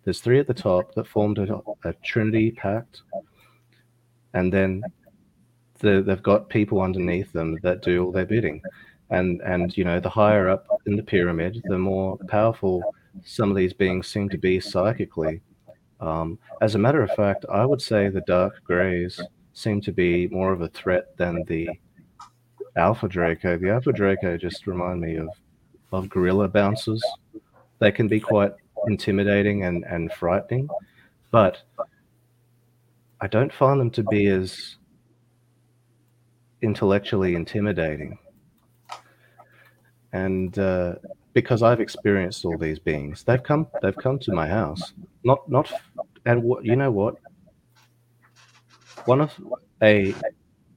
[0.04, 3.02] There's three at the top that formed a, a Trinity pact,
[4.34, 4.84] and then
[5.80, 8.62] the, they've got people underneath them that do all their bidding,
[9.10, 12.84] and and you know the higher up in the pyramid, the more powerful
[13.24, 15.40] some of these beings seem to be psychically.
[15.98, 19.20] Um, as a matter of fact, I would say the dark greys
[19.52, 21.68] seem to be more of a threat than the
[22.76, 23.58] Alpha Draco.
[23.58, 25.28] The Alpha Draco just remind me of
[25.92, 27.02] of gorilla bouncers.
[27.80, 28.52] They can be quite
[28.86, 30.68] intimidating and, and frightening,
[31.30, 31.62] but
[33.20, 34.76] I don't find them to be as
[36.62, 38.18] intellectually intimidating.
[40.12, 40.96] And uh,
[41.32, 44.92] because I've experienced all these beings, they've come they've come to my house.
[45.24, 45.72] Not not
[46.26, 47.16] and what you know what?
[49.06, 49.32] One of
[49.82, 50.14] a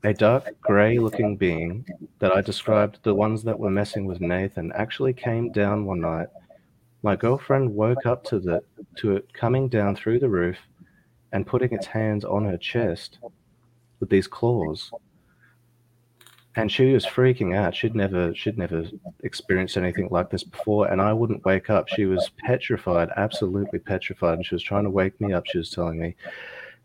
[0.04, 1.86] a dark grey looking being
[2.20, 6.28] that I described, the ones that were messing with Nathan, actually came down one night.
[7.04, 8.62] My girlfriend woke up to the
[8.98, 10.58] to it coming down through the roof
[11.32, 13.20] and putting its hands on her chest
[14.00, 14.92] with these claws.
[16.56, 17.76] And she was freaking out.
[17.76, 18.86] She'd never she'd never
[19.24, 21.88] experienced anything like this before, and I wouldn't wake up.
[21.88, 25.46] She was petrified, absolutely petrified, and she was trying to wake me up.
[25.48, 26.16] She was telling me,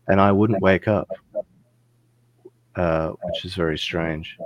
[0.09, 1.07] and I wouldn't wake up,
[2.75, 4.37] uh, which is very strange.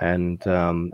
[0.00, 0.92] And um,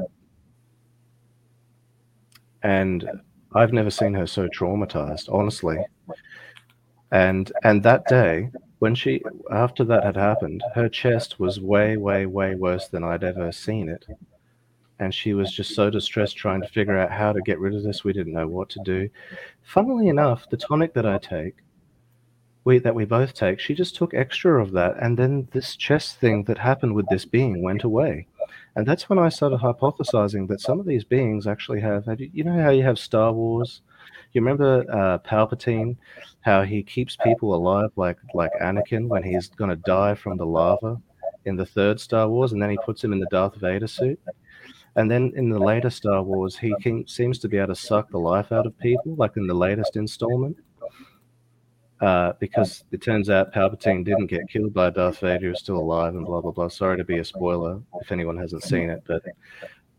[2.62, 3.08] and
[3.54, 5.78] I've never seen her so traumatized, honestly.
[7.10, 8.50] And and that day,
[8.80, 13.24] when she after that had happened, her chest was way, way, way worse than I'd
[13.24, 14.04] ever seen it.
[14.98, 17.82] And she was just so distressed trying to figure out how to get rid of
[17.82, 18.04] this.
[18.04, 19.08] We didn't know what to do.
[19.62, 21.56] Funnily enough, the tonic that I take,
[22.64, 26.20] we that we both take, she just took extra of that, and then this chest
[26.20, 28.26] thing that happened with this being went away.
[28.74, 32.04] And that's when I started hypothesizing that some of these beings actually have.
[32.18, 33.82] you, know how you have Star Wars?
[34.32, 35.96] You remember uh, Palpatine,
[36.40, 41.00] how he keeps people alive, like like Anakin when he's gonna die from the lava
[41.44, 44.18] in the third Star Wars, and then he puts him in the Darth Vader suit.
[44.94, 48.10] And then in the later Star Wars, he can, seems to be able to suck
[48.10, 50.56] the life out of people, like in the latest installment.
[52.02, 55.78] Uh, because it turns out Palpatine didn't get killed by Darth Vader, he was still
[55.78, 56.66] alive, and blah blah blah.
[56.66, 59.22] Sorry to be a spoiler if anyone hasn't seen it, but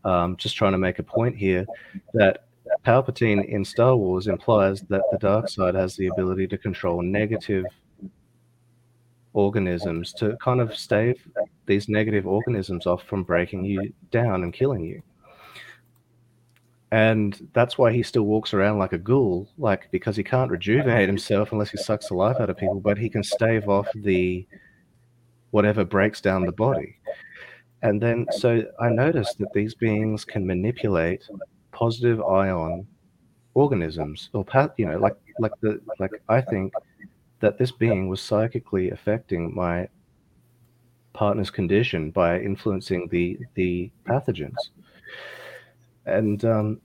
[0.04, 1.64] um, just trying to make a point here
[2.12, 2.44] that
[2.84, 7.64] Palpatine in Star Wars implies that the dark side has the ability to control negative
[9.32, 11.26] organisms to kind of stave
[11.64, 15.02] these negative organisms off from breaking you down and killing you.
[16.94, 21.08] And that's why he still walks around like a ghoul, like because he can't rejuvenate
[21.08, 24.46] himself unless he sucks the life out of people, but he can stave off the
[25.50, 26.94] whatever breaks down the body.
[27.82, 31.28] And then, so I noticed that these beings can manipulate
[31.72, 32.86] positive ion
[33.54, 36.72] organisms or path you know like like the like i think
[37.40, 39.88] that this being was psychically affecting my
[41.12, 44.70] partner's condition by influencing the the pathogens
[46.06, 46.80] and um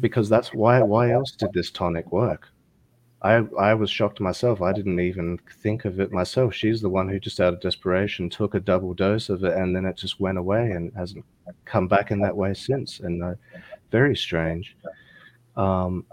[0.00, 2.48] because that's why why else did this tonic work
[3.22, 4.60] I, I was shocked myself.
[4.60, 6.54] I didn't even think of it myself.
[6.54, 9.74] She's the one who just out of desperation took a double dose of it and
[9.74, 11.24] then it just went away and hasn't
[11.64, 13.00] come back in that way since.
[13.00, 13.34] And uh,
[13.90, 14.76] very strange.
[15.56, 16.04] Um,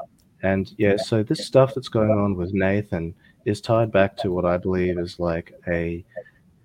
[0.42, 3.14] and yeah, so this stuff that's going on with Nathan
[3.46, 6.04] is tied back to what I believe is like a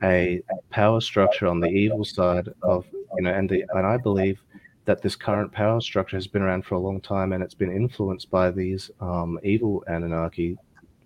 [0.03, 0.41] a
[0.71, 4.41] power structure on the evil side of you know, and the and I believe
[4.89, 7.71] that this current power structure has been around for a long time and it's been
[7.71, 10.57] influenced by these um, evil Anunnaki,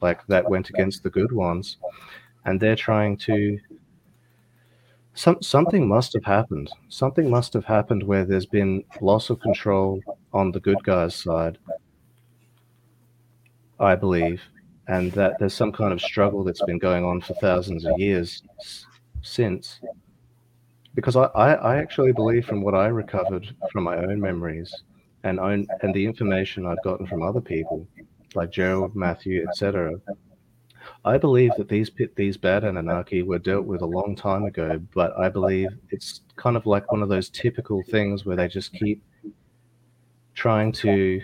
[0.00, 1.78] like that went against the good ones,
[2.44, 3.58] and they're trying to
[5.14, 6.70] some something must have happened.
[6.90, 10.00] Something must have happened where there's been loss of control
[10.32, 11.58] on the good guys' side.
[13.80, 14.40] I believe,
[14.86, 18.44] and that there's some kind of struggle that's been going on for thousands of years
[19.22, 19.80] since.
[20.94, 24.72] Because I, I, I actually believe, from what I recovered from my own memories,
[25.24, 27.86] and own and the information I've gotten from other people,
[28.34, 29.94] like Gerald, Matthew, etc.
[31.04, 35.16] I believe that these these bad Anunnaki were dealt with a long time ago, but
[35.18, 39.02] I believe it's kind of like one of those typical things where they just keep
[40.34, 41.20] trying to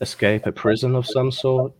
[0.00, 1.72] escape a prison of some sort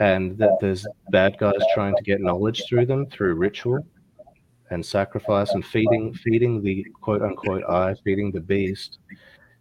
[0.00, 3.86] and that there's bad guys trying to get knowledge through them through ritual
[4.70, 8.98] and sacrifice and feeding feeding the quote unquote I, feeding the beast,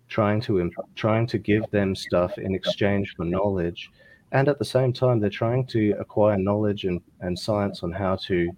[0.07, 3.91] trying to trying to give them stuff in exchange for knowledge,
[4.31, 8.15] and at the same time they're trying to acquire knowledge and, and science on how
[8.27, 8.49] to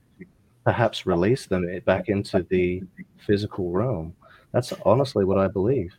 [0.64, 2.84] perhaps release them back into the
[3.26, 4.14] physical realm.
[4.52, 5.94] That's honestly what I believe.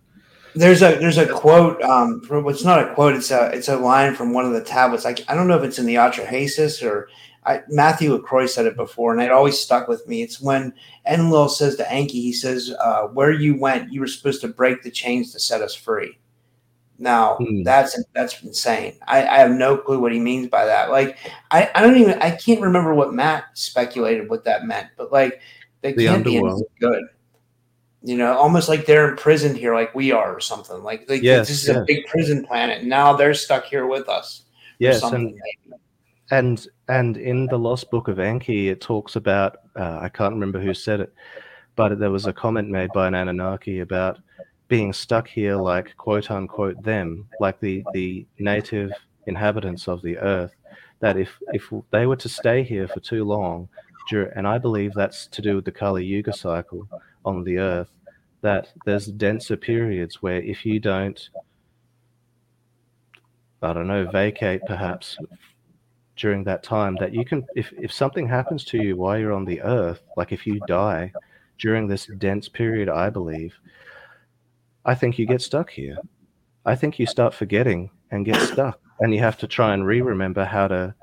[0.55, 1.83] There's a there's a quote.
[1.83, 3.15] Um, from, it's not a quote.
[3.15, 5.05] It's a it's a line from one of the tablets.
[5.05, 7.09] Like I don't know if it's in the Atrahasis or
[7.47, 10.23] I, Matthew LaCroix said it before, and it always stuck with me.
[10.23, 10.75] It's when
[11.07, 14.83] Enlil says to Enki, he says, uh, "Where you went, you were supposed to break
[14.83, 16.19] the chains to set us free."
[16.99, 17.63] Now Hmm.
[17.63, 18.95] that's that's insane.
[19.07, 20.91] I, I have no clue what he means by that.
[20.91, 21.19] Like
[21.51, 25.41] I, I don't even I can't remember what Matt speculated what that meant, but like
[25.83, 26.65] they The can't be underworld.
[26.81, 27.05] anything good.
[28.03, 30.83] You know, almost like they're imprisoned here, like we are, or something.
[30.83, 34.09] Like, like Yes, this is a big prison planet, and now they're stuck here with
[34.09, 34.43] us.
[34.79, 35.35] Yes, and
[36.31, 40.61] and and in the lost book of Enki, it talks about uh, I can't remember
[40.61, 41.13] who said it,
[41.75, 44.19] but there was a comment made by an Anunnaki about
[44.69, 48.91] being stuck here, like quote unquote them, like the the native
[49.27, 50.55] inhabitants of the earth.
[51.01, 53.69] That if if they were to stay here for too long,
[54.13, 56.89] and I believe that's to do with the Kali Yuga cycle
[57.25, 57.91] on the earth,
[58.43, 61.29] that there's denser periods where if you don't
[63.63, 65.19] I don't know, vacate perhaps
[66.17, 69.45] during that time that you can if, if something happens to you while you're on
[69.45, 71.13] the earth, like if you die
[71.59, 73.59] during this dense period, I believe,
[74.85, 75.99] I think you get stuck here.
[76.65, 78.81] I think you start forgetting and get stuck.
[79.01, 80.95] And you have to try and re remember how to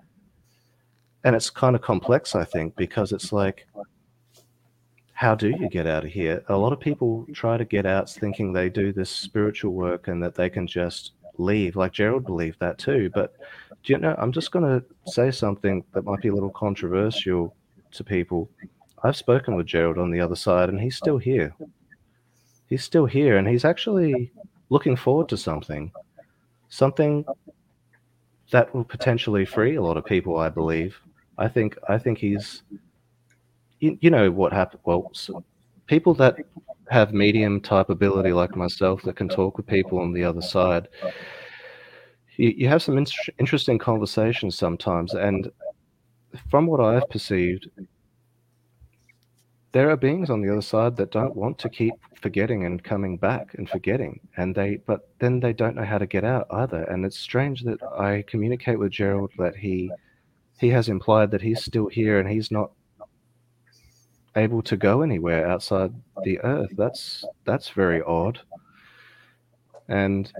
[1.26, 3.66] and it's kind of complex, I think, because it's like
[5.14, 6.44] how do you get out of here?
[6.50, 10.22] A lot of people try to get out thinking they do this spiritual work and
[10.24, 11.76] that they can just leave.
[11.76, 13.10] Like Gerald believed that too.
[13.14, 13.36] But
[13.84, 17.56] do you know, I'm just going to say something that might be a little controversial
[17.92, 18.50] to people.
[19.04, 21.54] I've spoken with Gerald on the other side, and he's still here.
[22.70, 24.32] He's still here, and he's actually
[24.70, 25.92] looking forward to something.
[26.70, 27.26] Something
[28.52, 30.98] that will potentially free a lot of people, I believe.
[31.38, 32.64] I think I think he's
[33.80, 35.44] you, you know what happened well so
[35.88, 36.38] people that
[36.90, 40.88] have medium type ability like myself that can talk with people on the other side
[42.38, 43.06] you, you have some in-
[43.40, 45.52] interesting conversations sometimes and
[46.50, 47.70] from what i've perceived
[49.72, 53.18] there are beings on the other side that don't want to keep forgetting and coming
[53.18, 56.84] back and forgetting and they but then they don't know how to get out either
[56.84, 59.92] and it's strange that i communicate with gerald that he
[60.60, 62.72] he has implied that he's still here and he's not
[64.36, 66.72] able to go anywhere outside the earth.
[66.76, 68.40] That's that's very odd.
[69.88, 70.32] And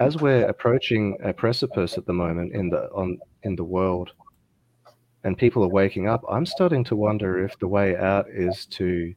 [0.00, 4.10] as we're approaching a precipice at the moment in the on in the world
[5.24, 9.14] and people are waking up i'm starting to wonder if the way out is to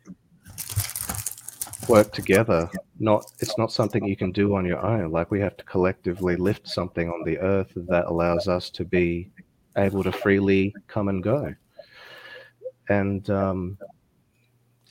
[1.88, 2.70] work together.
[3.00, 5.12] Not it's not something you can do on your own.
[5.12, 9.32] Like we have to collectively lift something on the earth that allows us to be
[9.78, 11.54] able to freely come and go.
[12.90, 13.78] And um,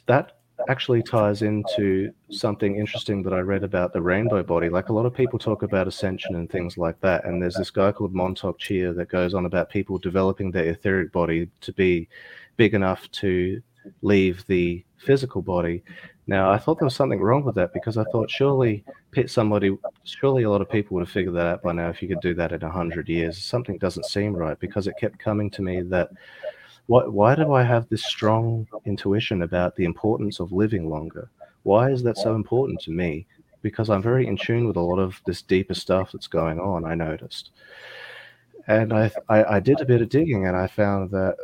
[0.07, 0.36] that
[0.69, 4.69] actually ties into something interesting that I read about the rainbow body.
[4.69, 7.25] Like a lot of people talk about ascension and things like that.
[7.25, 11.13] And there's this guy called Mantak Chia that goes on about people developing their etheric
[11.13, 12.09] body to be
[12.57, 13.63] big enough to
[14.03, 15.83] leave the physical body.
[16.27, 18.85] Now, I thought there was something wrong with that because I thought surely
[19.27, 22.09] somebody, surely a lot of people would have figured that out by now if you
[22.09, 23.39] could do that in a hundred years.
[23.39, 26.11] Something doesn't seem right because it kept coming to me that
[26.87, 31.31] why, why do I have this strong intuition about the importance of living longer?
[31.65, 33.27] Why is that so important to me?
[33.63, 36.85] Because I'm very in tune with a lot of this deeper stuff that's going on,
[36.85, 37.51] I noticed.
[38.69, 41.37] And I, I, I did a bit of digging and I found that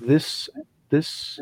[0.00, 0.48] this,
[0.90, 1.40] this,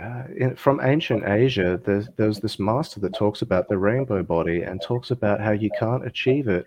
[0.00, 4.62] uh, in, from ancient Asia, there's, there's this master that talks about the rainbow body
[4.62, 6.66] and talks about how you can't achieve it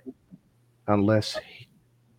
[0.87, 1.37] unless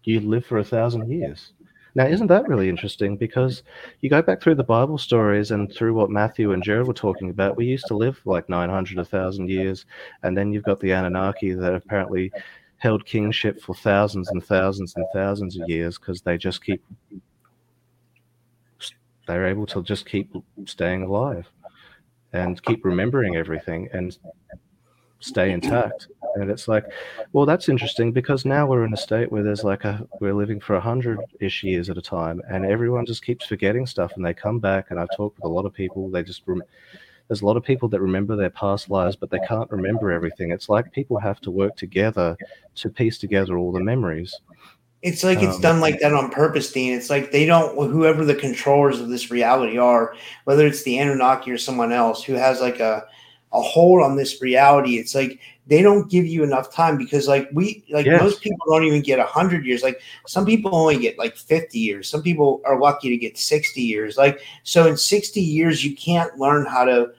[0.04, 1.52] you live for a thousand years.
[1.98, 3.16] Now, isn't that really interesting?
[3.16, 3.64] Because
[4.02, 7.28] you go back through the Bible stories and through what Matthew and Gerald were talking
[7.28, 9.84] about, we used to live like 900, 1,000 years.
[10.22, 12.30] And then you've got the Anunnaki that apparently
[12.76, 16.84] held kingship for thousands and thousands and thousands of years because they just keep,
[19.26, 20.32] they're able to just keep
[20.66, 21.48] staying alive
[22.32, 23.88] and keep remembering everything.
[23.92, 24.16] And
[25.20, 26.08] stay intact.
[26.36, 26.84] And it's like,
[27.32, 30.60] well, that's interesting because now we're in a state where there's like a we're living
[30.60, 34.24] for a hundred ish years at a time, and everyone just keeps forgetting stuff, and
[34.24, 34.90] they come back.
[34.90, 36.10] And I've talked with a lot of people.
[36.10, 36.62] They just rem-
[37.28, 40.50] there's a lot of people that remember their past lives, but they can't remember everything.
[40.50, 42.36] It's like people have to work together
[42.76, 44.34] to piece together all the memories.
[45.02, 46.92] It's like it's Um, done like that on purpose, Dean.
[46.92, 50.14] It's like they don't whoever the controllers of this reality are,
[50.44, 53.06] whether it's the Anunnaki or someone else who has like a
[53.52, 54.98] a hold on this reality.
[54.98, 58.22] It's like they don't give you enough time because like we like Yes.
[58.22, 59.82] most people don't even get hundred years.
[59.82, 62.08] Like some people only get like fifty years.
[62.08, 64.16] Some people are lucky to get sixty years.
[64.16, 67.10] Like so in sixty years you can't learn how to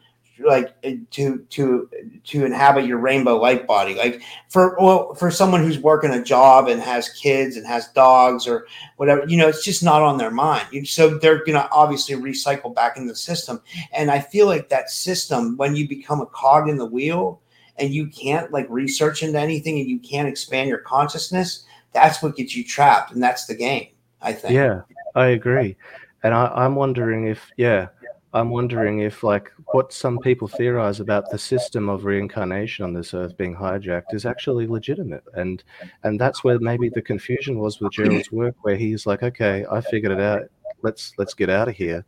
[0.45, 1.89] like to to
[2.23, 3.95] to inhabit your rainbow light body.
[3.95, 8.47] Like for well for someone who's working a job and has kids and has dogs
[8.47, 10.87] or whatever you know it's just not on their mind.
[10.87, 13.61] So they're to obviously recycle back in the system.
[13.91, 17.41] And i feel like that system when you become a cog in the wheel
[17.77, 22.35] and you can't like research into anything and you can't expand your consciousness that's what
[22.35, 23.87] gets you trapped and that's the game
[24.21, 24.53] i think.
[24.53, 24.81] Yeah,
[25.15, 25.75] I agree.
[26.23, 27.87] And I, I'm wondering if, yeah,
[28.33, 33.13] I'm wondering if, like, what some people theorize about the system of reincarnation on this
[33.13, 35.23] earth being hijacked is actually legitimate.
[35.33, 35.63] And
[36.03, 39.81] and that's where maybe the confusion was with Gerald's work, where he's like, okay, I
[39.81, 40.43] figured it out.
[40.83, 42.05] Let's let's get out of here.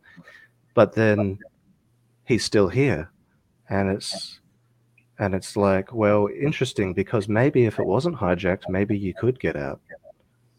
[0.74, 1.38] But then
[2.24, 3.10] he's still here,
[3.68, 4.40] and it's
[5.18, 9.56] and it's like, well, interesting because maybe if it wasn't hijacked, maybe you could get
[9.56, 9.80] out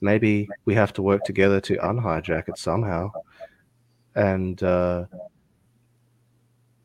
[0.03, 3.09] maybe we have to work together to unhijack it somehow
[4.15, 5.05] and uh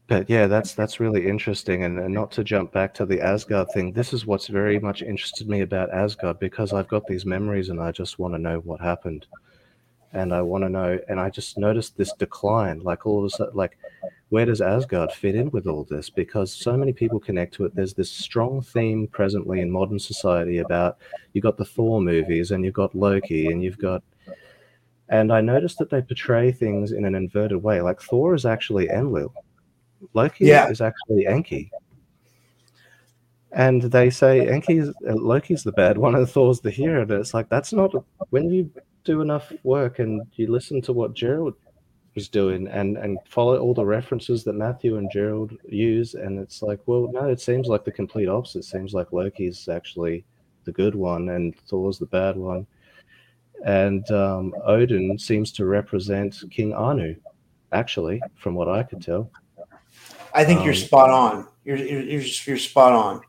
[0.08, 3.68] but yeah that's that's really interesting and, and not to jump back to the asgard
[3.72, 7.68] thing this is what's very much interested me about asgard because i've got these memories
[7.68, 9.26] and i just want to know what happened
[10.14, 13.30] and i want to know and i just noticed this decline like all of a
[13.30, 13.78] sudden like
[14.30, 17.74] where does asgard fit in with all this because so many people connect to it
[17.74, 20.98] there's this strong theme presently in modern society about
[21.32, 24.02] you've got the Thor movies and you've got Loki and you've got
[25.10, 27.80] and I noticed that they portray things in an inverted way.
[27.80, 29.32] Like Thor is actually Enlil.
[30.14, 30.68] Loki Yeah.
[30.68, 31.70] is actually Enki.
[33.52, 37.02] And they say Enki's uh, Loki's the bad one and Thor's the hero.
[37.02, 37.92] And it's like that's not
[38.30, 38.70] when you
[39.04, 41.54] do enough work and you listen to what Gerald
[42.14, 46.62] was doing and and follow all the references that Matthew and Gerald use, and it's
[46.62, 48.60] like, well, no, it seems like the complete opposite.
[48.60, 50.24] It seems like Loki's actually
[50.64, 52.66] the good one and Thor's the bad one.
[53.64, 57.16] And um, Odin seems to represent King Anu,
[57.72, 59.30] actually, from what I could tell.
[60.34, 61.46] I think you're Um, spot on.
[61.64, 63.20] You're you're you're, you're spot on.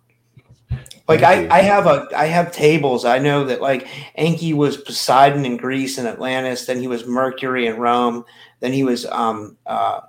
[1.07, 1.25] Like you.
[1.25, 3.03] I, I have a I have tables.
[3.03, 6.65] I know that like Enki was Poseidon in Greece and Atlantis.
[6.65, 8.25] Then he was Mercury in Rome.
[8.59, 10.01] Then he was um uh,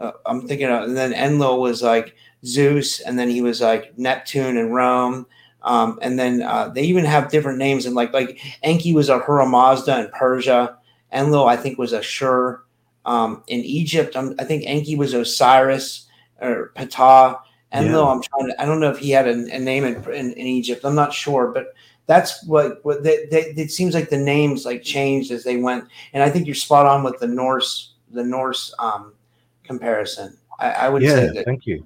[0.00, 3.96] uh I'm thinking of, and then Enlil was like Zeus, and then he was like
[3.96, 5.26] Neptune in Rome.
[5.62, 9.46] Um, and then uh, they even have different names and like like Enki was Ahura
[9.46, 10.76] Mazda in Persia.
[11.12, 12.64] Enlil I think was Ashur.
[13.06, 16.06] Um, in Egypt, i I think Enki was Osiris
[16.40, 17.40] or Ptah.
[17.72, 18.10] Enlil, Yeah.
[18.10, 18.60] I'm trying to.
[18.60, 20.84] I don't know if he had a, a name in, in, in Egypt.
[20.84, 21.74] I'm not sure, but
[22.06, 25.84] that's what what they, they, it seems like the names like changed as they went.
[26.12, 29.14] And I think you're spot on with the Norse the Norse um,
[29.62, 30.36] comparison.
[30.58, 31.84] I, I would yeah, say that thank you.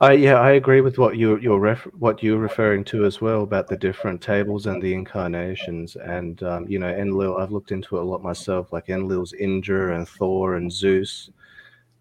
[0.00, 3.42] I yeah, I agree with what you you're ref, what you're referring to as well
[3.42, 5.96] about the different tables and the incarnations.
[5.96, 8.72] And um, you know, Enlil, I've looked into it a lot myself.
[8.72, 11.30] Like Enlil's Indra and Thor and Zeus.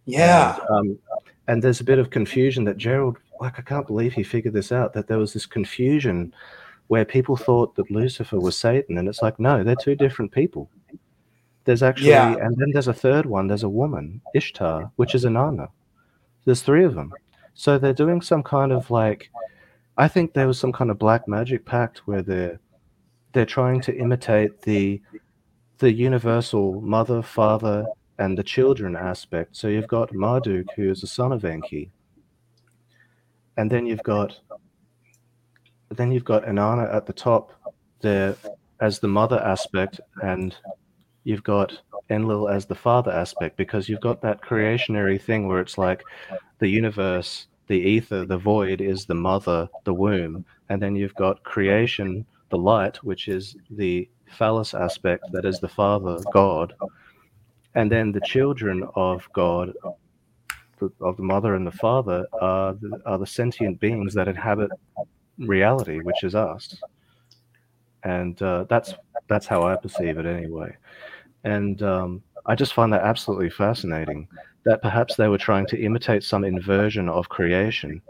[0.05, 0.99] Yeah, And, um,
[1.47, 4.71] and there's a bit of confusion that Gerald, like, I can't believe he figured this
[4.71, 4.93] out.
[4.93, 6.33] That there was this confusion
[6.87, 10.69] where people thought that Lucifer was Satan, and it's like, no, they're two different people.
[11.63, 12.35] There's actually, Yeah.
[12.35, 13.47] and then there's a third one.
[13.47, 15.69] There's a woman, Ishtar, which is Inanna.
[16.45, 17.13] There's three of them.
[17.53, 19.29] So they're doing some kind of like,
[19.97, 22.59] I think there was some kind of black magic pact where they're
[23.33, 25.01] they're trying to imitate the
[25.77, 27.85] the universal mother, father,
[28.21, 29.57] and the children aspect.
[29.57, 31.91] So you've got Marduk, who is the son of Enki,
[33.57, 34.39] and then you've got
[35.89, 37.51] then you've got Inanna at the top
[37.99, 38.35] there
[38.79, 40.55] as the mother aspect, and
[41.23, 45.77] you've got Enlil as the father aspect because you've got that creationary thing where it's
[45.77, 46.03] like
[46.59, 51.43] the universe, the ether, the void is the mother, the womb, and then you've got
[51.43, 56.73] creation, the light, which is the phallus aspect, that is the father, God,
[57.75, 59.73] and then the children of God,
[60.99, 64.71] of the mother and the father, are the, are the sentient beings that inhabit
[65.37, 66.75] reality, which is us,
[68.03, 68.93] and uh, that's
[69.27, 70.75] that's how I perceive it anyway,
[71.43, 74.27] and um, I just find that absolutely fascinating
[74.65, 78.01] that perhaps they were trying to imitate some inversion of creation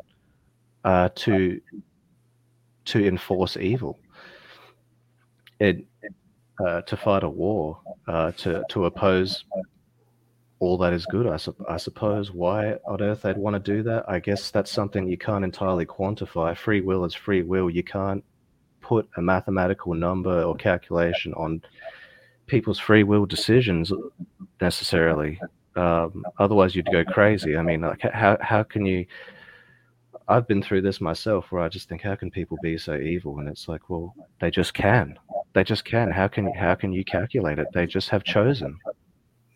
[0.83, 1.61] uh, to
[2.85, 3.99] to enforce evil,
[5.59, 5.85] it,
[6.59, 9.45] uh, to fight a war, uh, to to oppose
[10.59, 11.25] all that is good.
[11.25, 12.31] I, sup- I suppose.
[12.31, 14.05] Why on earth they'd want to do that?
[14.07, 16.55] I guess that's something you can't entirely quantify.
[16.55, 17.69] Free will is free will.
[17.69, 18.23] You can't
[18.79, 21.63] put a mathematical number or calculation on
[22.45, 23.91] people's free will decisions
[24.59, 25.39] necessarily.
[25.75, 27.57] Um, otherwise, you'd go crazy.
[27.57, 29.07] I mean, like, how how can you?
[30.27, 33.39] I've been through this myself, where I just think, how can people be so evil?
[33.39, 35.17] And it's like, well, they just can.
[35.53, 36.11] They just can't.
[36.13, 37.67] How can how can you calculate it?
[37.73, 38.79] They just have chosen.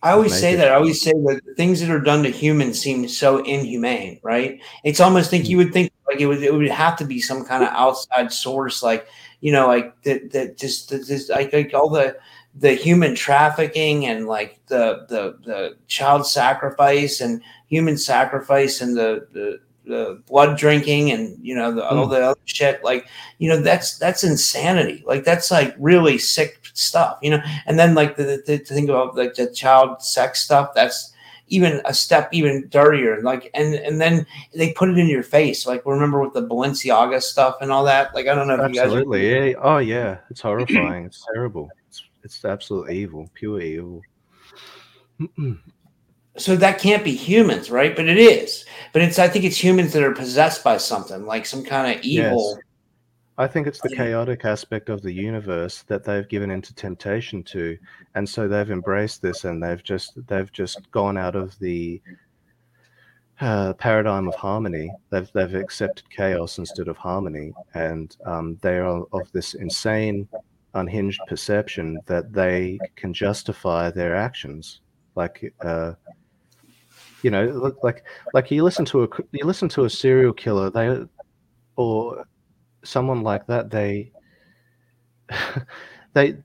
[0.04, 0.72] I always say that.
[0.72, 4.62] I always say that things that are done to humans seem so inhumane, right?
[4.84, 5.66] It's almost think you mm-hmm.
[5.66, 8.84] would think like it would it would have to be some kind of outside source,
[8.84, 9.08] like
[9.42, 12.18] you know, like that that just that just like, like all the
[12.54, 19.28] the human trafficking and like the the the child sacrifice and human sacrifice and the
[19.32, 22.12] the the blood drinking and you know the, all hmm.
[22.12, 23.08] the other shit like
[23.38, 27.96] you know that's that's insanity like that's like really sick stuff you know and then
[27.96, 31.14] like the, the, to think about like the child sex stuff that's
[31.48, 35.68] even a step even dirtier like and and then they put it in your face
[35.68, 38.76] like remember with the balenciaga stuff and all that like i don't know if you
[38.76, 39.52] guys are, Absolutely.
[39.52, 39.56] Yeah.
[39.62, 40.18] Oh yeah.
[40.30, 41.06] It's horrifying.
[41.06, 41.70] It's terrible.
[41.90, 43.30] It's it's absolute evil.
[43.34, 44.02] Pure evil.
[46.38, 47.96] so that can't be humans right?
[47.96, 48.66] But it is.
[48.94, 52.04] But it's i think it's humans that are possessed by something like some kind of
[52.04, 52.58] evil.
[53.38, 57.78] I think it's the chaotic aspect of the universe that they've given into temptation to,
[58.16, 62.02] and so they've embraced this, and they've just they've just gone out of the
[63.42, 64.90] uh, paradigm of harmony.
[65.10, 70.30] They've they've accepted chaos instead of harmony, and um, they are of this insane,
[70.74, 74.80] unhinged perception that they can justify their actions,
[75.16, 75.54] like.
[75.60, 75.94] Uh,
[77.26, 78.04] you know, like
[78.36, 81.08] like you listen to a you listen to a serial killer, they
[81.76, 82.28] or
[82.84, 84.12] someone like that, they
[86.14, 86.36] they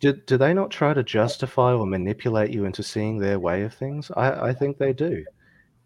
[0.00, 3.72] do, do they not try to justify or manipulate you into seeing their way of
[3.72, 4.10] things?
[4.14, 5.24] I, I think they do.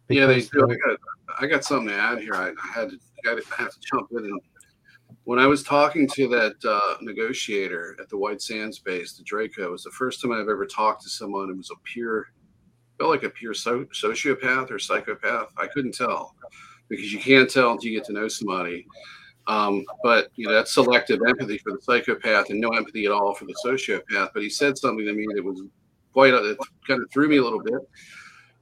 [0.09, 0.69] yeah, they do.
[0.69, 0.99] I got,
[1.43, 2.35] I got something to add here.
[2.35, 4.25] I, I had to, got to, I have to jump in.
[4.25, 4.41] And
[5.23, 9.67] when I was talking to that uh, negotiator at the White Sands base, the Draco,
[9.67, 12.27] it was the first time I've ever talked to someone who was a pure,
[12.99, 15.53] felt like a pure so, sociopath or psychopath.
[15.57, 16.35] I couldn't tell
[16.89, 18.87] because you can't tell until you get to know somebody.
[19.49, 23.35] Um, but you know that's selective empathy for the psychopath and no empathy at all
[23.35, 24.31] for the sociopath.
[24.35, 25.63] But he said something to me that was
[26.13, 27.81] quite it kind of threw me a little bit.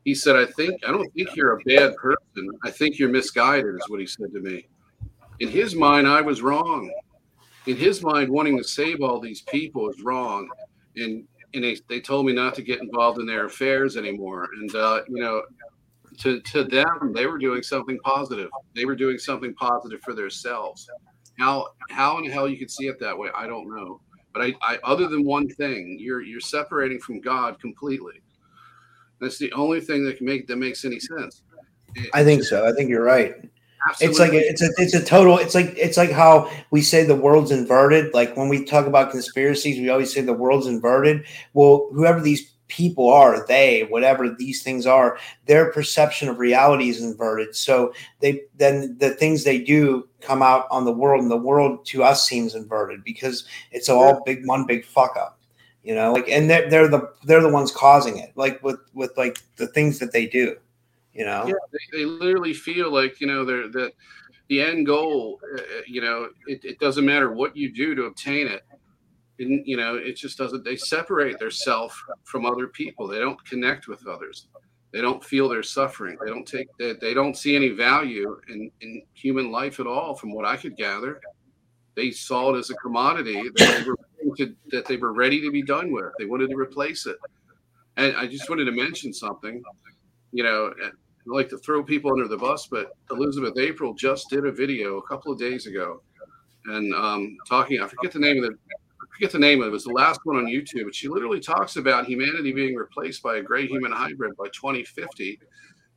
[0.04, 2.50] He said, "I think I don't think you're a bad person.
[2.64, 4.66] I think you're misguided." Is what he said to me.
[5.40, 6.92] In his mind, I was wrong.
[7.66, 10.50] In his mind, wanting to save all these people is wrong,
[10.96, 14.48] and and they, they told me not to get involved in their affairs anymore.
[14.60, 15.42] And uh, you know,
[16.18, 18.50] to to them, they were doing something positive.
[18.74, 20.88] They were doing something positive for themselves.
[21.38, 24.00] How how in hell you could see it that way, I don't know.
[24.32, 28.20] But I, I other than one thing, you're you're separating from God completely.
[29.20, 31.42] That's the only thing that can make that makes any sense.
[32.12, 33.36] i think so i think you're right
[34.00, 35.38] It's like a, it's a it's a total.
[35.38, 38.14] It's like it's like how we say the world's inverted.
[38.14, 41.24] Like when we talk about conspiracies, we always say the world's inverted.
[41.52, 47.02] Well, whoever these people are, they whatever these things are, their perception of reality is
[47.02, 47.54] inverted.
[47.54, 51.84] So they then the things they do come out on the world, and the world
[51.86, 55.38] to us seems inverted because it's all big one big fuck up.
[55.82, 58.32] You know, like and they're they're the they're the ones causing it.
[58.34, 60.56] Like with with like the things that they do.
[61.14, 61.44] You know.
[61.46, 63.92] Yeah, they, they literally feel like you know they're that
[64.48, 65.40] the end goal.
[65.56, 68.62] Uh, you know, it, it doesn't matter what you do to obtain it.
[69.38, 70.64] And, you know, it just doesn't.
[70.64, 73.08] They separate their self from other people.
[73.08, 74.46] They don't connect with others.
[74.92, 76.16] They don't feel their suffering.
[76.24, 76.68] They don't take.
[76.78, 80.56] They, they don't see any value in in human life at all, from what I
[80.56, 81.20] could gather.
[81.96, 85.50] They saw it as a commodity that they were to, that they were ready to
[85.50, 86.12] be done with.
[86.18, 87.16] They wanted to replace it.
[87.96, 89.62] And I just wanted to mention something.
[90.30, 90.74] You know,
[91.26, 95.02] like to throw people under the bus, but Elizabeth April just did a video a
[95.02, 96.02] couple of days ago,
[96.66, 97.80] and um, talking.
[97.80, 98.56] I forget the name of the.
[98.70, 99.68] I forget the name of it.
[99.68, 100.84] It was the last one on YouTube.
[100.84, 105.38] But she literally talks about humanity being replaced by a gray human hybrid by 2050,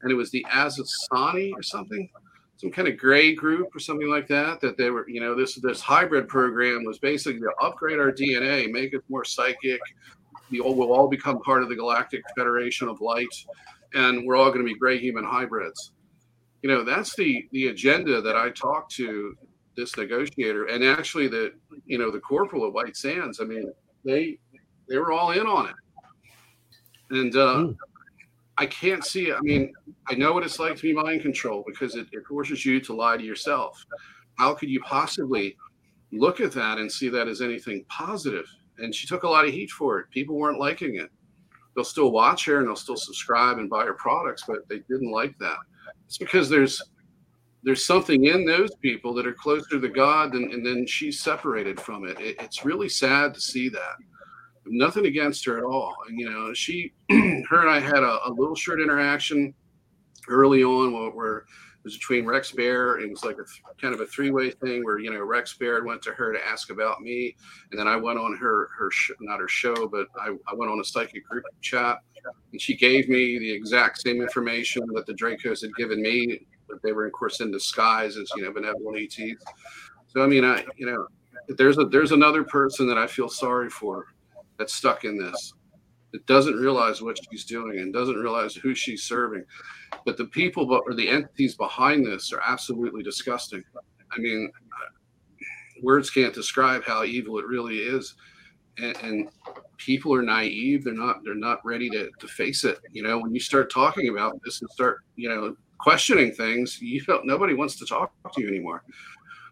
[0.02, 2.10] and it was the Essassani or something,
[2.58, 4.62] some kind of gray group or something like that.
[4.62, 8.72] That they were, you know, this this hybrid program was basically to upgrade our DNA,
[8.72, 9.82] make it more psychic.
[10.50, 13.28] We all will all become part of the Galactic Federation of Light
[13.94, 15.92] and we're all going to be gray human hybrids.
[16.62, 19.36] You know, that's the the agenda that I talked to
[19.76, 21.54] this negotiator and actually the
[21.86, 23.40] you know the corporal at White Sands.
[23.40, 23.72] I mean,
[24.04, 24.40] they
[24.90, 25.76] they were all in on it.
[27.10, 27.76] And uh, Mm.
[28.58, 29.32] I can't see.
[29.32, 29.72] I mean,
[30.08, 32.94] I know what it's like to be mind controlled because it, it forces you to
[32.94, 33.86] lie to yourself.
[34.36, 35.56] How could you possibly
[36.12, 38.46] look at that and see that as anything positive?
[38.80, 40.10] And she took a lot of heat for it.
[40.10, 41.12] People weren't liking it.
[41.78, 45.12] They'll still watch her and they'll still subscribe and buy her products, but they didn't
[45.12, 45.58] like that.
[46.08, 46.82] It's because there's
[47.62, 51.80] there's something in those people that are closer to God, and, and then she's separated
[51.80, 52.20] from it.
[52.20, 52.38] it.
[52.40, 53.96] It's really sad to see that.
[54.66, 55.94] Nothing against her at all.
[56.08, 59.54] And, you know, she, her and I had a, a little short interaction
[60.30, 61.46] early on where, where
[61.88, 63.00] was between Rex Bear.
[63.00, 65.84] It was like a kind of a three way thing where, you know, Rex Bear
[65.84, 67.36] went to her to ask about me.
[67.72, 70.72] And then I went on her, her, sh- not her show, but I, I went
[70.72, 72.00] on a psychic group chat
[72.52, 76.82] and she gave me the exact same information that the Dracos had given me but
[76.84, 79.44] they were of course in disguise as you know benevolent ETs.
[80.08, 81.08] So I mean, I you know,
[81.58, 84.08] there's a there's another person that I feel sorry for
[84.58, 85.54] that's stuck in this.
[86.14, 89.44] That doesn't realize what she's doing and doesn't realize who she's serving.
[90.06, 93.64] But the people or the entities behind this are absolutely disgusting.
[94.12, 94.52] I mean,
[95.82, 98.16] words can't describe how evil it really is.
[98.78, 99.30] And, and
[99.78, 100.84] people are naive.
[100.84, 101.24] They're not.
[101.24, 102.80] They're not ready to, to face it.
[102.92, 107.02] You know, when you start talking about this and start, you know, questioning things, you
[107.02, 107.26] don't.
[107.26, 108.84] Nobody wants to talk to you anymore.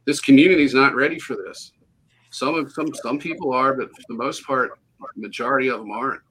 [0.06, 1.72] This community is not ready for this.
[2.30, 4.80] Some of some some people are, but for the most part,
[5.16, 6.22] majority of them aren't.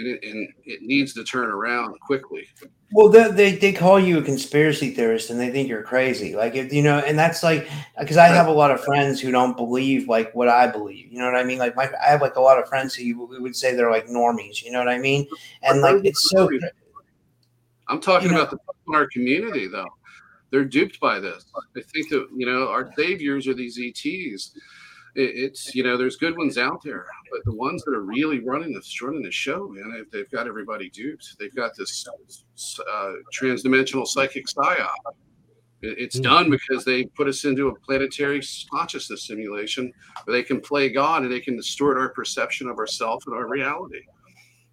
[0.00, 2.48] And it, and it needs to turn around quickly.
[2.92, 6.34] Well, they, they they call you a conspiracy theorist and they think you're crazy.
[6.34, 9.30] Like if you know, and that's like because I have a lot of friends who
[9.30, 11.12] don't believe like what I believe.
[11.12, 11.58] You know what I mean?
[11.58, 14.06] Like my I have like a lot of friends who you would say they're like
[14.06, 14.62] normies.
[14.62, 15.26] You know what I mean?
[15.62, 16.48] And like it's so.
[17.88, 19.88] I'm talking You know- about the people in our community, though.
[20.50, 21.44] They're duped by this.
[21.74, 24.52] They think that you know our saviors are these ETs.
[25.16, 28.40] It, it's you know there's good ones out there, but the ones that are really
[28.40, 31.36] running this running the show, man, they, they've got everybody duped.
[31.38, 32.06] They've got this
[32.90, 34.88] uh, transdimensional psychic psyop.
[35.82, 36.22] It- It's Hmm.
[36.22, 38.40] done because they put us into a planetary
[38.70, 39.92] consciousness simulation
[40.24, 43.48] where they can play God and they can distort our perception of ourselves and our
[43.48, 44.02] reality.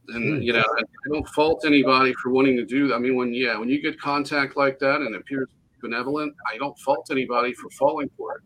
[0.10, 0.42] And Hmm.
[0.42, 2.96] you know, I don't fault anybody for wanting to do that.
[2.96, 5.48] I mean, when yeah, when you get contact like that and it appears
[5.82, 8.42] benevolent, I don't fault anybody for falling for it.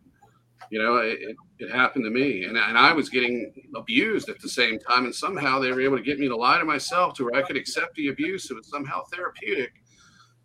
[0.70, 4.40] You know, it, it, it happened to me, and, and I was getting abused at
[4.40, 7.14] the same time, and somehow they were able to get me to lie to myself
[7.16, 8.50] to where I could accept the abuse.
[8.50, 9.72] It was somehow therapeutic,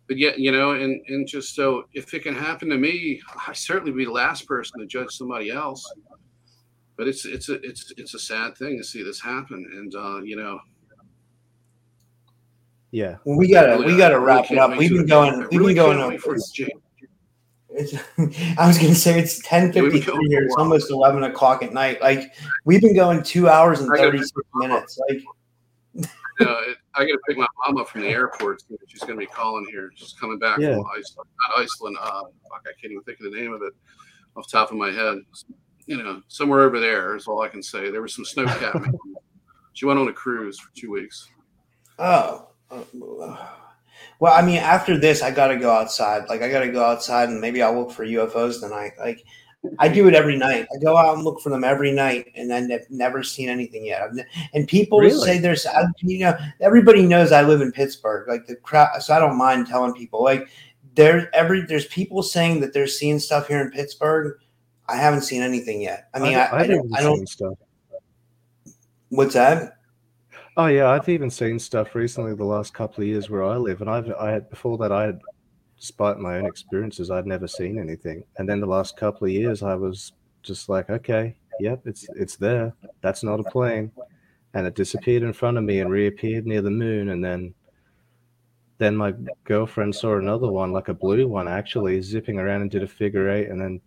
[0.07, 3.53] but yet, you know, and and just so if it can happen to me, I
[3.53, 5.83] certainly be the last person to judge somebody else.
[6.97, 10.21] But it's it's a it's it's a sad thing to see this happen, and uh,
[10.23, 10.59] you know,
[12.91, 13.17] Yeah.
[13.25, 14.77] Well, we gotta really- we gotta really wrap it up.
[14.77, 15.47] We've been going.
[15.51, 15.99] We've been going.
[15.99, 16.41] on- wait for it,
[17.77, 17.93] It's,
[18.57, 20.43] I was gonna say it's ten Yeah, we've fifty been going three here.
[20.43, 22.01] It's almost eleven o'clock at night.
[22.01, 22.33] Like
[22.65, 24.99] we've been going two hours and thirty six minutes.
[25.09, 25.21] Like
[26.39, 28.61] Uh, it, I got to pick my mom up from the airport.
[28.87, 29.89] She's going to be calling here.
[29.95, 30.75] She's coming back Yeah.
[30.75, 31.29] from Iceland.
[31.49, 31.97] Not Iceland.
[31.99, 33.73] Uh, fuck, I can't even think of the name of it
[34.35, 35.17] off the top of my head.
[35.87, 37.89] You know, somewhere over there is all I can say.
[37.89, 38.93] There was some snow capping.
[39.73, 41.27] she went on a cruise for two weeks.
[41.97, 42.49] Oh.
[44.19, 46.27] Well, I mean, after this, I got to go outside.
[46.27, 48.93] Like, I got to go outside and maybe I'll look for UFOs tonight.
[48.99, 49.23] Like,
[49.79, 50.67] I do it every night.
[50.73, 53.85] I go out and look for them every night, and then I've never seen anything
[53.85, 54.13] yet.
[54.13, 55.25] Ne- and people Really?
[55.25, 58.27] say there's, I- you know, everybody knows I live in Pittsburgh.
[58.27, 60.23] Like the crowd, so I don't mind telling people.
[60.23, 60.47] Like,
[60.95, 64.39] there, every there's people saying that they're seeing stuff here in Pittsburgh.
[64.87, 66.07] I haven't seen anything yet.
[66.13, 67.27] I mean, I, I, I've don't, I don't.
[67.27, 67.53] stuff.
[69.09, 69.76] What's that?
[70.57, 73.79] Oh yeah, I've even seen stuff recently the last couple of years where I live,
[73.79, 75.21] and I've I had before that I had,
[75.79, 79.61] despite my own experiences, I'd never seen anything, and then the last couple of years
[79.63, 82.73] I was just like, okay, yep, it's it's there.
[83.01, 83.91] That's not a plane,
[84.55, 87.53] and it disappeared in front of me and reappeared near the moon, and then
[88.79, 89.13] then my
[89.43, 93.29] girlfriend saw another one, like a blue one, actually zipping around and did a figure
[93.29, 93.79] eight, and then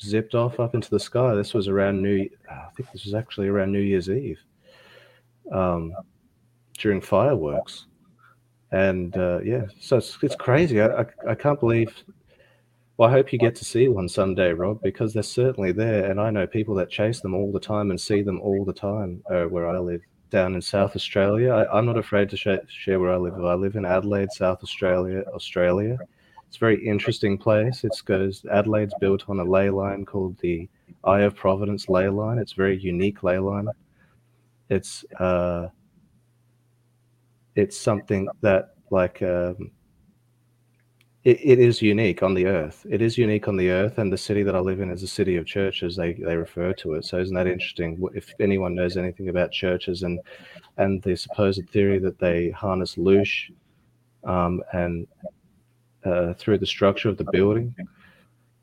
[0.00, 1.34] zipped off up into the sky.
[1.34, 2.28] This was around New.
[2.50, 4.38] I think this was actually around New Year's Eve
[5.50, 5.92] um,
[6.78, 7.86] during fireworks.
[8.72, 10.80] And uh, yeah, so it's, it's crazy.
[10.80, 11.92] I, I, I can't believe.
[12.96, 16.10] Well, I hope you get to see one someday, Rob, because they're certainly there.
[16.10, 18.74] And I know people that chase them all the time and see them all the
[18.74, 21.50] time uh, where I live down in South Australia.
[21.50, 23.34] I, I'm not afraid to sh- share where I live.
[23.44, 25.98] I live in Adelaide, South Australia, Australia.
[26.46, 27.84] It's a very interesting place.
[27.84, 30.68] It's goes Adelaide's built on a ley line called the
[31.04, 32.38] Eye of Providence ley line.
[32.38, 33.68] It's a very unique ley line.
[34.70, 35.68] It's uh,
[37.56, 39.70] it's something that like um,
[41.24, 42.86] it, it is unique on the earth.
[42.88, 45.08] It is unique on the earth, and the city that I live in is a
[45.08, 45.96] city of churches.
[45.96, 47.04] They they refer to it.
[47.04, 48.02] So isn't that interesting?
[48.14, 50.20] If anyone knows anything about churches and
[50.78, 53.50] and the supposed theory that they harness loosh
[54.24, 55.06] um, and
[56.04, 57.74] uh, through the structure of the building.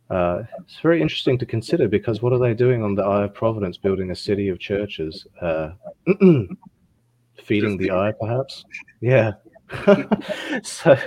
[0.09, 3.33] Uh, it's very interesting to consider because what are they doing on the Eye of
[3.33, 5.27] Providence, building a city of churches?
[5.41, 5.71] Uh,
[7.43, 8.65] feeding the eye, perhaps?
[9.01, 9.33] Yeah.
[10.63, 10.97] so,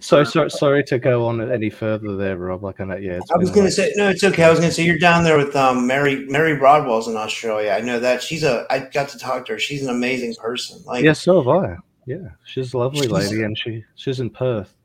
[0.00, 2.62] so, so sorry to go on any further there, Rob.
[2.62, 3.18] Like I know, yeah.
[3.34, 4.44] I was been gonna say no, it's okay.
[4.44, 7.72] I was gonna say you're down there with um Mary Mary Rodwell's in Australia.
[7.72, 8.66] I know that she's a.
[8.70, 9.58] I got to talk to her.
[9.58, 10.80] She's an amazing person.
[10.86, 11.76] Like Yeah, so have I.
[12.06, 14.76] Yeah, she's a lovely She's- lady, and she she's in Perth.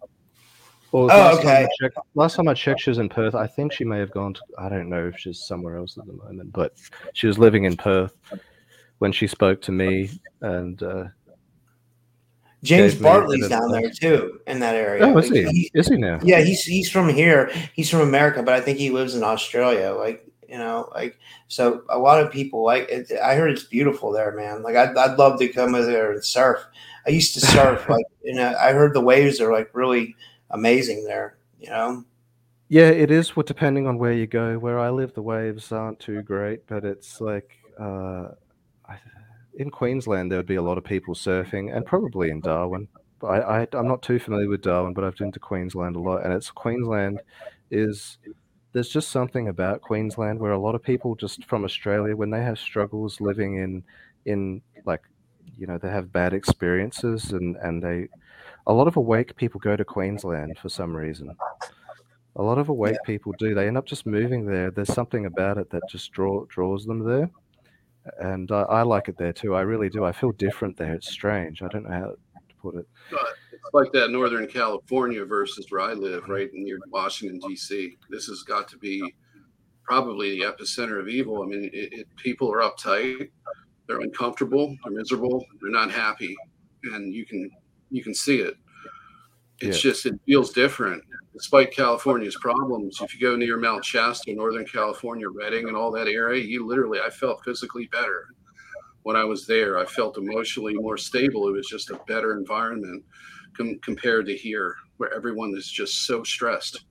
[0.91, 1.63] Or Oh, last Time okay.
[1.63, 3.35] I checked, last time I checked, she was in Perth.
[3.35, 4.41] I think she may have gone to.
[4.57, 6.73] I don't know if she's somewhere else at the moment, but
[7.13, 8.15] she was living in Perth
[8.97, 10.09] when she spoke to me.
[10.41, 11.05] And uh,
[12.63, 15.05] James gave me a Bartley's down there too in that area.
[15.05, 15.71] oh, is Like, he?
[15.73, 16.19] Is he now?
[16.23, 17.51] Yeah, he's he's from here.
[17.73, 19.91] He's from America, but I think he lives in Australia.
[19.91, 22.89] Like you know, like so a lot of people like.
[22.89, 24.63] It, I heard it's beautiful there, man.
[24.63, 26.65] Like I'd, I'd love to come over there and surf.
[27.05, 27.85] I used to surf.
[27.89, 30.15] like you know, I heard the waves are like really
[30.51, 31.37] amazing there.
[31.59, 32.05] You know.
[32.69, 33.35] Yeah, it is.
[33.35, 34.59] Well, depending on where you go.
[34.59, 38.29] Where I live, the waves aren't too great, but it's like uh,
[39.55, 42.87] in Queensland there would be a lot of people surfing, and probably in Darwin.
[43.19, 45.99] But I, I I'm not too familiar with Darwin, but I've been to Queensland a
[45.99, 47.21] lot, and it's Queensland
[47.71, 48.17] is
[48.71, 52.41] there's just something about Queensland where a lot of people just from Australia when they
[52.41, 53.83] have struggles living in
[54.25, 55.01] in like
[55.57, 58.07] you know they have bad experiences and and they
[58.69, 61.35] a lot of awake people go to Queensland for some reason.
[62.35, 63.55] A lot of awake people do.
[63.55, 64.69] They end up just moving there.
[64.69, 67.31] There's something about it that just draw draws them there,
[68.19, 69.55] and I, I like it there too.
[69.55, 70.05] I really do.
[70.05, 70.93] I feel different there.
[70.93, 71.63] It's strange.
[71.63, 72.87] I don't know how to put it.
[73.11, 77.97] It's like that Northern California versus where I live, right near Washington D.C.
[78.11, 79.01] This has got to be
[79.83, 81.41] probably the epicenter of evil.
[81.41, 83.31] I mean, it, it, people are uptight,
[83.87, 86.35] they're uncomfortable, they're miserable, they're not happy,
[86.83, 87.49] and you can
[87.89, 88.55] you can see it.
[89.61, 91.03] It's just it feels different,
[91.33, 92.99] despite California's problems.
[93.01, 96.99] If you go near Mount Shasta, Northern California, Redding, and all that area, you literally
[96.99, 98.27] I felt physically better
[99.03, 99.77] when I was there.
[99.77, 101.47] I felt emotionally more stable.
[101.49, 103.03] It was just a better environment
[103.55, 106.85] com- compared to here, where everyone is just so stressed.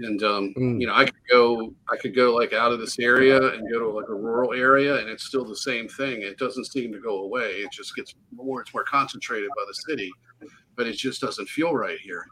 [0.00, 0.80] And um, Mm.
[0.80, 3.80] you know, I could go, I could go like out of this area and go
[3.80, 6.22] to like a rural area, and it's still the same thing.
[6.22, 7.50] It doesn't seem to go away.
[7.62, 8.60] It just gets more.
[8.60, 10.10] It's more concentrated by the city,
[10.76, 12.24] but it just doesn't feel right here.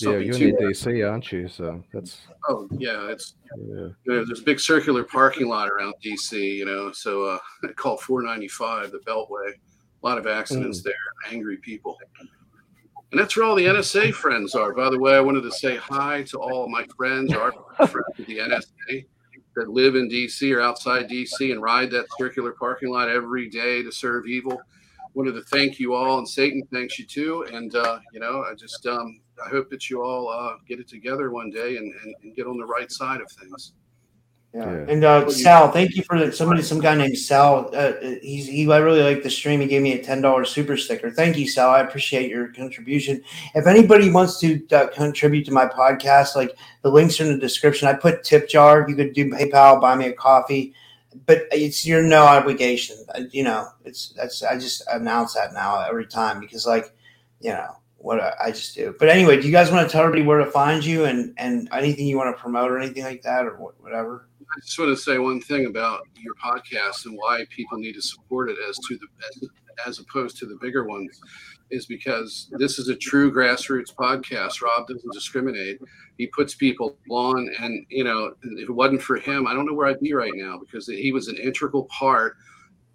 [0.00, 0.56] Yeah, you're in.
[0.56, 1.48] DC, aren't you?
[1.48, 3.74] So that's Oh yeah, it's yeah.
[3.74, 7.38] you know, there's a big circular parking lot around DC, you know, so uh,
[7.76, 9.52] called 495, the Beltway.
[10.02, 10.94] A lot of accidents there,
[11.30, 11.98] angry people.
[13.12, 14.74] And that's where all the NSA friends are.
[14.74, 18.26] By the way, I wanted to say hi to all my friends, our friends at
[18.26, 19.06] the NSA
[19.54, 23.82] that live in DC or outside DC and ride that circular parking lot every day
[23.82, 24.60] to serve evil.
[25.14, 27.46] Wanted to thank you all, and Satan thanks you too.
[27.50, 30.88] And uh, you know, I just um, I hope that you all uh, get it
[30.88, 33.72] together one day and, and, and get on the right side of things.
[34.56, 34.72] Yeah.
[34.72, 34.86] Yeah.
[34.88, 37.70] And uh, Sal, thank you for the, somebody, some guy named Sal.
[37.74, 38.70] Uh, he's he.
[38.72, 39.60] I really like the stream.
[39.60, 41.10] He gave me a ten dollars super sticker.
[41.10, 41.68] Thank you, Sal.
[41.68, 43.22] I appreciate your contribution.
[43.54, 47.38] If anybody wants to uh, contribute to my podcast, like the links are in the
[47.38, 47.86] description.
[47.86, 48.88] I put tip jar.
[48.88, 50.72] You could do PayPal, buy me a coffee,
[51.26, 52.96] but it's your no obligation.
[53.14, 56.94] Uh, You know, it's that's I just announce that now every time because like,
[57.40, 57.76] you know.
[57.98, 60.38] What I I just do, but anyway, do you guys want to tell everybody where
[60.38, 63.56] to find you and and anything you want to promote or anything like that or
[63.80, 64.28] whatever?
[64.54, 68.02] I just want to say one thing about your podcast and why people need to
[68.02, 69.48] support it as to the as,
[69.86, 71.20] as opposed to the bigger ones
[71.70, 74.62] is because this is a true grassroots podcast.
[74.62, 75.80] Rob doesn't discriminate.
[76.16, 79.74] He puts people on and you know, if it wasn't for him, I don't know
[79.74, 82.36] where I'd be right now because he was an integral part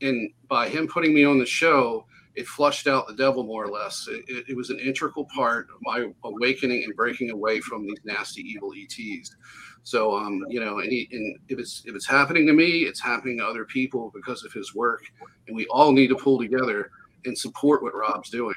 [0.01, 2.05] and by him putting me on the show,
[2.35, 4.07] it flushed out the devil more or less.
[4.09, 7.99] It, it, it was an integral part of my awakening and breaking away from these
[8.03, 9.35] nasty evil ETs.
[9.83, 13.01] So, um, you know, and, he, and if it's if it's happening to me, it's
[13.01, 15.03] happening to other people because of his work,
[15.47, 16.91] and we all need to pull together
[17.25, 18.55] and support what Rob's doing,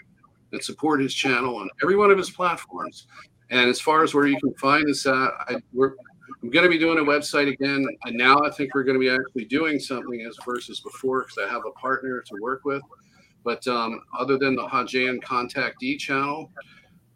[0.52, 3.06] and support his channel on every one of his platforms.
[3.50, 5.94] And as far as where you can find at, I, we're
[6.42, 9.00] I'm going to be doing a website again, and now I think we're going to
[9.00, 12.82] be actually doing something as versus before because I have a partner to work with.
[13.44, 16.50] But um, other than the Haujean Contact D channel,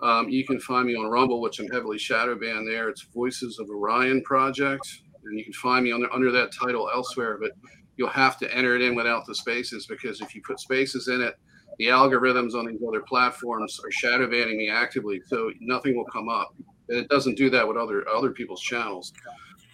[0.01, 2.89] um, you can find me on Rumble, which I'm heavily shadow banned there.
[2.89, 4.87] It's Voices of Orion Project,
[5.25, 7.39] and you can find me under under that title elsewhere.
[7.41, 7.53] But
[7.97, 11.21] you'll have to enter it in without the spaces because if you put spaces in
[11.21, 11.35] it,
[11.79, 16.29] the algorithms on these other platforms are shadow banning me actively, so nothing will come
[16.29, 16.55] up.
[16.89, 19.13] And it doesn't do that with other other people's channels.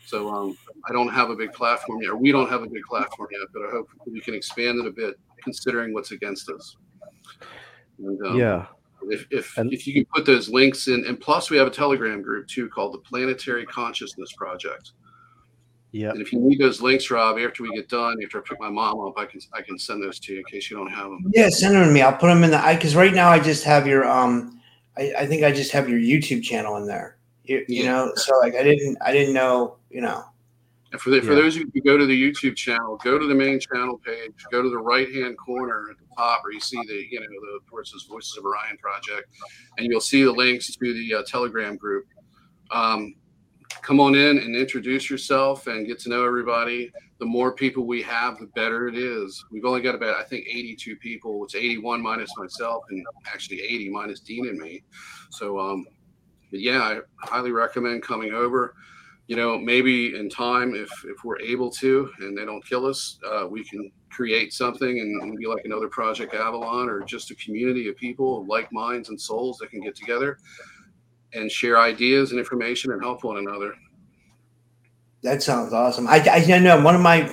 [0.06, 0.56] So um,
[0.88, 3.62] I don't have a big platform yet, we don't have a big platform yet, but
[3.62, 6.76] I hope we can expand it a bit considering what's against us.
[7.98, 8.66] And, um, yeah.
[9.10, 11.70] If if, And- if you can put those links in, and plus we have a
[11.70, 14.92] Telegram group too called the Planetary Consciousness Project.
[15.92, 16.10] Yeah.
[16.10, 18.68] And if you need those links, Rob, after we get done, after I pick my
[18.68, 21.04] mom up, I can I can send those to you in case you don't have
[21.04, 21.30] them.
[21.32, 22.02] Yeah, send them to me.
[22.02, 24.60] I'll put them in the I because right now I just have your um
[24.96, 27.16] I, I think I just have your YouTube channel in there.
[27.44, 27.92] You, you Yeah.
[27.92, 30.24] know, so like I didn't I didn't know, you know.
[30.94, 33.26] And for the, for those of you who go to the YouTube channel, go to
[33.26, 36.60] the main channel page, go to the right hand corner at the top where you
[36.60, 39.26] see the you know the where it says Voices of Orion Project,
[39.76, 42.06] and you'll see the links to the uh, Telegram group.
[42.70, 43.16] Um,
[43.82, 46.92] come on in and introduce yourself and get to know everybody.
[47.18, 49.44] The more people we have, the better it is.
[49.50, 51.42] We've only got about I think 82 people.
[51.42, 54.84] It's 81 minus myself, and actually 80 minus Dean and me.
[55.30, 55.86] So um,
[56.52, 58.76] but yeah, I highly recommend coming over
[59.26, 63.18] you know maybe in time if if we're able to and they don't kill us
[63.26, 67.88] uh, we can create something and, be like another project avalon or just a community
[67.88, 70.38] of people like minds and souls that can get together
[71.32, 73.74] and share ideas and information and help one another
[75.24, 76.06] That sounds awesome.
[76.06, 77.26] I, I know one of my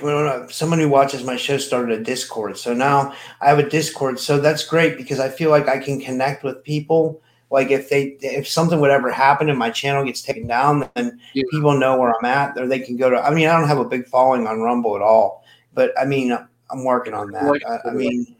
[0.48, 4.18] someone who watches my show started a Discord, so now I have a Discord.
[4.18, 7.20] So that's great because I feel like I can connect with people.
[7.52, 11.20] Like if they if something would ever happen and my channel gets taken down, then
[11.34, 11.44] Yeah.
[11.50, 13.22] people know where I'm at, or they can go to.
[13.22, 16.32] I mean, I don't have a big following on Rumble at all, but I mean,
[16.70, 17.44] I'm working on that.
[17.44, 18.34] Like- I, I mean,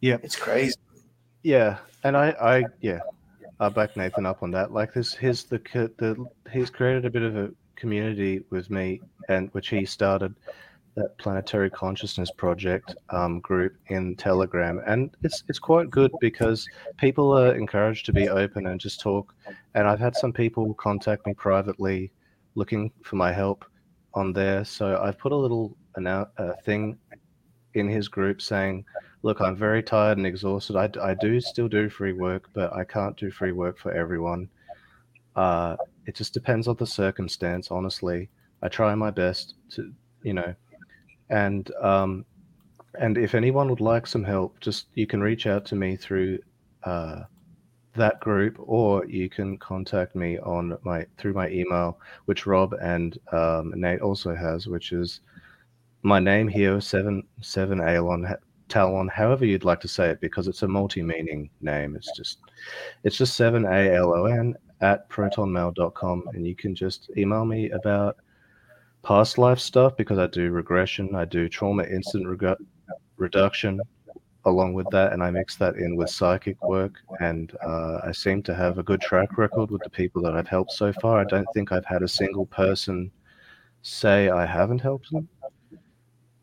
[0.00, 0.18] Yeah.
[0.24, 0.74] it's crazy.
[1.44, 2.98] Yeah, and I, I, yeah,
[3.60, 4.72] I back Nathan up on that.
[4.72, 5.58] Like this, his the
[5.98, 10.34] the he's created a bit of a community with me, and which he started
[10.98, 17.36] that planetary consciousness project um, group in Telegram, and it's it's quite good because people
[17.36, 19.34] are encouraged to be open and just talk.
[19.74, 22.12] And I've had some people contact me privately,
[22.54, 23.64] looking for my help
[24.14, 24.64] on there.
[24.64, 26.98] So I've put a little uh, thing
[27.74, 28.84] in his group saying
[29.22, 30.76] look, I'm very tired and exhausted.
[30.76, 34.48] I, I do still do free work, but I can't do free work for everyone.
[35.36, 38.28] Uh, it just depends on the circumstance, honestly.
[38.62, 40.54] I try my best to, you know,
[41.30, 42.24] and um,
[42.98, 46.38] and if anyone would like some help, just you can reach out to me through
[46.84, 47.22] uh,
[47.94, 53.18] that group, or you can contact me on my through my email, which Rob and
[53.32, 55.20] um, Nate also has, which is
[56.02, 58.36] my name here seven seven Alon
[58.68, 61.96] Talon, however you'd like to say it, because it's a multi-meaning name.
[61.96, 62.38] It's just
[63.04, 67.70] it's just seven A L O N at protonmail.com and you can just email me
[67.70, 68.16] about
[69.02, 72.26] past life stuff because I do regression, I do trauma instant
[73.16, 73.80] reduction
[74.44, 76.94] along with that, and I mix that in with psychic work.
[77.20, 80.48] And uh, I seem to have a good track record with the people that I've
[80.48, 81.20] helped so far.
[81.20, 83.10] I don't think I've had a single person
[83.82, 85.28] say I haven't helped them.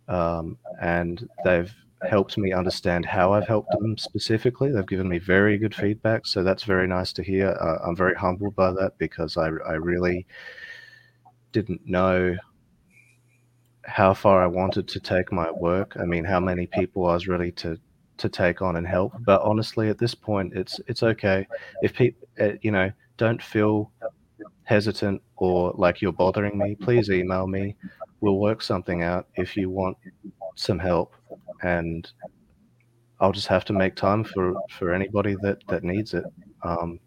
[0.08, 1.74] Um, and they've
[2.08, 4.72] helped me understand how I've helped them specifically.
[4.72, 7.50] They've given me very good feedback, so that's very nice to hear.
[7.60, 10.28] Uh, I'm very humbled by that because I, I really
[11.56, 12.36] didn't know
[13.86, 15.96] how far I wanted to take my work.
[15.98, 17.80] I mean, how many people I was ready to
[18.18, 19.14] to take on and help.
[19.20, 21.48] But honestly, at this point, it's it's okay
[21.82, 23.92] if people, uh, you know, don't feel
[24.64, 26.76] hesitant or like you're bothering me.
[26.76, 27.76] Please email me.
[28.20, 29.98] We'll work something out if you want
[30.56, 31.14] some help
[31.62, 32.12] and
[33.20, 36.26] I'll just have to make time for for anybody that that needs it.
[36.64, 37.00] Um,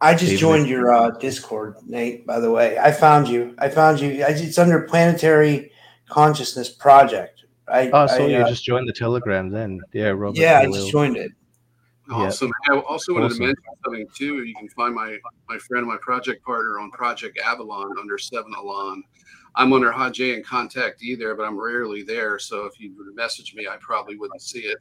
[0.00, 2.26] I just Even joined your uh, Discord, Nate.
[2.26, 3.54] By the way, I found you.
[3.58, 4.22] I found you.
[4.22, 5.72] I- It's under Planetary
[6.08, 7.44] Consciousness Project.
[7.66, 9.80] I, oh, so I, you uh, just joined the Telegram then.
[9.92, 10.38] Yeah, Robert.
[10.38, 11.32] yeah, I just joined it.
[12.08, 12.14] Yeah.
[12.16, 12.50] Awesome.
[12.70, 13.38] I also wanted Awesome.
[13.40, 14.44] to mention something too.
[14.44, 15.18] You can find my
[15.48, 19.02] my friend, my project partner on Project Avalon under Seven Alon.
[19.56, 22.38] I'm under Haujean Contact either, but I'm rarely there.
[22.38, 24.78] So if you were to message me, I probably wouldn't see it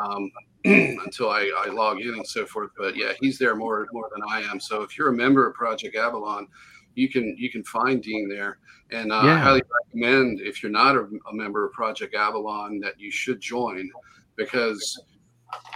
[0.00, 0.30] um,
[0.64, 2.70] until I, I log in and so forth.
[2.76, 4.60] But yeah, he's there more more than I am.
[4.60, 6.48] So if you're a member of Project Avalon,
[6.94, 8.58] you can you can find Dean there.
[8.90, 12.98] And uh, I highly recommend if you're not a, a member of Project Avalon that
[12.98, 13.90] you should join
[14.36, 14.98] because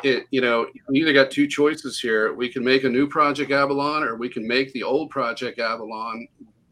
[0.02, 3.50] it you know we either got two choices here we can make a new project
[3.50, 6.26] avalon or we can make the old project avalon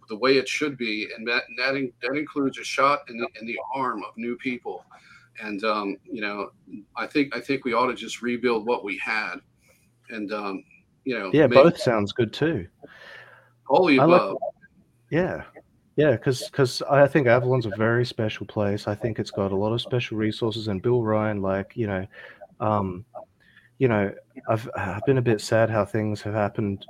[0.08, 3.26] the way it should be and that that, in, that includes a shot in the,
[3.40, 4.84] in the arm of new people
[5.42, 6.50] and um, you know
[6.96, 9.36] i think i think we ought to just rebuild what we had
[10.10, 10.64] and um,
[11.04, 12.66] you know Yeah, both sounds good too.
[13.68, 14.38] all the I like- above
[15.10, 15.44] Yeah.
[15.96, 18.88] Yeah, because I think Avalon's a very special place.
[18.88, 22.06] I think it's got a lot of special resources, and Bill Ryan, like you know,
[22.58, 23.04] um,
[23.78, 24.10] you know,
[24.48, 26.86] I've I've been a bit sad how things have happened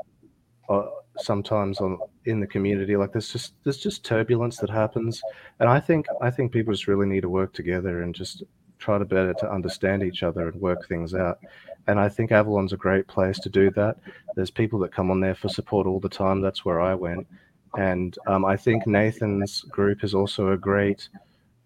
[0.69, 0.87] uh,
[1.19, 2.97] sometimes on in the community.
[2.97, 5.23] Like there's just there's just turbulence that happens,
[5.59, 8.43] and I think I think people just really need to work together and just
[8.79, 11.39] try to better to understand each other and work things out.
[11.87, 13.97] and I think Avalon's a great place to do that.
[14.37, 16.41] There's people that come on there for support all the time.
[16.41, 17.27] That's where I went,
[17.77, 21.09] and um, I think Nathan's group is also a great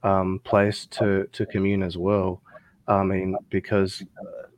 [0.02, 2.40] um, place to to commune as well.
[2.86, 4.48] I mean, because uh,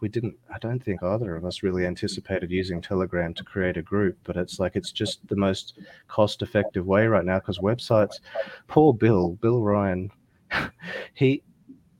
[0.00, 3.82] we didn't, I don't think either of us really anticipated using Telegram to create a
[3.82, 8.20] group, but it's like it's just the most cost effective way right now because websites,
[8.68, 10.10] poor Bill, Bill Ryan,
[11.14, 11.42] he,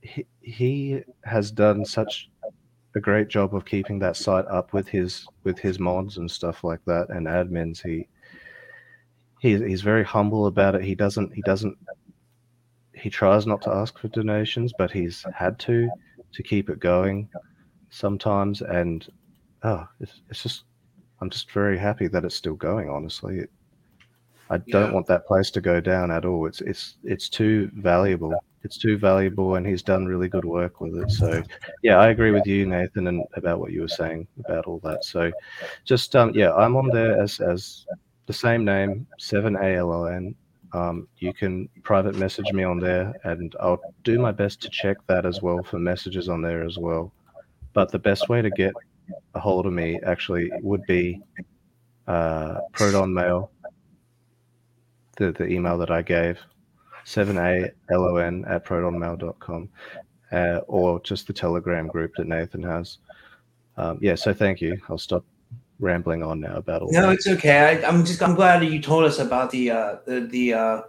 [0.02, 2.30] he, he has done such
[2.94, 6.62] a great job of keeping that site up with his with his mods and stuff
[6.62, 8.06] like that and admins he
[9.40, 10.82] he's he's very humble about it.
[10.84, 11.76] He doesn't he doesn't
[12.92, 15.90] he tries not to ask for donations but he's had to
[16.32, 17.28] to keep it going
[17.94, 19.08] sometimes and
[19.62, 20.64] oh it's, it's just
[21.20, 23.38] i'm just very happy that it's still going honestly.
[23.40, 23.50] It,
[24.50, 26.46] i don't want that place to go down at all.
[26.46, 28.34] It's it's it's too valuable.
[28.62, 31.10] It's too valuable and he's done really good work with it.
[31.10, 31.42] So
[31.82, 35.04] yeah i agree with you nathan and about what you were saying about all that.
[35.04, 35.30] So
[35.84, 37.86] just um yeah i'm on there as as
[38.26, 40.34] the same name 7alon
[40.72, 44.96] um, you can private message me on there and i'll do my best to check
[45.06, 47.12] that as well for messages on there as well
[47.74, 48.72] but the best way to get
[49.34, 51.20] a hold of me actually would be
[52.06, 53.50] uh, proton mail
[55.16, 56.38] the, the email that i gave
[57.04, 59.68] 7alon at protonmail.com
[60.32, 62.98] uh, or just the telegram group that nathan has
[63.76, 65.24] um, yeah so thank you i'll stop
[65.80, 67.58] rambling on now about all No, that it's okay.
[67.58, 70.82] I, I'm just I'm glad that you told us about the uh, the the uh,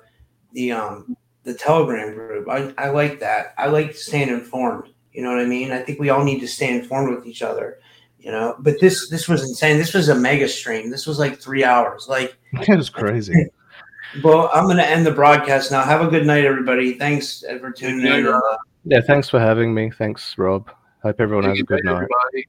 [0.54, 2.50] the um the Telegram group.
[2.50, 3.54] I, I like that.
[3.58, 4.90] I like staying informed.
[5.16, 5.72] You know what I mean?
[5.72, 7.80] I think we all need to stay informed with each other.
[8.20, 9.78] You know, but this this was insane.
[9.78, 10.90] This was a mega stream.
[10.90, 12.08] This was like three hours.
[12.10, 13.50] Like, it was crazy
[14.24, 15.84] well, I'm gonna end the broadcast now.
[15.84, 16.94] Have a good night, everybody.
[16.94, 18.28] Thanks for tuning in.
[18.28, 18.40] Uh,
[18.86, 20.72] yeah thanks for having me thanks rob
[21.02, 22.48] hope everyone has a Good good night, night everybody.